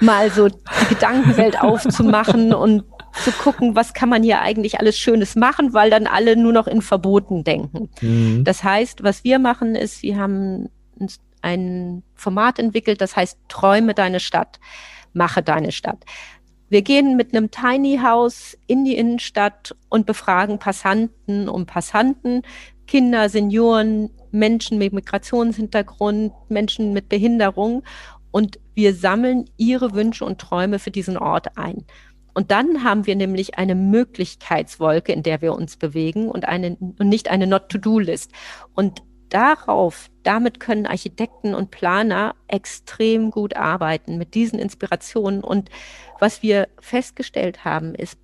mal 0.00 0.28
so 0.30 0.48
die 0.48 0.88
Gedankenwelt 0.88 1.60
aufzumachen 1.60 2.52
und 2.52 2.82
zu 3.24 3.30
gucken, 3.30 3.76
was 3.76 3.94
kann 3.94 4.08
man 4.08 4.22
hier 4.22 4.40
eigentlich 4.40 4.80
alles 4.80 4.98
Schönes 4.98 5.36
machen, 5.36 5.72
weil 5.72 5.88
dann 5.88 6.06
alle 6.08 6.36
nur 6.36 6.52
noch 6.52 6.66
in 6.66 6.82
Verboten 6.82 7.44
denken. 7.44 7.88
Mhm. 8.00 8.42
Das 8.44 8.64
heißt, 8.64 9.04
was 9.04 9.22
wir 9.24 9.38
machen, 9.38 9.76
ist, 9.76 10.02
wir 10.02 10.18
haben 10.18 10.68
uns 10.98 11.20
ein 11.46 12.02
Format 12.16 12.58
entwickelt, 12.58 13.00
das 13.00 13.14
heißt 13.14 13.38
Träume 13.48 13.94
deine 13.94 14.18
Stadt, 14.18 14.58
mache 15.12 15.42
deine 15.42 15.70
Stadt. 15.70 16.04
Wir 16.68 16.82
gehen 16.82 17.16
mit 17.16 17.32
einem 17.32 17.52
Tiny 17.52 18.00
House 18.02 18.58
in 18.66 18.84
die 18.84 18.96
Innenstadt 18.96 19.76
und 19.88 20.04
befragen 20.04 20.58
Passanten 20.58 21.48
und 21.48 21.66
Passanten, 21.66 22.42
Kinder, 22.88 23.28
Senioren, 23.28 24.10
Menschen 24.32 24.78
mit 24.78 24.92
Migrationshintergrund, 24.92 26.32
Menschen 26.48 26.92
mit 26.92 27.08
Behinderung 27.08 27.84
und 28.32 28.58
wir 28.74 28.92
sammeln 28.94 29.44
ihre 29.56 29.94
Wünsche 29.94 30.24
und 30.24 30.40
Träume 30.40 30.80
für 30.80 30.90
diesen 30.90 31.16
Ort 31.16 31.56
ein. 31.56 31.84
Und 32.34 32.50
dann 32.50 32.82
haben 32.82 33.06
wir 33.06 33.14
nämlich 33.14 33.56
eine 33.56 33.76
Möglichkeitswolke, 33.76 35.12
in 35.12 35.22
der 35.22 35.40
wir 35.40 35.54
uns 35.54 35.76
bewegen 35.76 36.28
und, 36.28 36.46
eine, 36.46 36.76
und 36.80 37.08
nicht 37.08 37.30
eine 37.30 37.46
Not-to-Do-List. 37.46 38.32
Und 38.74 39.02
darauf, 39.30 40.10
damit 40.22 40.60
können 40.60 40.86
Architekten 40.86 41.54
und 41.54 41.70
Planer 41.70 42.34
extrem 42.48 43.30
gut 43.30 43.56
arbeiten 43.56 44.18
mit 44.18 44.34
diesen 44.34 44.58
Inspirationen. 44.58 45.42
Und 45.42 45.70
was 46.18 46.42
wir 46.42 46.68
festgestellt 46.80 47.64
haben, 47.64 47.94
ist 47.94 48.18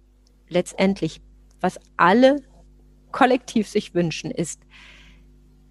letztendlich, 0.49 1.21
was 1.61 1.79
alle 1.97 2.43
kollektiv 3.11 3.69
sich 3.69 3.95
wünschen, 3.95 4.31
ist 4.31 4.63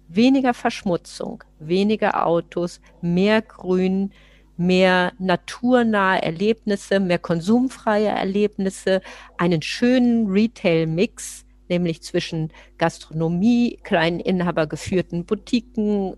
weniger 0.08 0.54
Verschmutzung, 0.54 1.44
weniger 1.58 2.26
Autos, 2.26 2.80
mehr 3.00 3.42
Grün, 3.42 4.12
mehr 4.56 5.12
naturnahe 5.18 6.22
Erlebnisse, 6.22 7.00
mehr 7.00 7.18
konsumfreie 7.18 8.08
Erlebnisse, 8.08 9.00
einen 9.38 9.62
schönen 9.62 10.30
Retail-Mix, 10.30 11.44
nämlich 11.72 12.02
zwischen 12.02 12.52
Gastronomie, 12.76 13.78
kleinen 13.82 14.20
inhabergeführten 14.20 15.24
Boutiquen, 15.24 16.14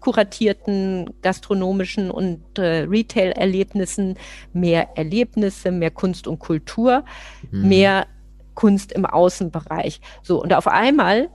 kuratierten 0.00 1.10
gastronomischen 1.22 2.10
und 2.10 2.58
äh, 2.58 2.80
Retail-Erlebnissen, 2.88 4.18
mehr 4.52 4.96
Erlebnisse, 4.96 5.70
mehr 5.70 5.90
Kunst 5.90 6.26
und 6.26 6.40
Kultur, 6.40 7.04
mhm. 7.50 7.68
mehr 7.68 8.06
Kunst 8.54 8.92
im 8.92 9.06
Außenbereich. 9.06 10.00
So, 10.22 10.42
und 10.42 10.52
auf 10.52 10.66
einmal, 10.66 11.28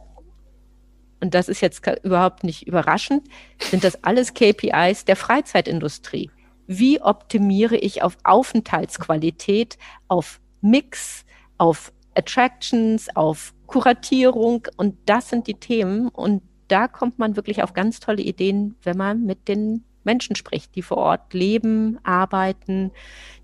und 1.21 1.33
das 1.33 1.47
ist 1.47 1.61
jetzt 1.61 1.81
überhaupt 2.03 2.43
nicht 2.43 2.67
überraschend, 2.67 3.27
sind 3.59 3.83
das 3.83 4.03
alles 4.03 4.33
KPIs 4.33 5.05
der 5.05 5.15
Freizeitindustrie. 5.15 6.29
Wie 6.67 7.01
optimiere 7.01 7.77
ich 7.77 8.01
auf 8.01 8.17
Aufenthaltsqualität, 8.23 9.77
auf 10.07 10.41
Mix, 10.61 11.23
auf 11.57 11.93
Attractions, 12.15 13.07
auf 13.15 13.53
Kuratierung 13.67 14.67
und 14.77 14.95
das 15.05 15.29
sind 15.29 15.47
die 15.47 15.55
Themen 15.55 16.09
und 16.09 16.41
da 16.67 16.87
kommt 16.87 17.19
man 17.19 17.35
wirklich 17.35 17.63
auf 17.63 17.73
ganz 17.73 17.99
tolle 17.99 18.23
Ideen, 18.23 18.75
wenn 18.83 18.97
man 18.97 19.23
mit 19.23 19.47
den 19.47 19.83
Menschen 20.03 20.35
spricht, 20.35 20.75
die 20.75 20.81
vor 20.81 20.97
Ort 20.97 21.33
leben, 21.33 21.99
arbeiten, 22.03 22.91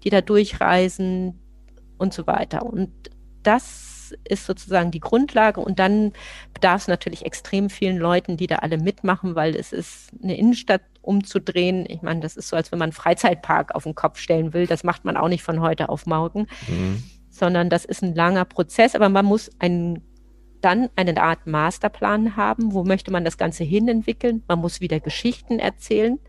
die 0.04 0.10
da 0.10 0.22
durchreisen 0.22 1.40
und 1.98 2.14
so 2.14 2.28
weiter. 2.28 2.64
Und 2.64 2.92
das 3.44 4.14
ist 4.28 4.46
sozusagen 4.46 4.92
die 4.92 5.00
Grundlage 5.00 5.62
und 5.62 5.80
dann 5.80 6.14
bedarf 6.54 6.82
es 6.82 6.88
natürlich 6.88 7.26
extrem 7.26 7.70
vielen 7.70 7.98
Leuten, 7.98 8.38
die 8.38 8.48
da 8.48 8.58
alle 8.58 8.78
mitmachen, 8.78 9.36
weil 9.36 9.56
es 9.56 9.72
ist 9.72 10.12
eine 10.22 10.38
Innenstadt 10.38 10.82
umzudrehen. 11.02 11.86
Ich 11.88 12.02
meine, 12.02 12.20
das 12.20 12.38
ist 12.38 12.50
so, 12.50 12.56
als 12.56 12.72
wenn 12.72 12.80
man 12.80 12.88
einen 12.88 12.94
Freizeitpark 12.94 13.74
auf 13.74 13.84
den 13.84 13.96
Kopf 13.96 14.20
stellen 14.20 14.54
will. 14.54 14.68
Das 14.68 14.84
macht 14.84 15.06
man 15.06 15.18
auch 15.18 15.30
nicht 15.30 15.44
von 15.44 15.62
heute 15.62 15.90
auf 15.90 16.06
morgen. 16.06 16.48
Mhm 16.68 17.04
sondern 17.42 17.72
das 17.72 17.86
ist 17.86 18.04
ein 18.04 18.14
langer 18.14 18.46
Prozess, 18.46 18.94
aber 18.94 19.10
man 19.10 19.26
muss 19.26 19.50
ein 19.58 20.04
dann 20.62 20.90
eine 20.96 21.20
Art 21.20 21.48
Masterplan 21.48 22.38
haben, 22.38 22.74
wo 22.74 22.84
möchte 22.84 23.10
man 23.10 23.26
das 23.26 23.40
Ganze 23.40 23.64
hin 23.64 23.88
entwickeln. 23.88 24.44
Man 24.48 24.60
muss 24.60 24.80
wieder 24.80 25.00
Geschichten 25.00 25.58
erzählen. 25.58 26.20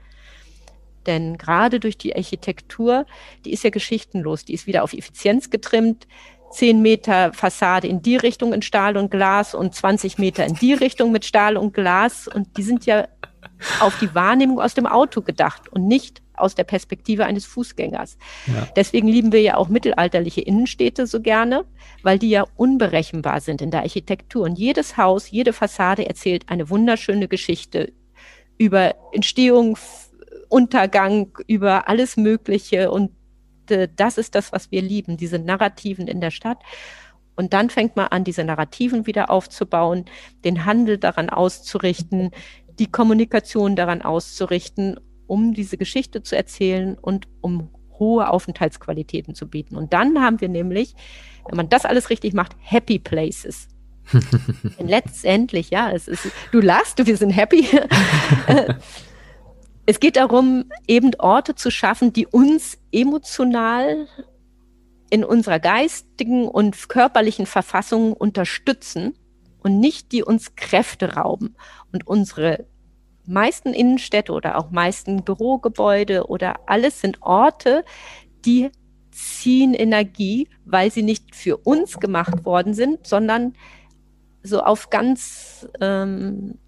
Denn 1.05 1.37
gerade 1.37 1.81
durch 1.81 1.99
die 1.99 2.17
Architektur, 2.17 3.05
die 3.45 3.53
ist 3.53 3.63
ja 3.63 3.69
geschichtenlos, 3.69 4.47
die 4.47 4.55
ist 4.55 4.67
wieder 4.67 4.85
auf 4.85 4.95
Effizienz 4.95 5.51
getrimmt. 5.51 6.07
Zehn 6.51 6.81
Meter 6.81 7.35
Fassade 7.35 7.89
in 7.89 8.01
die 8.01 8.17
Richtung 8.17 8.55
in 8.55 8.63
Stahl 8.63 8.97
und 8.97 9.11
Glas 9.11 9.55
und 9.55 9.75
20 9.75 10.17
Meter 10.17 10.47
in 10.47 10.55
die 10.55 10.73
Richtung 10.73 11.13
mit 11.13 11.27
Stahl 11.27 11.59
und 11.59 11.75
Glas. 11.75 12.27
Und 12.27 12.57
die 12.57 12.63
sind 12.63 12.87
ja 12.87 13.09
auf 13.81 13.99
die 13.99 14.15
Wahrnehmung 14.15 14.61
aus 14.61 14.73
dem 14.73 14.87
Auto 14.87 15.21
gedacht 15.21 15.69
und 15.69 15.87
nicht 15.87 16.22
aus 16.35 16.55
der 16.55 16.65
Perspektive 16.65 17.25
eines 17.25 17.45
Fußgängers. 17.47 18.17
Ja. 18.47 18.69
Deswegen 18.77 19.09
lieben 19.09 19.33
wir 19.33 19.41
ja 19.41 19.57
auch 19.57 19.69
mittelalterliche 19.69 20.41
Innenstädte 20.41 21.07
so 21.07 21.21
gerne, 21.21 21.65
weil 22.03 22.19
die 22.19 22.31
ja 22.31 22.45
unberechenbar 22.57 23.41
sind 23.41 23.63
in 23.63 23.71
der 23.71 23.81
Architektur. 23.81 24.45
Und 24.45 24.59
jedes 24.59 24.97
Haus, 24.97 25.31
jede 25.31 25.53
Fassade 25.53 26.07
erzählt 26.07 26.49
eine 26.49 26.71
wunderschöne 26.71 27.29
Geschichte 27.29 27.93
über 28.59 28.95
Entstehung, 29.13 29.77
Untergang, 30.49 31.37
über 31.47 31.89
alles 31.89 32.17
Mögliche. 32.17 32.91
Und 32.91 33.11
äh, 33.71 33.89
das 33.95 34.19
ist 34.19 34.35
das, 34.35 34.53
was 34.53 34.71
wir 34.71 34.83
lieben, 34.83 35.17
diese 35.17 35.39
Narrativen 35.39 36.07
in 36.07 36.21
der 36.21 36.31
Stadt. 36.31 36.59
Und 37.35 37.55
dann 37.55 37.71
fängt 37.71 37.97
man 37.97 38.09
an, 38.09 38.25
diese 38.25 38.45
Narrativen 38.45 39.07
wieder 39.07 39.31
aufzubauen, 39.31 40.05
den 40.45 40.65
Handel 40.65 40.99
daran 40.99 41.31
auszurichten, 41.31 42.31
die 42.79 42.91
Kommunikation 42.91 43.77
daran 43.77 44.03
auszurichten, 44.03 45.01
um 45.27 45.55
diese 45.55 45.77
Geschichte 45.77 46.23
zu 46.23 46.37
erzählen 46.37 46.97
und 46.99 47.29
um 47.41 47.71
hohe 47.99 48.29
Aufenthaltsqualitäten 48.29 49.35
zu 49.35 49.49
bieten. 49.49 49.77
Und 49.77 49.93
dann 49.93 50.21
haben 50.21 50.41
wir 50.41 50.49
nämlich, 50.49 50.95
wenn 51.49 51.57
man 51.57 51.69
das 51.69 51.85
alles 51.85 52.11
richtig 52.11 52.35
macht, 52.35 52.57
Happy 52.59 52.99
Places. 52.99 53.69
Denn 54.79 54.89
letztendlich, 54.89 55.71
ja, 55.71 55.91
es 55.91 56.09
ist, 56.09 56.27
du 56.51 56.61
lachst, 56.61 57.05
wir 57.07 57.17
sind 57.17 57.31
happy. 57.31 57.67
es 59.87 60.01
geht 60.01 60.17
darum, 60.17 60.65
eben 60.87 61.13
Orte 61.19 61.55
zu 61.55 61.71
schaffen, 61.71 62.13
die 62.13 62.27
uns 62.27 62.79
emotional 62.91 64.09
in 65.11 65.25
unserer 65.25 65.61
geistigen 65.61 66.49
und 66.49 66.89
körperlichen 66.89 67.47
Verfassung 67.47 68.13
unterstützen 68.13 69.15
und 69.63 69.79
nicht 69.79 70.13
die 70.13 70.23
uns 70.23 70.57
Kräfte 70.57 71.15
rauben 71.15 71.55
und 71.93 72.07
unsere 72.07 72.67
meisten 73.27 73.73
Innenstädte 73.73 74.33
oder 74.33 74.59
auch 74.59 74.71
meisten 74.71 75.25
Bürogebäude 75.25 76.27
oder 76.27 76.61
alles 76.67 77.01
sind 77.01 77.23
Orte, 77.23 77.85
die 78.45 78.71
ziehen 79.11 79.75
Energie, 79.75 80.49
weil 80.65 80.91
sie 80.91 81.03
nicht 81.03 81.37
für 81.37 81.59
uns 81.59 82.01
gemacht 82.01 82.45
worden 82.45 82.75
sind, 82.75 83.07
sondern 83.07 83.55
so 84.43 84.61
auf 84.63 84.91
ganz, 84.91 85.69
ähm, 85.81 86.59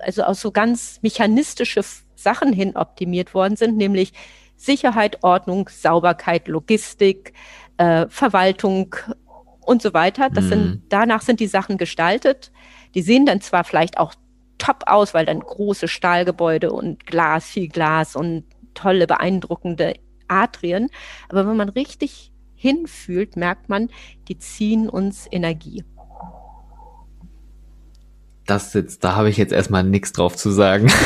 also 0.00 0.22
auf 0.22 0.38
so 0.38 0.52
ganz 0.52 1.00
mechanistische 1.02 1.82
Sachen 2.14 2.52
hin 2.52 2.76
optimiert 2.76 3.34
worden 3.34 3.56
sind, 3.56 3.76
nämlich 3.76 4.12
Sicherheit, 4.56 5.24
Ordnung, 5.24 5.70
Sauberkeit, 5.70 6.46
Logistik, 6.46 7.32
äh, 7.78 8.06
Verwaltung 8.08 8.94
und 9.60 9.80
so 9.80 9.94
weiter. 9.94 10.28
Das 10.28 10.44
mhm. 10.44 10.48
sind, 10.48 10.82
danach 10.90 11.22
sind 11.22 11.40
die 11.40 11.46
Sachen 11.46 11.78
gestaltet. 11.78 12.52
Die 12.94 13.02
sehen 13.02 13.24
dann 13.24 13.40
zwar 13.40 13.64
vielleicht 13.64 13.98
auch 13.98 14.14
top 14.60 14.84
aus, 14.86 15.12
weil 15.14 15.26
dann 15.26 15.40
große 15.40 15.88
Stahlgebäude 15.88 16.70
und 16.70 17.06
Glas, 17.06 17.46
viel 17.46 17.68
Glas 17.68 18.14
und 18.14 18.44
tolle, 18.74 19.08
beeindruckende 19.08 19.94
Atrien. 20.28 20.88
Aber 21.28 21.48
wenn 21.48 21.56
man 21.56 21.70
richtig 21.70 22.30
hinfühlt, 22.54 23.36
merkt 23.36 23.68
man, 23.68 23.88
die 24.28 24.38
ziehen 24.38 24.88
uns 24.88 25.26
Energie. 25.30 25.82
Das 28.46 28.72
sitzt, 28.72 29.02
da 29.02 29.16
habe 29.16 29.30
ich 29.30 29.36
jetzt 29.36 29.52
erstmal 29.52 29.84
nichts 29.84 30.12
drauf 30.12 30.36
zu 30.36 30.50
sagen. 30.50 30.90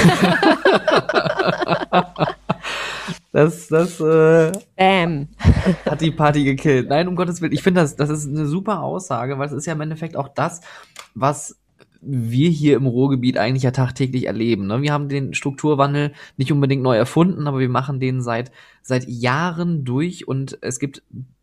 Das, 3.34 3.66
das 3.66 3.98
äh, 3.98 4.52
Bam. 4.76 5.26
hat 5.84 6.00
die 6.00 6.12
Party 6.12 6.44
gekillt. 6.44 6.88
Nein, 6.88 7.08
um 7.08 7.16
Gottes 7.16 7.40
Willen. 7.40 7.52
Ich 7.52 7.64
finde, 7.64 7.80
das, 7.80 7.96
das 7.96 8.08
ist 8.08 8.28
eine 8.28 8.46
super 8.46 8.80
Aussage, 8.80 9.36
weil 9.40 9.48
es 9.48 9.52
ist 9.52 9.66
ja 9.66 9.72
im 9.72 9.80
Endeffekt 9.80 10.16
auch 10.16 10.28
das, 10.28 10.60
was 11.16 11.56
wir 12.06 12.50
hier 12.50 12.76
im 12.76 12.86
Ruhrgebiet 12.86 13.38
eigentlich 13.38 13.62
ja 13.62 13.70
tagtäglich 13.70 14.26
erleben. 14.26 14.66
Ne? 14.66 14.82
Wir 14.82 14.92
haben 14.92 15.08
den 15.08 15.34
Strukturwandel 15.34 16.12
nicht 16.36 16.52
unbedingt 16.52 16.82
neu 16.82 16.96
erfunden, 16.96 17.46
aber 17.46 17.58
wir 17.58 17.68
machen 17.68 18.00
den 18.00 18.20
seit, 18.22 18.52
seit 18.82 19.08
Jahren 19.08 19.84
durch 19.84 20.28
und 20.28 20.58
es 20.60 20.78
gibt 20.78 21.02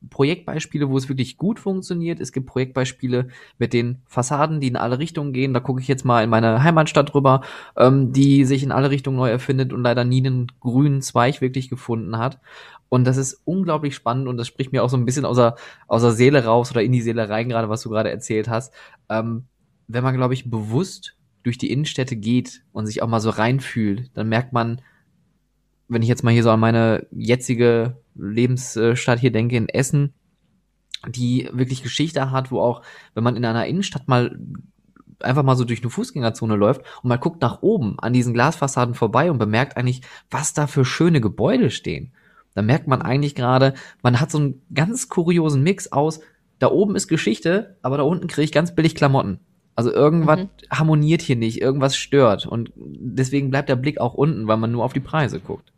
Projektbeispiele, 0.09 0.89
wo 0.89 0.97
es 0.97 1.09
wirklich 1.09 1.37
gut 1.37 1.59
funktioniert. 1.59 2.19
Es 2.19 2.31
gibt 2.31 2.47
Projektbeispiele 2.47 3.27
mit 3.57 3.73
den 3.73 4.01
Fassaden, 4.05 4.59
die 4.59 4.67
in 4.67 4.75
alle 4.75 4.99
Richtungen 4.99 5.33
gehen. 5.33 5.53
Da 5.53 5.59
gucke 5.59 5.81
ich 5.81 5.87
jetzt 5.87 6.05
mal 6.05 6.23
in 6.23 6.29
meine 6.29 6.63
Heimatstadt 6.63 7.13
rüber, 7.13 7.41
ähm, 7.77 8.13
die 8.13 8.45
sich 8.45 8.63
in 8.63 8.71
alle 8.71 8.89
Richtungen 8.89 9.17
neu 9.17 9.29
erfindet 9.29 9.73
und 9.73 9.83
leider 9.83 10.03
nie 10.03 10.25
einen 10.25 10.47
grünen 10.59 11.01
Zweig 11.01 11.41
wirklich 11.41 11.69
gefunden 11.69 12.17
hat. 12.17 12.39
Und 12.89 13.05
das 13.05 13.15
ist 13.15 13.41
unglaublich 13.45 13.95
spannend 13.95 14.27
und 14.27 14.35
das 14.35 14.47
spricht 14.47 14.73
mir 14.73 14.83
auch 14.83 14.89
so 14.89 14.97
ein 14.97 15.05
bisschen 15.05 15.23
außer, 15.23 15.55
außer 15.87 16.11
Seele 16.11 16.43
raus 16.43 16.71
oder 16.71 16.83
in 16.83 16.91
die 16.91 17.01
Seele 17.01 17.29
rein, 17.29 17.47
gerade 17.47 17.69
was 17.69 17.83
du 17.83 17.89
gerade 17.89 18.11
erzählt 18.11 18.49
hast. 18.49 18.73
Ähm, 19.07 19.45
wenn 19.93 20.03
man, 20.03 20.15
glaube 20.15 20.33
ich, 20.33 20.49
bewusst 20.49 21.15
durch 21.43 21.57
die 21.57 21.71
Innenstädte 21.71 22.15
geht 22.15 22.63
und 22.71 22.85
sich 22.85 23.01
auch 23.01 23.07
mal 23.07 23.19
so 23.19 23.29
reinfühlt, 23.29 24.11
dann 24.13 24.29
merkt 24.29 24.53
man, 24.53 24.81
wenn 25.87 26.01
ich 26.01 26.07
jetzt 26.07 26.23
mal 26.23 26.31
hier 26.31 26.43
so 26.43 26.51
an 26.51 26.59
meine 26.59 27.07
jetzige 27.11 27.97
Lebensstadt 28.15 29.19
hier 29.19 29.31
denke, 29.31 29.57
in 29.57 29.69
Essen, 29.69 30.13
die 31.07 31.49
wirklich 31.51 31.83
Geschichte 31.83 32.31
hat, 32.31 32.51
wo 32.51 32.59
auch, 32.59 32.83
wenn 33.13 33.23
man 33.23 33.35
in 33.35 33.45
einer 33.45 33.65
Innenstadt 33.65 34.07
mal 34.07 34.39
einfach 35.19 35.43
mal 35.43 35.55
so 35.55 35.65
durch 35.65 35.81
eine 35.81 35.89
Fußgängerzone 35.89 36.55
läuft 36.55 36.81
und 37.03 37.09
mal 37.09 37.17
guckt 37.17 37.41
nach 37.41 37.61
oben 37.61 37.99
an 37.99 38.13
diesen 38.13 38.33
Glasfassaden 38.33 38.95
vorbei 38.95 39.29
und 39.29 39.37
bemerkt 39.37 39.77
eigentlich, 39.77 40.01
was 40.29 40.53
da 40.53 40.67
für 40.67 40.85
schöne 40.85 41.21
Gebäude 41.21 41.69
stehen. 41.69 42.13
Da 42.53 42.61
merkt 42.61 42.87
man 42.87 43.01
eigentlich 43.01 43.35
gerade, 43.35 43.73
man 44.01 44.19
hat 44.19 44.31
so 44.31 44.37
einen 44.37 44.61
ganz 44.73 45.09
kuriosen 45.09 45.63
Mix 45.63 45.91
aus, 45.91 46.21
da 46.59 46.69
oben 46.69 46.95
ist 46.95 47.07
Geschichte, 47.07 47.77
aber 47.81 47.97
da 47.97 48.03
unten 48.03 48.27
kriege 48.27 48.45
ich 48.45 48.51
ganz 48.51 48.75
billig 48.75 48.95
Klamotten. 48.95 49.39
Also 49.75 49.91
irgendwas 49.91 50.39
mhm. 50.39 50.49
harmoniert 50.69 51.21
hier 51.21 51.35
nicht, 51.35 51.61
irgendwas 51.61 51.95
stört. 51.95 52.45
Und 52.45 52.71
deswegen 52.75 53.49
bleibt 53.49 53.69
der 53.69 53.75
Blick 53.75 53.99
auch 53.99 54.13
unten, 54.13 54.47
weil 54.47 54.57
man 54.57 54.71
nur 54.71 54.83
auf 54.83 54.93
die 54.93 54.99
Preise 54.99 55.39
guckt. 55.39 55.71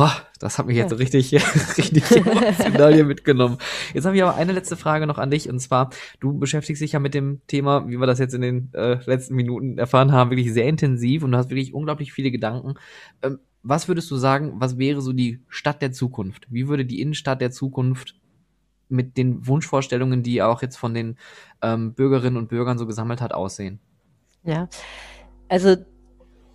Oh, 0.00 0.10
das 0.38 0.58
hat 0.58 0.66
mich 0.66 0.76
jetzt 0.76 0.92
ja. 0.92 0.96
richtig, 0.98 1.34
richtig 1.76 2.08
emotional 2.16 2.94
hier 2.94 3.04
mitgenommen. 3.04 3.58
Jetzt 3.94 4.04
habe 4.04 4.14
ich 4.14 4.22
aber 4.22 4.36
eine 4.36 4.52
letzte 4.52 4.76
Frage 4.76 5.08
noch 5.08 5.18
an 5.18 5.30
dich. 5.30 5.48
Und 5.48 5.58
zwar, 5.58 5.90
du 6.20 6.38
beschäftigst 6.38 6.80
dich 6.80 6.92
ja 6.92 7.00
mit 7.00 7.14
dem 7.14 7.40
Thema, 7.48 7.88
wie 7.88 7.98
wir 7.98 8.06
das 8.06 8.20
jetzt 8.20 8.34
in 8.34 8.42
den 8.42 8.72
äh, 8.74 8.98
letzten 9.06 9.34
Minuten 9.34 9.76
erfahren 9.76 10.12
haben, 10.12 10.30
wirklich 10.30 10.52
sehr 10.52 10.68
intensiv 10.68 11.24
und 11.24 11.32
du 11.32 11.38
hast 11.38 11.50
wirklich 11.50 11.74
unglaublich 11.74 12.12
viele 12.12 12.30
Gedanken. 12.30 12.74
Ähm, 13.22 13.40
was 13.64 13.88
würdest 13.88 14.08
du 14.12 14.16
sagen, 14.16 14.54
was 14.58 14.78
wäre 14.78 15.00
so 15.00 15.12
die 15.12 15.42
Stadt 15.48 15.82
der 15.82 15.90
Zukunft? 15.90 16.46
Wie 16.48 16.68
würde 16.68 16.84
die 16.84 17.00
Innenstadt 17.00 17.40
der 17.40 17.50
Zukunft 17.50 18.14
mit 18.88 19.16
den 19.16 19.46
Wunschvorstellungen, 19.46 20.22
die 20.22 20.42
auch 20.42 20.62
jetzt 20.62 20.76
von 20.76 20.94
den 20.94 21.16
ähm, 21.62 21.94
Bürgerinnen 21.94 22.36
und 22.36 22.48
Bürgern 22.48 22.78
so 22.78 22.86
gesammelt 22.86 23.20
hat, 23.20 23.32
aussehen? 23.32 23.80
Ja, 24.44 24.68
also 25.48 25.76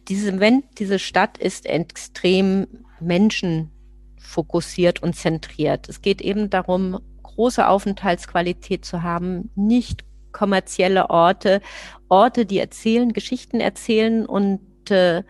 diese, 0.08 0.62
diese 0.78 1.00
Stadt 1.00 1.38
ist 1.38 1.66
extrem 1.66 2.68
menschenfokussiert 3.00 5.02
und 5.02 5.16
zentriert. 5.16 5.90
Es 5.90 6.02
geht 6.02 6.22
eben 6.22 6.50
darum, 6.50 7.00
große 7.22 7.68
Aufenthaltsqualität 7.68 8.86
zu 8.86 9.04
haben, 9.04 9.50
nicht 9.56 10.04
kommerzielle 10.32 11.10
Orte, 11.10 11.62
Orte, 12.10 12.46
die 12.46 12.60
erzählen, 12.60 13.14
Geschichten 13.14 13.60
erzählen 13.60 14.26
und 14.26 14.62
äh, 14.90 15.24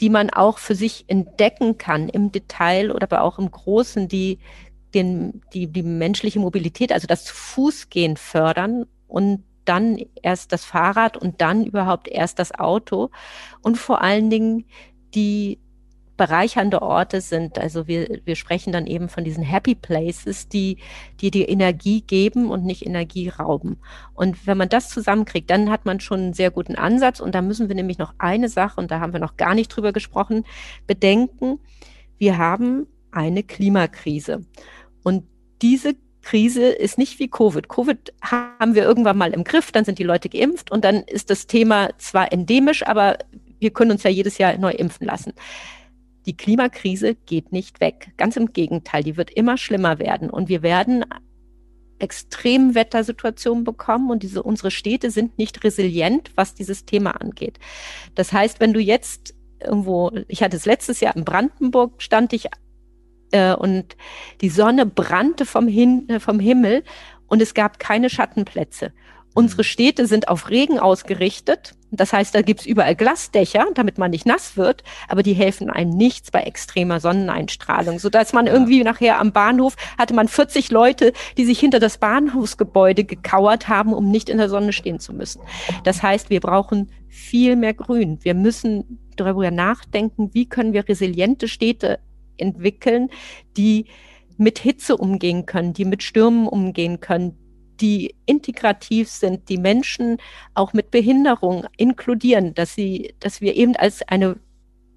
die 0.00 0.10
man 0.10 0.30
auch 0.30 0.58
für 0.58 0.74
sich 0.74 1.04
entdecken 1.06 1.78
kann 1.78 2.08
im 2.08 2.32
Detail 2.32 2.90
oder 2.90 3.04
aber 3.04 3.22
auch 3.22 3.38
im 3.38 3.50
Großen, 3.50 4.08
die 4.08 4.38
den, 4.94 5.42
die, 5.52 5.66
die 5.66 5.82
menschliche 5.82 6.38
Mobilität, 6.38 6.92
also 6.92 7.06
das 7.06 7.28
Fußgehen 7.28 8.16
fördern 8.16 8.86
und 9.08 9.44
dann 9.64 9.98
erst 10.22 10.52
das 10.52 10.64
Fahrrad 10.64 11.16
und 11.16 11.40
dann 11.40 11.64
überhaupt 11.64 12.08
erst 12.08 12.38
das 12.38 12.52
Auto 12.52 13.10
und 13.62 13.76
vor 13.78 14.02
allen 14.02 14.30
Dingen 14.30 14.66
die 15.14 15.58
bereichernde 16.16 16.82
Orte 16.82 17.20
sind. 17.20 17.58
Also 17.58 17.88
wir, 17.88 18.20
wir 18.24 18.36
sprechen 18.36 18.72
dann 18.72 18.86
eben 18.86 19.08
von 19.08 19.24
diesen 19.24 19.42
Happy 19.42 19.74
Places, 19.74 20.48
die, 20.48 20.78
die 21.20 21.42
Energie 21.42 22.02
geben 22.02 22.50
und 22.50 22.64
nicht 22.64 22.86
Energie 22.86 23.28
rauben. 23.28 23.78
Und 24.14 24.46
wenn 24.46 24.56
man 24.56 24.68
das 24.68 24.90
zusammenkriegt, 24.90 25.50
dann 25.50 25.70
hat 25.70 25.86
man 25.86 26.00
schon 26.00 26.20
einen 26.20 26.32
sehr 26.32 26.50
guten 26.50 26.76
Ansatz. 26.76 27.20
Und 27.20 27.34
da 27.34 27.42
müssen 27.42 27.68
wir 27.68 27.74
nämlich 27.74 27.98
noch 27.98 28.14
eine 28.18 28.48
Sache, 28.48 28.80
und 28.80 28.90
da 28.90 29.00
haben 29.00 29.12
wir 29.12 29.20
noch 29.20 29.36
gar 29.36 29.54
nicht 29.54 29.68
drüber 29.68 29.92
gesprochen, 29.92 30.44
bedenken. 30.86 31.58
Wir 32.16 32.38
haben 32.38 32.86
eine 33.10 33.42
Klimakrise. 33.42 34.44
Und 35.04 35.22
diese 35.62 35.94
Krise 36.22 36.64
ist 36.64 36.98
nicht 36.98 37.20
wie 37.20 37.28
Covid. 37.28 37.68
Covid 37.68 38.12
haben 38.22 38.74
wir 38.74 38.82
irgendwann 38.82 39.18
mal 39.18 39.32
im 39.32 39.44
Griff, 39.44 39.70
dann 39.70 39.84
sind 39.84 39.98
die 40.00 40.04
Leute 40.04 40.28
geimpft 40.28 40.72
und 40.72 40.84
dann 40.84 41.02
ist 41.02 41.30
das 41.30 41.46
Thema 41.46 41.90
zwar 41.98 42.32
endemisch, 42.32 42.84
aber 42.84 43.18
wir 43.60 43.70
können 43.70 43.92
uns 43.92 44.02
ja 44.02 44.10
jedes 44.10 44.38
Jahr 44.38 44.56
neu 44.58 44.72
impfen 44.72 45.06
lassen. 45.06 45.34
Die 46.26 46.36
Klimakrise 46.36 47.14
geht 47.14 47.52
nicht 47.52 47.80
weg. 47.80 48.12
Ganz 48.16 48.36
im 48.36 48.52
Gegenteil, 48.52 49.04
die 49.04 49.16
wird 49.16 49.30
immer 49.30 49.58
schlimmer 49.58 49.98
werden 49.98 50.30
und 50.30 50.48
wir 50.48 50.62
werden 50.62 51.04
Extremwettersituationen 51.98 53.62
bekommen 53.62 54.10
und 54.10 54.22
diese, 54.22 54.42
unsere 54.42 54.70
Städte 54.70 55.10
sind 55.10 55.38
nicht 55.38 55.62
resilient, 55.62 56.32
was 56.34 56.54
dieses 56.54 56.86
Thema 56.86 57.20
angeht. 57.20 57.58
Das 58.14 58.32
heißt, 58.32 58.60
wenn 58.60 58.72
du 58.72 58.80
jetzt 58.80 59.34
irgendwo, 59.60 60.10
ich 60.28 60.42
hatte 60.42 60.56
es 60.56 60.66
letztes 60.66 61.00
Jahr 61.00 61.14
in 61.16 61.24
Brandenburg, 61.24 62.02
stand 62.02 62.32
ich 62.32 62.48
äh, 63.34 63.54
und 63.54 63.96
die 64.40 64.48
Sonne 64.48 64.86
brannte 64.86 65.44
vom, 65.44 65.66
Hin 65.66 66.08
äh, 66.08 66.20
vom 66.20 66.38
Himmel 66.38 66.84
und 67.26 67.42
es 67.42 67.52
gab 67.52 67.78
keine 67.78 68.08
Schattenplätze. 68.08 68.92
Unsere 69.34 69.62
mhm. 69.62 69.66
Städte 69.66 70.06
sind 70.06 70.28
auf 70.28 70.48
Regen 70.48 70.78
ausgerichtet. 70.78 71.72
Das 71.90 72.12
heißt, 72.12 72.34
da 72.34 72.42
gibt's 72.42 72.66
überall 72.66 72.94
Glasdächer, 72.94 73.66
damit 73.74 73.98
man 73.98 74.10
nicht 74.12 74.26
nass 74.26 74.56
wird, 74.56 74.82
aber 75.08 75.22
die 75.22 75.32
helfen 75.32 75.70
einem 75.70 75.90
nichts 75.90 76.30
bei 76.30 76.40
extremer 76.40 76.98
Sonneneinstrahlung, 77.00 77.98
sodass 77.98 78.32
man 78.32 78.46
irgendwie 78.46 78.82
nachher 78.82 79.20
am 79.20 79.32
Bahnhof 79.32 79.76
hatte 79.98 80.14
man 80.14 80.26
40 80.28 80.70
Leute, 80.70 81.12
die 81.36 81.44
sich 81.44 81.58
hinter 81.58 81.78
das 81.78 81.98
Bahnhofsgebäude 81.98 83.04
gekauert 83.04 83.68
haben, 83.68 83.92
um 83.92 84.10
nicht 84.10 84.28
in 84.28 84.38
der 84.38 84.48
Sonne 84.48 84.72
stehen 84.72 84.98
zu 84.98 85.12
müssen. 85.12 85.42
Das 85.84 86.02
heißt, 86.02 86.30
wir 86.30 86.40
brauchen 86.40 86.90
viel 87.08 87.54
mehr 87.54 87.74
Grün. 87.74 88.18
Wir 88.22 88.34
müssen 88.34 89.08
darüber 89.16 89.50
nachdenken, 89.52 90.30
wie 90.32 90.48
können 90.48 90.72
wir 90.72 90.88
resiliente 90.88 91.46
Städte 91.46 92.00
entwickeln, 92.36 93.10
die 93.56 93.86
mit 94.36 94.58
Hitze 94.58 94.96
umgehen 94.96 95.46
können, 95.46 95.72
die 95.72 95.84
mit 95.84 96.02
Stürmen 96.02 96.48
umgehen 96.48 97.00
können, 97.00 97.38
die 97.80 98.14
integrativ 98.26 99.08
sind, 99.08 99.48
die 99.48 99.58
Menschen 99.58 100.18
auch 100.54 100.72
mit 100.72 100.90
Behinderung 100.90 101.66
inkludieren, 101.76 102.54
dass 102.54 102.74
sie, 102.74 103.14
dass 103.20 103.40
wir 103.40 103.56
eben 103.56 103.76
als 103.76 104.02
eine 104.02 104.36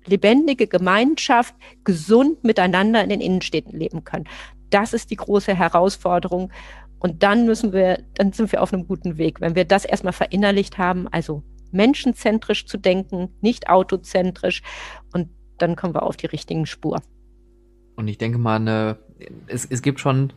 lebendige 0.06 0.68
Gemeinschaft 0.68 1.56
gesund 1.84 2.44
miteinander 2.44 3.04
in 3.04 3.10
den 3.10 3.22
Innenstädten 3.22 3.78
leben 3.78 4.04
können. 4.04 4.26
Das 4.70 4.94
ist 4.94 5.12
die 5.12 5.16
große 5.16 5.56
Herausforderung. 5.56 6.52
Und 7.00 7.24
dann 7.24 7.46
müssen 7.46 7.74
wir, 7.74 8.04
dann 8.16 8.32
sind 8.34 8.52
wir 8.52 8.62
auf 8.62 8.74
einem 8.74 8.88
guten 8.88 9.18
Weg. 9.18 9.40
Wenn 9.42 9.56
wir 9.56 9.66
das 9.66 9.86
erstmal 9.86 10.14
verinnerlicht 10.14 10.78
haben, 10.78 11.08
also 11.10 11.44
menschenzentrisch 11.72 12.66
zu 12.66 12.78
denken, 12.78 13.30
nicht 13.42 13.70
autozentrisch, 13.70 14.62
und 15.14 15.30
dann 15.58 15.76
kommen 15.76 15.94
wir 15.94 16.04
auf 16.04 16.18
die 16.18 16.28
richtigen 16.28 16.66
Spur. 16.66 17.02
Und 17.98 18.08
ich 18.08 18.18
denke 18.18 18.38
mal, 18.38 18.56
eine, 18.56 18.98
es, 19.48 19.66
es 19.66 19.82
gibt 19.82 20.00
schon 20.00 20.32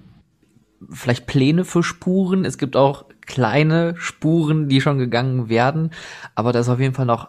vielleicht 0.90 1.26
Pläne 1.26 1.64
für 1.64 1.82
Spuren. 1.82 2.44
Es 2.44 2.58
gibt 2.58 2.74
auch 2.74 3.04
kleine 3.26 3.94
Spuren, 3.96 4.68
die 4.68 4.80
schon 4.80 4.98
gegangen 4.98 5.48
werden. 5.48 5.90
Aber 6.34 6.52
da 6.52 6.58
ist 6.58 6.68
auf 6.68 6.80
jeden 6.80 6.94
Fall 6.94 7.06
noch 7.06 7.28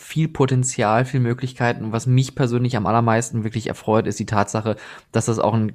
viel 0.00 0.28
Potenzial, 0.28 1.04
viel 1.04 1.18
Möglichkeiten. 1.20 1.84
Und 1.84 1.92
was 1.92 2.06
mich 2.06 2.36
persönlich 2.36 2.76
am 2.76 2.86
allermeisten 2.86 3.42
wirklich 3.42 3.66
erfreut, 3.66 4.06
ist 4.06 4.20
die 4.20 4.26
Tatsache, 4.26 4.76
dass 5.10 5.26
das 5.26 5.40
auch 5.40 5.54
ein 5.54 5.72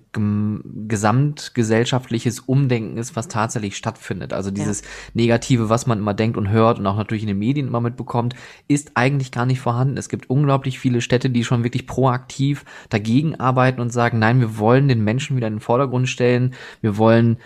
gesamtgesellschaftliches 0.87 2.39
Umdenken 2.39 2.97
ist, 2.97 3.15
was 3.17 3.27
tatsächlich 3.27 3.75
stattfindet. 3.75 4.31
Also 4.31 4.49
dieses 4.49 4.81
ja. 4.81 4.87
Negative, 5.13 5.69
was 5.69 5.87
man 5.87 5.99
immer 5.99 6.13
denkt 6.13 6.37
und 6.37 6.49
hört 6.49 6.79
und 6.79 6.87
auch 6.87 6.95
natürlich 6.95 7.23
in 7.23 7.27
den 7.27 7.39
Medien 7.39 7.67
immer 7.67 7.81
mitbekommt, 7.81 8.33
ist 8.69 8.91
eigentlich 8.95 9.31
gar 9.31 9.45
nicht 9.45 9.59
vorhanden. 9.59 9.97
Es 9.97 10.07
gibt 10.07 10.29
unglaublich 10.29 10.79
viele 10.79 11.01
Städte, 11.01 11.29
die 11.29 11.43
schon 11.43 11.65
wirklich 11.65 11.85
proaktiv 11.85 12.63
dagegen 12.89 13.39
arbeiten 13.39 13.81
und 13.81 13.91
sagen, 13.91 14.19
nein, 14.19 14.39
wir 14.39 14.57
wollen 14.57 14.87
den 14.87 15.03
Menschen 15.03 15.35
wieder 15.35 15.47
in 15.47 15.55
den 15.55 15.59
Vordergrund 15.59 16.07
stellen. 16.07 16.53
Wir 16.79 16.97
wollen 16.97 17.37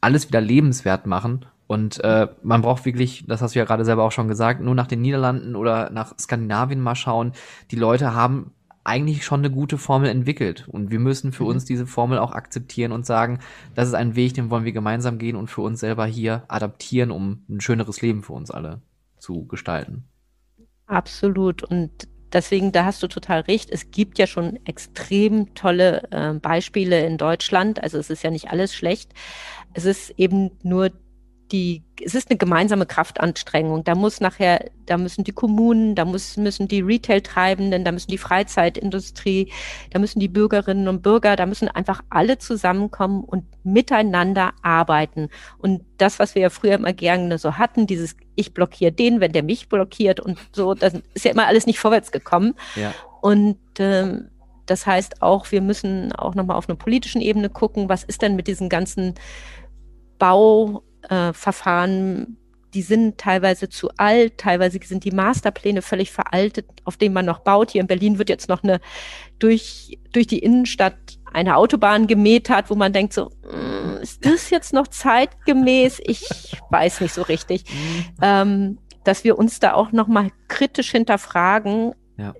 alles 0.00 0.28
wieder 0.28 0.40
lebenswert 0.40 1.06
machen. 1.06 1.46
Und 1.68 2.02
äh, 2.02 2.28
man 2.42 2.62
braucht 2.62 2.86
wirklich, 2.86 3.24
das 3.28 3.42
hast 3.42 3.54
du 3.54 3.60
ja 3.60 3.66
gerade 3.66 3.84
selber 3.84 4.02
auch 4.02 4.10
schon 4.10 4.26
gesagt, 4.26 4.60
nur 4.60 4.74
nach 4.74 4.86
den 4.86 5.02
Niederlanden 5.02 5.54
oder 5.54 5.90
nach 5.90 6.18
Skandinavien 6.18 6.80
mal 6.80 6.94
schauen. 6.94 7.32
Die 7.70 7.76
Leute 7.76 8.14
haben 8.14 8.52
eigentlich 8.84 9.22
schon 9.22 9.40
eine 9.40 9.50
gute 9.50 9.76
Formel 9.76 10.08
entwickelt. 10.08 10.66
Und 10.66 10.90
wir 10.90 10.98
müssen 10.98 11.30
für 11.32 11.44
mhm. 11.44 11.50
uns 11.50 11.66
diese 11.66 11.86
Formel 11.86 12.18
auch 12.18 12.32
akzeptieren 12.32 12.90
und 12.90 13.04
sagen, 13.04 13.38
das 13.74 13.88
ist 13.88 13.94
ein 13.94 14.16
Weg, 14.16 14.34
den 14.34 14.48
wollen 14.48 14.64
wir 14.64 14.72
gemeinsam 14.72 15.18
gehen 15.18 15.36
und 15.36 15.48
für 15.48 15.60
uns 15.60 15.80
selber 15.80 16.06
hier 16.06 16.44
adaptieren, 16.48 17.10
um 17.10 17.44
ein 17.50 17.60
schöneres 17.60 18.00
Leben 18.00 18.22
für 18.22 18.32
uns 18.32 18.50
alle 18.50 18.80
zu 19.18 19.46
gestalten. 19.46 20.04
Absolut. 20.86 21.62
Und 21.62 22.08
deswegen, 22.32 22.72
da 22.72 22.86
hast 22.86 23.02
du 23.02 23.08
total 23.08 23.40
recht. 23.40 23.68
Es 23.70 23.90
gibt 23.90 24.18
ja 24.18 24.26
schon 24.26 24.58
extrem 24.64 25.54
tolle 25.54 26.10
äh, 26.10 26.32
Beispiele 26.32 27.04
in 27.04 27.18
Deutschland. 27.18 27.82
Also 27.82 27.98
es 27.98 28.08
ist 28.08 28.22
ja 28.22 28.30
nicht 28.30 28.48
alles 28.48 28.74
schlecht. 28.74 29.12
Es 29.74 29.84
ist 29.84 30.14
eben 30.16 30.52
nur 30.62 30.92
die, 31.52 31.82
es 32.02 32.14
ist 32.14 32.30
eine 32.30 32.38
gemeinsame 32.38 32.86
Kraftanstrengung. 32.86 33.84
Da 33.84 33.94
muss 33.94 34.20
nachher, 34.20 34.70
da 34.86 34.96
müssen 34.96 35.24
die 35.24 35.32
Kommunen, 35.32 35.94
da 35.94 36.04
muss, 36.04 36.36
müssen 36.36 36.68
die 36.68 36.80
Retail-Treibenden, 36.80 37.84
da 37.84 37.92
müssen 37.92 38.10
die 38.10 38.18
Freizeitindustrie, 38.18 39.52
da 39.90 39.98
müssen 39.98 40.20
die 40.20 40.28
Bürgerinnen 40.28 40.88
und 40.88 41.02
Bürger, 41.02 41.36
da 41.36 41.46
müssen 41.46 41.68
einfach 41.68 42.02
alle 42.10 42.38
zusammenkommen 42.38 43.24
und 43.24 43.44
miteinander 43.64 44.52
arbeiten. 44.62 45.28
Und 45.58 45.84
das, 45.96 46.18
was 46.18 46.34
wir 46.34 46.42
ja 46.42 46.50
früher 46.50 46.74
immer 46.74 46.92
gerne 46.92 47.38
so 47.38 47.58
hatten, 47.58 47.86
dieses 47.86 48.16
ich 48.34 48.54
blockiere 48.54 48.92
den, 48.92 49.20
wenn 49.20 49.32
der 49.32 49.42
mich 49.42 49.68
blockiert 49.68 50.20
und 50.20 50.38
so, 50.52 50.74
das 50.74 50.94
ist 51.14 51.24
ja 51.24 51.32
immer 51.32 51.46
alles 51.46 51.66
nicht 51.66 51.80
vorwärts 51.80 52.12
gekommen. 52.12 52.54
Ja. 52.76 52.94
Und 53.20 53.58
ähm, 53.80 54.28
das 54.66 54.86
heißt 54.86 55.22
auch, 55.22 55.50
wir 55.50 55.60
müssen 55.60 56.12
auch 56.12 56.34
nochmal 56.34 56.56
auf 56.56 56.68
einer 56.68 56.76
politischen 56.76 57.20
Ebene 57.20 57.48
gucken, 57.48 57.88
was 57.88 58.04
ist 58.04 58.22
denn 58.22 58.36
mit 58.36 58.46
diesen 58.46 58.68
ganzen 58.68 59.14
Bau 60.18 60.82
äh, 61.08 61.32
Verfahren, 61.32 62.36
die 62.74 62.82
sind 62.82 63.18
teilweise 63.18 63.68
zu 63.68 63.90
alt, 63.96 64.38
teilweise 64.38 64.78
sind 64.82 65.04
die 65.04 65.10
Masterpläne 65.10 65.82
völlig 65.82 66.12
veraltet, 66.12 66.66
auf 66.84 66.96
denen 66.96 67.14
man 67.14 67.24
noch 67.24 67.40
baut. 67.40 67.70
Hier 67.70 67.80
in 67.80 67.86
Berlin 67.86 68.18
wird 68.18 68.28
jetzt 68.28 68.48
noch 68.48 68.62
eine 68.62 68.80
durch, 69.38 69.98
durch 70.12 70.26
die 70.26 70.38
Innenstadt 70.40 70.96
eine 71.32 71.56
Autobahn 71.56 72.06
gemäht 72.06 72.50
hat, 72.50 72.70
wo 72.70 72.74
man 72.74 72.92
denkt 72.92 73.12
so, 73.12 73.30
mm, 73.42 74.02
ist 74.02 74.24
das 74.24 74.50
jetzt 74.50 74.72
noch 74.72 74.88
zeitgemäß? 74.88 76.00
Ich 76.04 76.26
weiß 76.70 77.00
nicht 77.00 77.14
so 77.14 77.22
richtig. 77.22 77.64
Mhm. 77.64 78.04
Ähm, 78.22 78.78
dass 79.04 79.24
wir 79.24 79.38
uns 79.38 79.58
da 79.58 79.72
auch 79.72 79.92
nochmal 79.92 80.30
kritisch 80.48 80.90
hinterfragen 80.90 81.94
ja. 82.18 82.34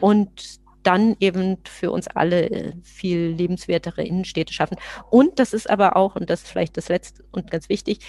und 0.00 0.59
dann 0.82 1.16
eben 1.20 1.58
für 1.64 1.90
uns 1.90 2.08
alle 2.08 2.50
äh, 2.50 2.72
viel 2.82 3.28
lebenswertere 3.28 4.02
Innenstädte 4.02 4.52
schaffen. 4.52 4.76
Und 5.10 5.38
das 5.38 5.52
ist 5.52 5.68
aber 5.68 5.96
auch, 5.96 6.16
und 6.16 6.30
das 6.30 6.42
ist 6.42 6.48
vielleicht 6.48 6.76
das 6.76 6.88
Letzte 6.88 7.24
und 7.32 7.50
ganz 7.50 7.68
wichtig, 7.68 8.00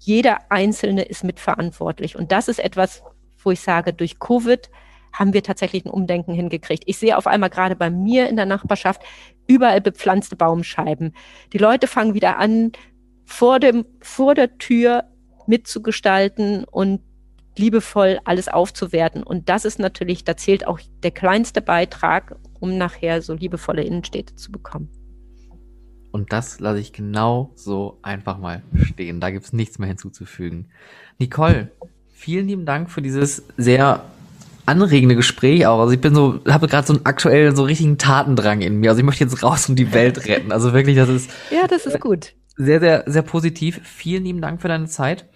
jeder 0.00 0.50
Einzelne 0.50 1.02
ist 1.02 1.24
mitverantwortlich. 1.24 2.16
Und 2.16 2.32
das 2.32 2.48
ist 2.48 2.58
etwas, 2.58 3.02
wo 3.42 3.50
ich 3.50 3.60
sage, 3.60 3.92
durch 3.92 4.18
Covid 4.18 4.70
haben 5.12 5.32
wir 5.32 5.42
tatsächlich 5.42 5.84
ein 5.84 5.90
Umdenken 5.90 6.32
hingekriegt. 6.32 6.84
Ich 6.86 6.98
sehe 6.98 7.16
auf 7.16 7.26
einmal 7.26 7.50
gerade 7.50 7.76
bei 7.76 7.90
mir 7.90 8.28
in 8.28 8.36
der 8.36 8.46
Nachbarschaft 8.46 9.02
überall 9.46 9.80
bepflanzte 9.80 10.36
Baumscheiben. 10.36 11.14
Die 11.52 11.58
Leute 11.58 11.86
fangen 11.86 12.14
wieder 12.14 12.38
an, 12.38 12.72
vor 13.24 13.60
dem, 13.60 13.84
vor 14.00 14.34
der 14.34 14.58
Tür 14.58 15.04
mitzugestalten 15.46 16.64
und 16.64 17.00
liebevoll 17.56 18.18
alles 18.24 18.48
aufzuwerten. 18.48 19.22
Und 19.22 19.48
das 19.48 19.64
ist 19.64 19.78
natürlich, 19.78 20.24
da 20.24 20.36
zählt 20.36 20.66
auch 20.66 20.80
der 21.02 21.10
kleinste 21.10 21.60
Beitrag, 21.60 22.36
um 22.60 22.78
nachher 22.78 23.22
so 23.22 23.34
liebevolle 23.34 23.82
Innenstädte 23.82 24.34
zu 24.36 24.52
bekommen. 24.52 24.88
Und 26.12 26.32
das 26.32 26.60
lasse 26.60 26.78
ich 26.78 26.92
genau 26.92 27.52
so 27.54 27.98
einfach 28.02 28.38
mal 28.38 28.62
stehen. 28.74 29.20
Da 29.20 29.30
gibt 29.30 29.46
es 29.46 29.52
nichts 29.52 29.78
mehr 29.78 29.88
hinzuzufügen. 29.88 30.68
Nicole, 31.18 31.70
vielen 32.12 32.46
lieben 32.46 32.66
Dank 32.66 32.90
für 32.90 33.00
dieses 33.00 33.42
sehr 33.56 34.04
anregende 34.66 35.16
Gespräch 35.16 35.66
auch. 35.66 35.80
Also 35.80 35.92
ich 35.92 36.00
bin 36.00 36.14
so, 36.14 36.40
habe 36.46 36.68
gerade 36.68 36.86
so 36.86 36.92
einen 36.94 37.06
aktuellen, 37.06 37.56
so 37.56 37.64
richtigen 37.64 37.98
Tatendrang 37.98 38.60
in 38.60 38.76
mir. 38.76 38.90
Also 38.90 39.00
ich 39.00 39.06
möchte 39.06 39.24
jetzt 39.24 39.42
raus 39.42 39.68
und 39.68 39.76
die 39.76 39.92
Welt 39.92 40.26
retten. 40.28 40.52
Also 40.52 40.72
wirklich, 40.72 40.96
das 40.96 41.08
ist. 41.08 41.30
Ja, 41.50 41.66
das 41.66 41.86
ist 41.86 41.98
gut. 41.98 42.34
Sehr, 42.56 42.80
sehr, 42.80 43.04
sehr 43.06 43.22
positiv. 43.22 43.80
Vielen 43.82 44.24
lieben 44.24 44.42
Dank 44.42 44.60
für 44.60 44.68
deine 44.68 44.86
Zeit. 44.86 45.26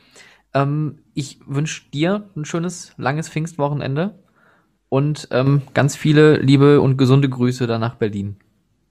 Ähm, 0.57 1.01
ich 1.13 1.39
wünsche 1.47 1.91
dir 1.91 2.31
ein 2.35 2.47
schönes, 2.47 2.93
langes 2.97 3.29
Pfingstwochenende 3.29 4.19
und 4.89 5.29
ähm, 5.31 5.63
ganz 5.75 5.97
viele 5.97 6.39
liebe 6.39 6.81
und 6.81 6.97
gesunde 6.97 7.29
Grüße 7.29 7.67
dann 7.67 7.83
nach 7.83 7.97
Berlin. 7.97 8.37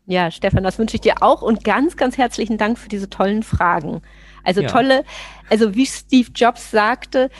Ja, 0.05 0.29
Stefan, 0.29 0.63
das 0.63 0.77
wünsche 0.77 0.95
ich 0.95 1.01
dir 1.01 1.15
auch 1.21 1.41
und 1.41 1.63
ganz, 1.63 1.97
ganz 1.97 2.19
herzlichen 2.19 2.59
Dank 2.59 2.77
für 2.77 2.89
diese 2.89 3.09
tollen 3.09 3.41
Fragen. 3.41 4.03
Also 4.43 4.61
ja. 4.61 4.67
tolle, 4.67 5.03
also 5.49 5.73
wie 5.73 5.87
Steve 5.87 6.29
Jobs 6.35 6.69
sagte, 6.69 7.31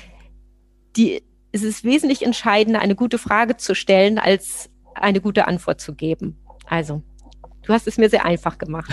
die, 0.96 1.22
es 1.52 1.62
ist 1.62 1.84
wesentlich 1.84 2.26
entscheidender, 2.26 2.80
eine 2.80 2.96
gute 2.96 3.20
Frage 3.20 3.58
zu 3.58 3.76
stellen, 3.76 4.18
als 4.18 4.72
eine 4.96 5.22
gute 5.22 5.48
Antwort 5.48 5.80
zu 5.80 5.94
geben. 5.94 6.40
Also, 6.66 7.04
du 7.62 7.74
hast 7.74 7.86
es 7.86 8.00
mir 8.00 8.10
sehr 8.10 8.26
einfach 8.26 8.58
gemacht. 8.58 8.92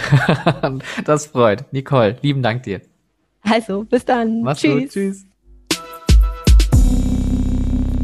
das 1.07 1.27
freut. 1.27 1.73
Nicole, 1.73 2.19
lieben 2.21 2.43
Dank 2.43 2.65
dir. 2.65 2.83
Also, 3.43 3.85
bis 3.85 4.05
dann. 4.05 4.43
Mach's 4.43 4.61
tschüss. 4.61 4.83
Gut. 4.83 4.91
Tschüss. 4.91 5.27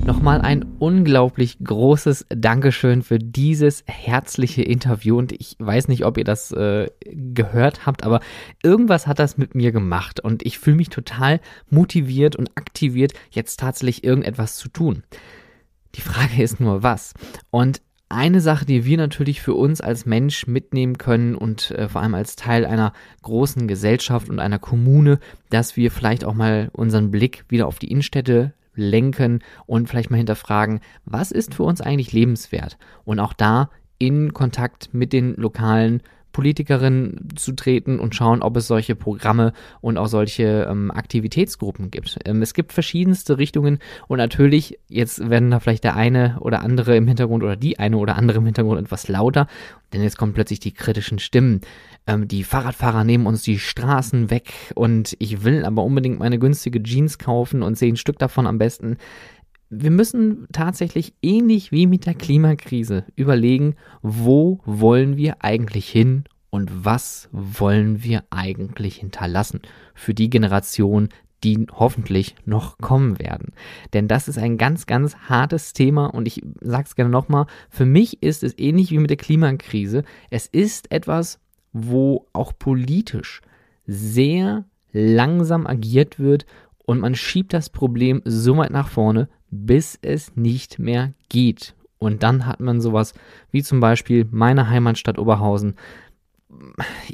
Nochmal 0.09 0.41
ein 0.41 0.65
unglaublich 0.79 1.59
großes 1.63 2.27
Dankeschön 2.31 3.03
für 3.03 3.19
dieses 3.19 3.85
herzliche 3.87 4.63
Interview. 4.63 5.19
Und 5.19 5.33
ich 5.33 5.55
weiß 5.59 5.89
nicht, 5.89 6.07
ob 6.07 6.17
ihr 6.17 6.25
das 6.25 6.51
äh, 6.51 6.89
gehört 7.05 7.85
habt, 7.85 8.05
aber 8.05 8.21
irgendwas 8.63 9.07
hat 9.07 9.19
das 9.19 9.37
mit 9.37 9.55
mir 9.55 9.71
gemacht. 9.71 10.21
Und 10.21 10.47
ich 10.47 10.59
fühle 10.59 10.77
mich 10.77 10.89
total 10.89 11.41
motiviert 11.69 12.37
und 12.37 12.51
aktiviert, 12.57 13.13
jetzt 13.31 13.61
tatsächlich 13.61 14.03
irgendetwas 14.03 14.57
zu 14.57 14.71
tun. 14.71 15.03
Die 15.95 16.01
Frage 16.01 16.43
ist 16.43 16.59
nur, 16.59 16.83
was. 16.83 17.13
Und 17.51 17.83
eine 18.09 18.41
Sache, 18.41 18.65
die 18.65 18.85
wir 18.85 18.97
natürlich 18.97 19.43
für 19.43 19.55
uns 19.55 19.81
als 19.81 20.07
Mensch 20.07 20.47
mitnehmen 20.47 20.99
können 20.99 21.35
und 21.35 21.71
äh, 21.73 21.89
vor 21.89 22.01
allem 22.01 22.15
als 22.15 22.37
Teil 22.37 22.65
einer 22.65 22.93
großen 23.23 23.69
Gesellschaft 23.69 24.31
und 24.31 24.41
einer 24.41 24.59
Kommune, 24.59 25.19
dass 25.51 25.77
wir 25.77 25.91
vielleicht 25.91 26.25
auch 26.25 26.35
mal 26.35 26.71
unseren 26.73 27.11
Blick 27.11 27.45
wieder 27.49 27.67
auf 27.67 27.79
die 27.79 27.91
Innenstädte 27.91 28.53
lenken 28.75 29.41
und 29.67 29.89
vielleicht 29.89 30.11
mal 30.11 30.17
hinterfragen, 30.17 30.81
was 31.05 31.33
ist 31.33 31.55
für 31.55 31.65
uns 31.65 31.81
eigentlich 31.81 32.13
lebenswert? 32.13 32.79
Und 33.05 33.19
auch 33.19 33.33
da 33.33 33.71
in 33.99 34.33
Kontakt 34.33 34.95
mit 34.95 35.13
den 35.13 35.35
lokalen 35.35 36.03
Politikerinnen 36.33 37.29
zu 37.37 37.53
treten 37.53 37.99
und 37.99 38.15
schauen, 38.15 38.43
ob 38.43 38.57
es 38.57 38.67
solche 38.67 38.95
Programme 38.95 39.53
und 39.81 39.97
auch 39.99 40.07
solche 40.07 40.67
ähm, 40.71 40.91
Aktivitätsgruppen 40.91 41.91
gibt. 41.91 42.19
Ähm, 42.25 42.43
es 42.43 42.55
gibt 42.55 42.73
verschiedenste 42.73 43.39
Richtungen 43.39 43.79
und 44.07 44.19
natürlich, 44.19 44.79
jetzt 44.89 45.31
werden 45.31 45.51
da 45.51 45.61
vielleicht 45.61 45.85
der 45.85 45.97
eine 45.97 46.37
oder 46.41 46.61
andere 46.61 46.97
im 46.97 47.09
Hintergrund 47.09 47.43
oder 47.43 47.57
die 47.57 47.79
eine 47.79 47.97
oder 47.97 48.17
andere 48.17 48.39
im 48.39 48.47
Hintergrund 48.47 48.81
etwas 48.81 49.09
lauter, 49.09 49.47
denn 49.93 50.03
jetzt 50.03 50.19
kommen 50.19 50.35
plötzlich 50.35 50.61
die 50.61 50.73
kritischen 50.73 51.19
Stimmen. 51.19 51.61
Ähm, 52.07 52.29
die 52.29 52.45
Fahrradfahrer 52.45 53.05
nehmen 53.05 53.27
uns 53.27 53.43
die 53.43 53.59
Straßen 53.59 54.31
weg 54.31 54.53
und 54.75 55.17
ich 55.19 55.45
will 55.45 55.65
aber 55.65 55.83
unbedingt 55.85 56.19
meine 56.19 56.39
günstige 56.39 56.83
Jeans 56.83 57.19
kaufen 57.19 57.63
und 57.63 57.77
zehn 57.77 57.97
Stück 57.97 58.19
davon 58.19 58.47
am 58.47 58.59
besten 58.59 58.97
wir 59.71 59.91
müssen 59.91 60.47
tatsächlich 60.53 61.15
ähnlich 61.23 61.73
wie 61.73 61.87
mit 61.87 62.07
der 62.07 62.15
Klimakrise 62.15 63.05
überlegen, 63.17 63.77
wo 64.03 64.61
wollen 64.65 65.17
wir 65.17 65.45
eigentlich 65.45 65.89
hin 65.89 66.25
und 66.51 66.85
was 66.85 67.29
wollen 67.33 68.03
wir 68.03 68.25
eigentlich 68.31 68.97
hinterlassen 68.97 69.61
für 69.95 70.15
die 70.15 70.31
Generation, 70.31 71.11
die 71.45 71.67
hoffentlich 71.73 72.35
noch 72.47 72.79
kommen 72.79 73.19
werden. 73.19 73.53
Denn 73.93 74.09
das 74.09 74.27
ist 74.27 74.39
ein 74.39 74.57
ganz, 74.57 74.87
ganz 74.87 75.15
hartes 75.29 75.73
Thema 75.73 76.07
und 76.07 76.27
ich 76.27 76.43
sage 76.61 76.85
es 76.87 76.97
gerne 76.97 77.11
nochmal, 77.11 77.47
für 77.69 77.85
mich 77.85 78.23
ist 78.23 78.43
es 78.43 78.59
ähnlich 78.59 78.91
wie 78.91 78.99
mit 78.99 79.11
der 79.11 79.19
Klimakrise. 79.19 80.03
Es 80.31 80.47
ist 80.47 80.91
etwas, 80.91 81.39
wo 81.73 82.27
auch 82.33 82.53
politisch 82.59 83.43
sehr 83.87 84.65
langsam 84.93 85.67
agiert 85.67 86.19
wird 86.19 86.47
und 86.87 87.01
man 87.01 87.15
schiebt 87.15 87.53
das 87.53 87.69
Problem 87.69 88.23
so 88.25 88.57
weit 88.57 88.71
nach 88.71 88.89
vorne, 88.89 89.29
bis 89.51 89.99
es 90.03 90.37
nicht 90.37 90.79
mehr 90.79 91.13
geht. 91.29 91.75
Und 91.99 92.23
dann 92.23 92.47
hat 92.47 92.61
man 92.61 92.81
sowas 92.81 93.15
wie 93.51 93.63
zum 93.63 93.81
Beispiel 93.81 94.27
meine 94.31 94.69
Heimatstadt 94.69 95.19
Oberhausen. 95.19 95.75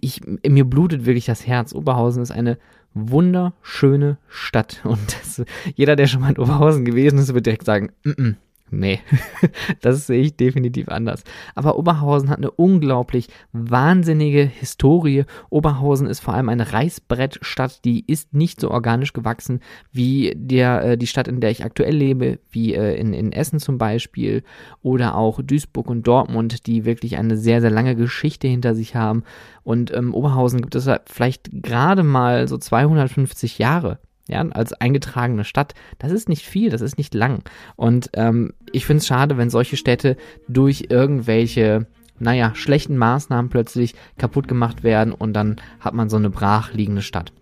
Ich, 0.00 0.20
mir 0.46 0.64
blutet 0.64 1.06
wirklich 1.06 1.26
das 1.26 1.46
Herz. 1.46 1.74
Oberhausen 1.74 2.22
ist 2.22 2.30
eine 2.30 2.58
wunderschöne 2.92 4.18
Stadt. 4.28 4.80
Und 4.84 5.16
das, 5.20 5.42
jeder, 5.74 5.96
der 5.96 6.06
schon 6.06 6.20
mal 6.20 6.30
in 6.30 6.38
Oberhausen 6.38 6.84
gewesen 6.84 7.18
ist, 7.18 7.32
wird 7.34 7.46
direkt 7.46 7.64
sagen, 7.64 7.90
mm 8.04 8.10
-mm, 8.10 8.34
Nee, 8.78 9.00
das 9.80 10.06
sehe 10.06 10.22
ich 10.22 10.36
definitiv 10.36 10.88
anders. 10.88 11.22
Aber 11.54 11.78
Oberhausen 11.78 12.30
hat 12.30 12.38
eine 12.38 12.50
unglaublich 12.50 13.28
wahnsinnige 13.52 14.42
Historie. 14.42 15.24
Oberhausen 15.50 16.06
ist 16.06 16.20
vor 16.20 16.34
allem 16.34 16.48
eine 16.48 16.72
Reißbrettstadt, 16.72 17.84
die 17.84 18.04
ist 18.06 18.34
nicht 18.34 18.60
so 18.60 18.70
organisch 18.70 19.12
gewachsen 19.12 19.60
wie 19.92 20.32
der, 20.36 20.84
äh, 20.84 20.98
die 20.98 21.06
Stadt, 21.06 21.28
in 21.28 21.40
der 21.40 21.50
ich 21.50 21.64
aktuell 21.64 21.94
lebe, 21.94 22.38
wie 22.50 22.74
äh, 22.74 22.94
in, 22.96 23.12
in 23.12 23.32
Essen 23.32 23.60
zum 23.60 23.78
Beispiel 23.78 24.42
oder 24.82 25.16
auch 25.16 25.40
Duisburg 25.42 25.88
und 25.88 26.06
Dortmund, 26.06 26.66
die 26.66 26.84
wirklich 26.84 27.16
eine 27.16 27.36
sehr, 27.36 27.60
sehr 27.60 27.70
lange 27.70 27.94
Geschichte 27.94 28.48
hinter 28.48 28.74
sich 28.74 28.96
haben. 28.96 29.22
Und 29.62 29.94
ähm, 29.94 30.14
Oberhausen 30.14 30.60
gibt 30.60 30.74
es 30.74 30.90
vielleicht 31.06 31.50
gerade 31.62 32.02
mal 32.02 32.48
so 32.48 32.58
250 32.58 33.58
Jahre 33.58 33.98
ja, 34.28 34.40
als 34.40 34.72
eingetragene 34.72 35.44
Stadt, 35.44 35.74
das 35.98 36.12
ist 36.12 36.28
nicht 36.28 36.46
viel, 36.46 36.70
das 36.70 36.80
ist 36.80 36.96
nicht 36.96 37.14
lang. 37.14 37.42
Und 37.76 38.10
ähm, 38.14 38.54
ich 38.72 38.86
finde 38.86 38.98
es 38.98 39.06
schade, 39.06 39.36
wenn 39.36 39.50
solche 39.50 39.76
Städte 39.76 40.16
durch 40.48 40.86
irgendwelche, 40.88 41.86
naja, 42.18 42.54
schlechten 42.54 42.96
Maßnahmen 42.96 43.50
plötzlich 43.50 43.94
kaputt 44.16 44.48
gemacht 44.48 44.82
werden 44.82 45.12
und 45.12 45.34
dann 45.34 45.56
hat 45.80 45.94
man 45.94 46.08
so 46.08 46.16
eine 46.16 46.30
brachliegende 46.30 47.02
Stadt. 47.02 47.32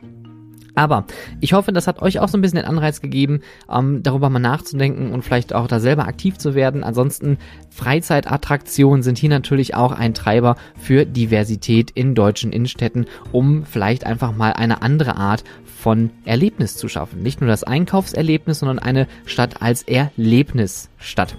Aber 0.74 1.04
ich 1.40 1.52
hoffe, 1.52 1.72
das 1.72 1.86
hat 1.86 2.00
euch 2.00 2.18
auch 2.18 2.28
so 2.28 2.38
ein 2.38 2.40
bisschen 2.40 2.56
den 2.56 2.64
Anreiz 2.64 3.00
gegeben, 3.00 3.40
ähm, 3.70 4.02
darüber 4.02 4.30
mal 4.30 4.38
nachzudenken 4.38 5.12
und 5.12 5.22
vielleicht 5.22 5.54
auch 5.54 5.66
da 5.66 5.80
selber 5.80 6.06
aktiv 6.06 6.38
zu 6.38 6.54
werden. 6.54 6.82
Ansonsten 6.82 7.38
Freizeitattraktionen 7.70 9.02
sind 9.02 9.18
hier 9.18 9.28
natürlich 9.28 9.74
auch 9.74 9.92
ein 9.92 10.14
Treiber 10.14 10.56
für 10.76 11.04
Diversität 11.04 11.90
in 11.90 12.14
deutschen 12.14 12.52
Innenstädten, 12.52 13.06
um 13.32 13.64
vielleicht 13.64 14.06
einfach 14.06 14.34
mal 14.34 14.54
eine 14.54 14.82
andere 14.82 15.16
Art 15.16 15.44
von 15.82 16.10
Erlebnis 16.24 16.76
zu 16.76 16.88
schaffen. 16.88 17.22
Nicht 17.22 17.40
nur 17.40 17.50
das 17.50 17.64
Einkaufserlebnis, 17.64 18.60
sondern 18.60 18.78
eine 18.78 19.08
Stadt 19.26 19.60
als 19.60 19.82
Erlebnisstadt. 19.82 21.36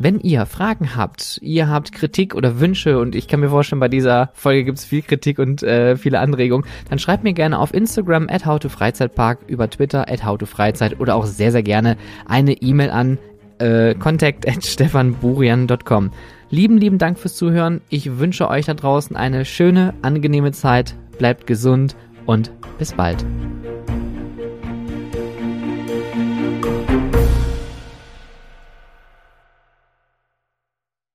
Wenn 0.00 0.18
ihr 0.18 0.44
Fragen 0.46 0.96
habt, 0.96 1.38
ihr 1.40 1.68
habt 1.68 1.92
Kritik 1.92 2.34
oder 2.34 2.58
Wünsche 2.58 2.98
und 2.98 3.14
ich 3.14 3.28
kann 3.28 3.38
mir 3.38 3.50
vorstellen, 3.50 3.78
bei 3.78 3.88
dieser 3.88 4.30
Folge 4.32 4.64
gibt 4.64 4.78
es 4.78 4.84
viel 4.84 5.02
Kritik 5.02 5.38
und 5.38 5.62
äh, 5.62 5.96
viele 5.96 6.18
Anregungen, 6.18 6.66
dann 6.88 6.98
schreibt 6.98 7.22
mir 7.22 7.32
gerne 7.32 7.58
auf 7.60 7.72
Instagram 7.72 8.28
at 8.28 8.44
howtofreizeitpark, 8.44 9.40
über 9.46 9.70
Twitter 9.70 10.10
at 10.10 10.24
howtofreizeit 10.24 10.98
oder 10.98 11.14
auch 11.14 11.26
sehr, 11.26 11.52
sehr 11.52 11.62
gerne 11.62 11.96
eine 12.26 12.54
E-Mail 12.54 12.90
an 12.90 13.18
äh, 13.58 13.94
contact 13.94 14.48
at 14.48 14.64
stefanburian.com. 14.64 16.10
Lieben, 16.48 16.78
lieben 16.78 16.98
Dank 16.98 17.20
fürs 17.20 17.36
Zuhören. 17.36 17.80
Ich 17.88 18.18
wünsche 18.18 18.48
euch 18.48 18.66
da 18.66 18.74
draußen 18.74 19.14
eine 19.14 19.44
schöne, 19.44 19.94
angenehme 20.02 20.50
Zeit. 20.50 20.96
Bleibt 21.18 21.46
gesund 21.46 21.94
und 22.30 22.52
bis 22.78 22.92
bald. 22.92 23.24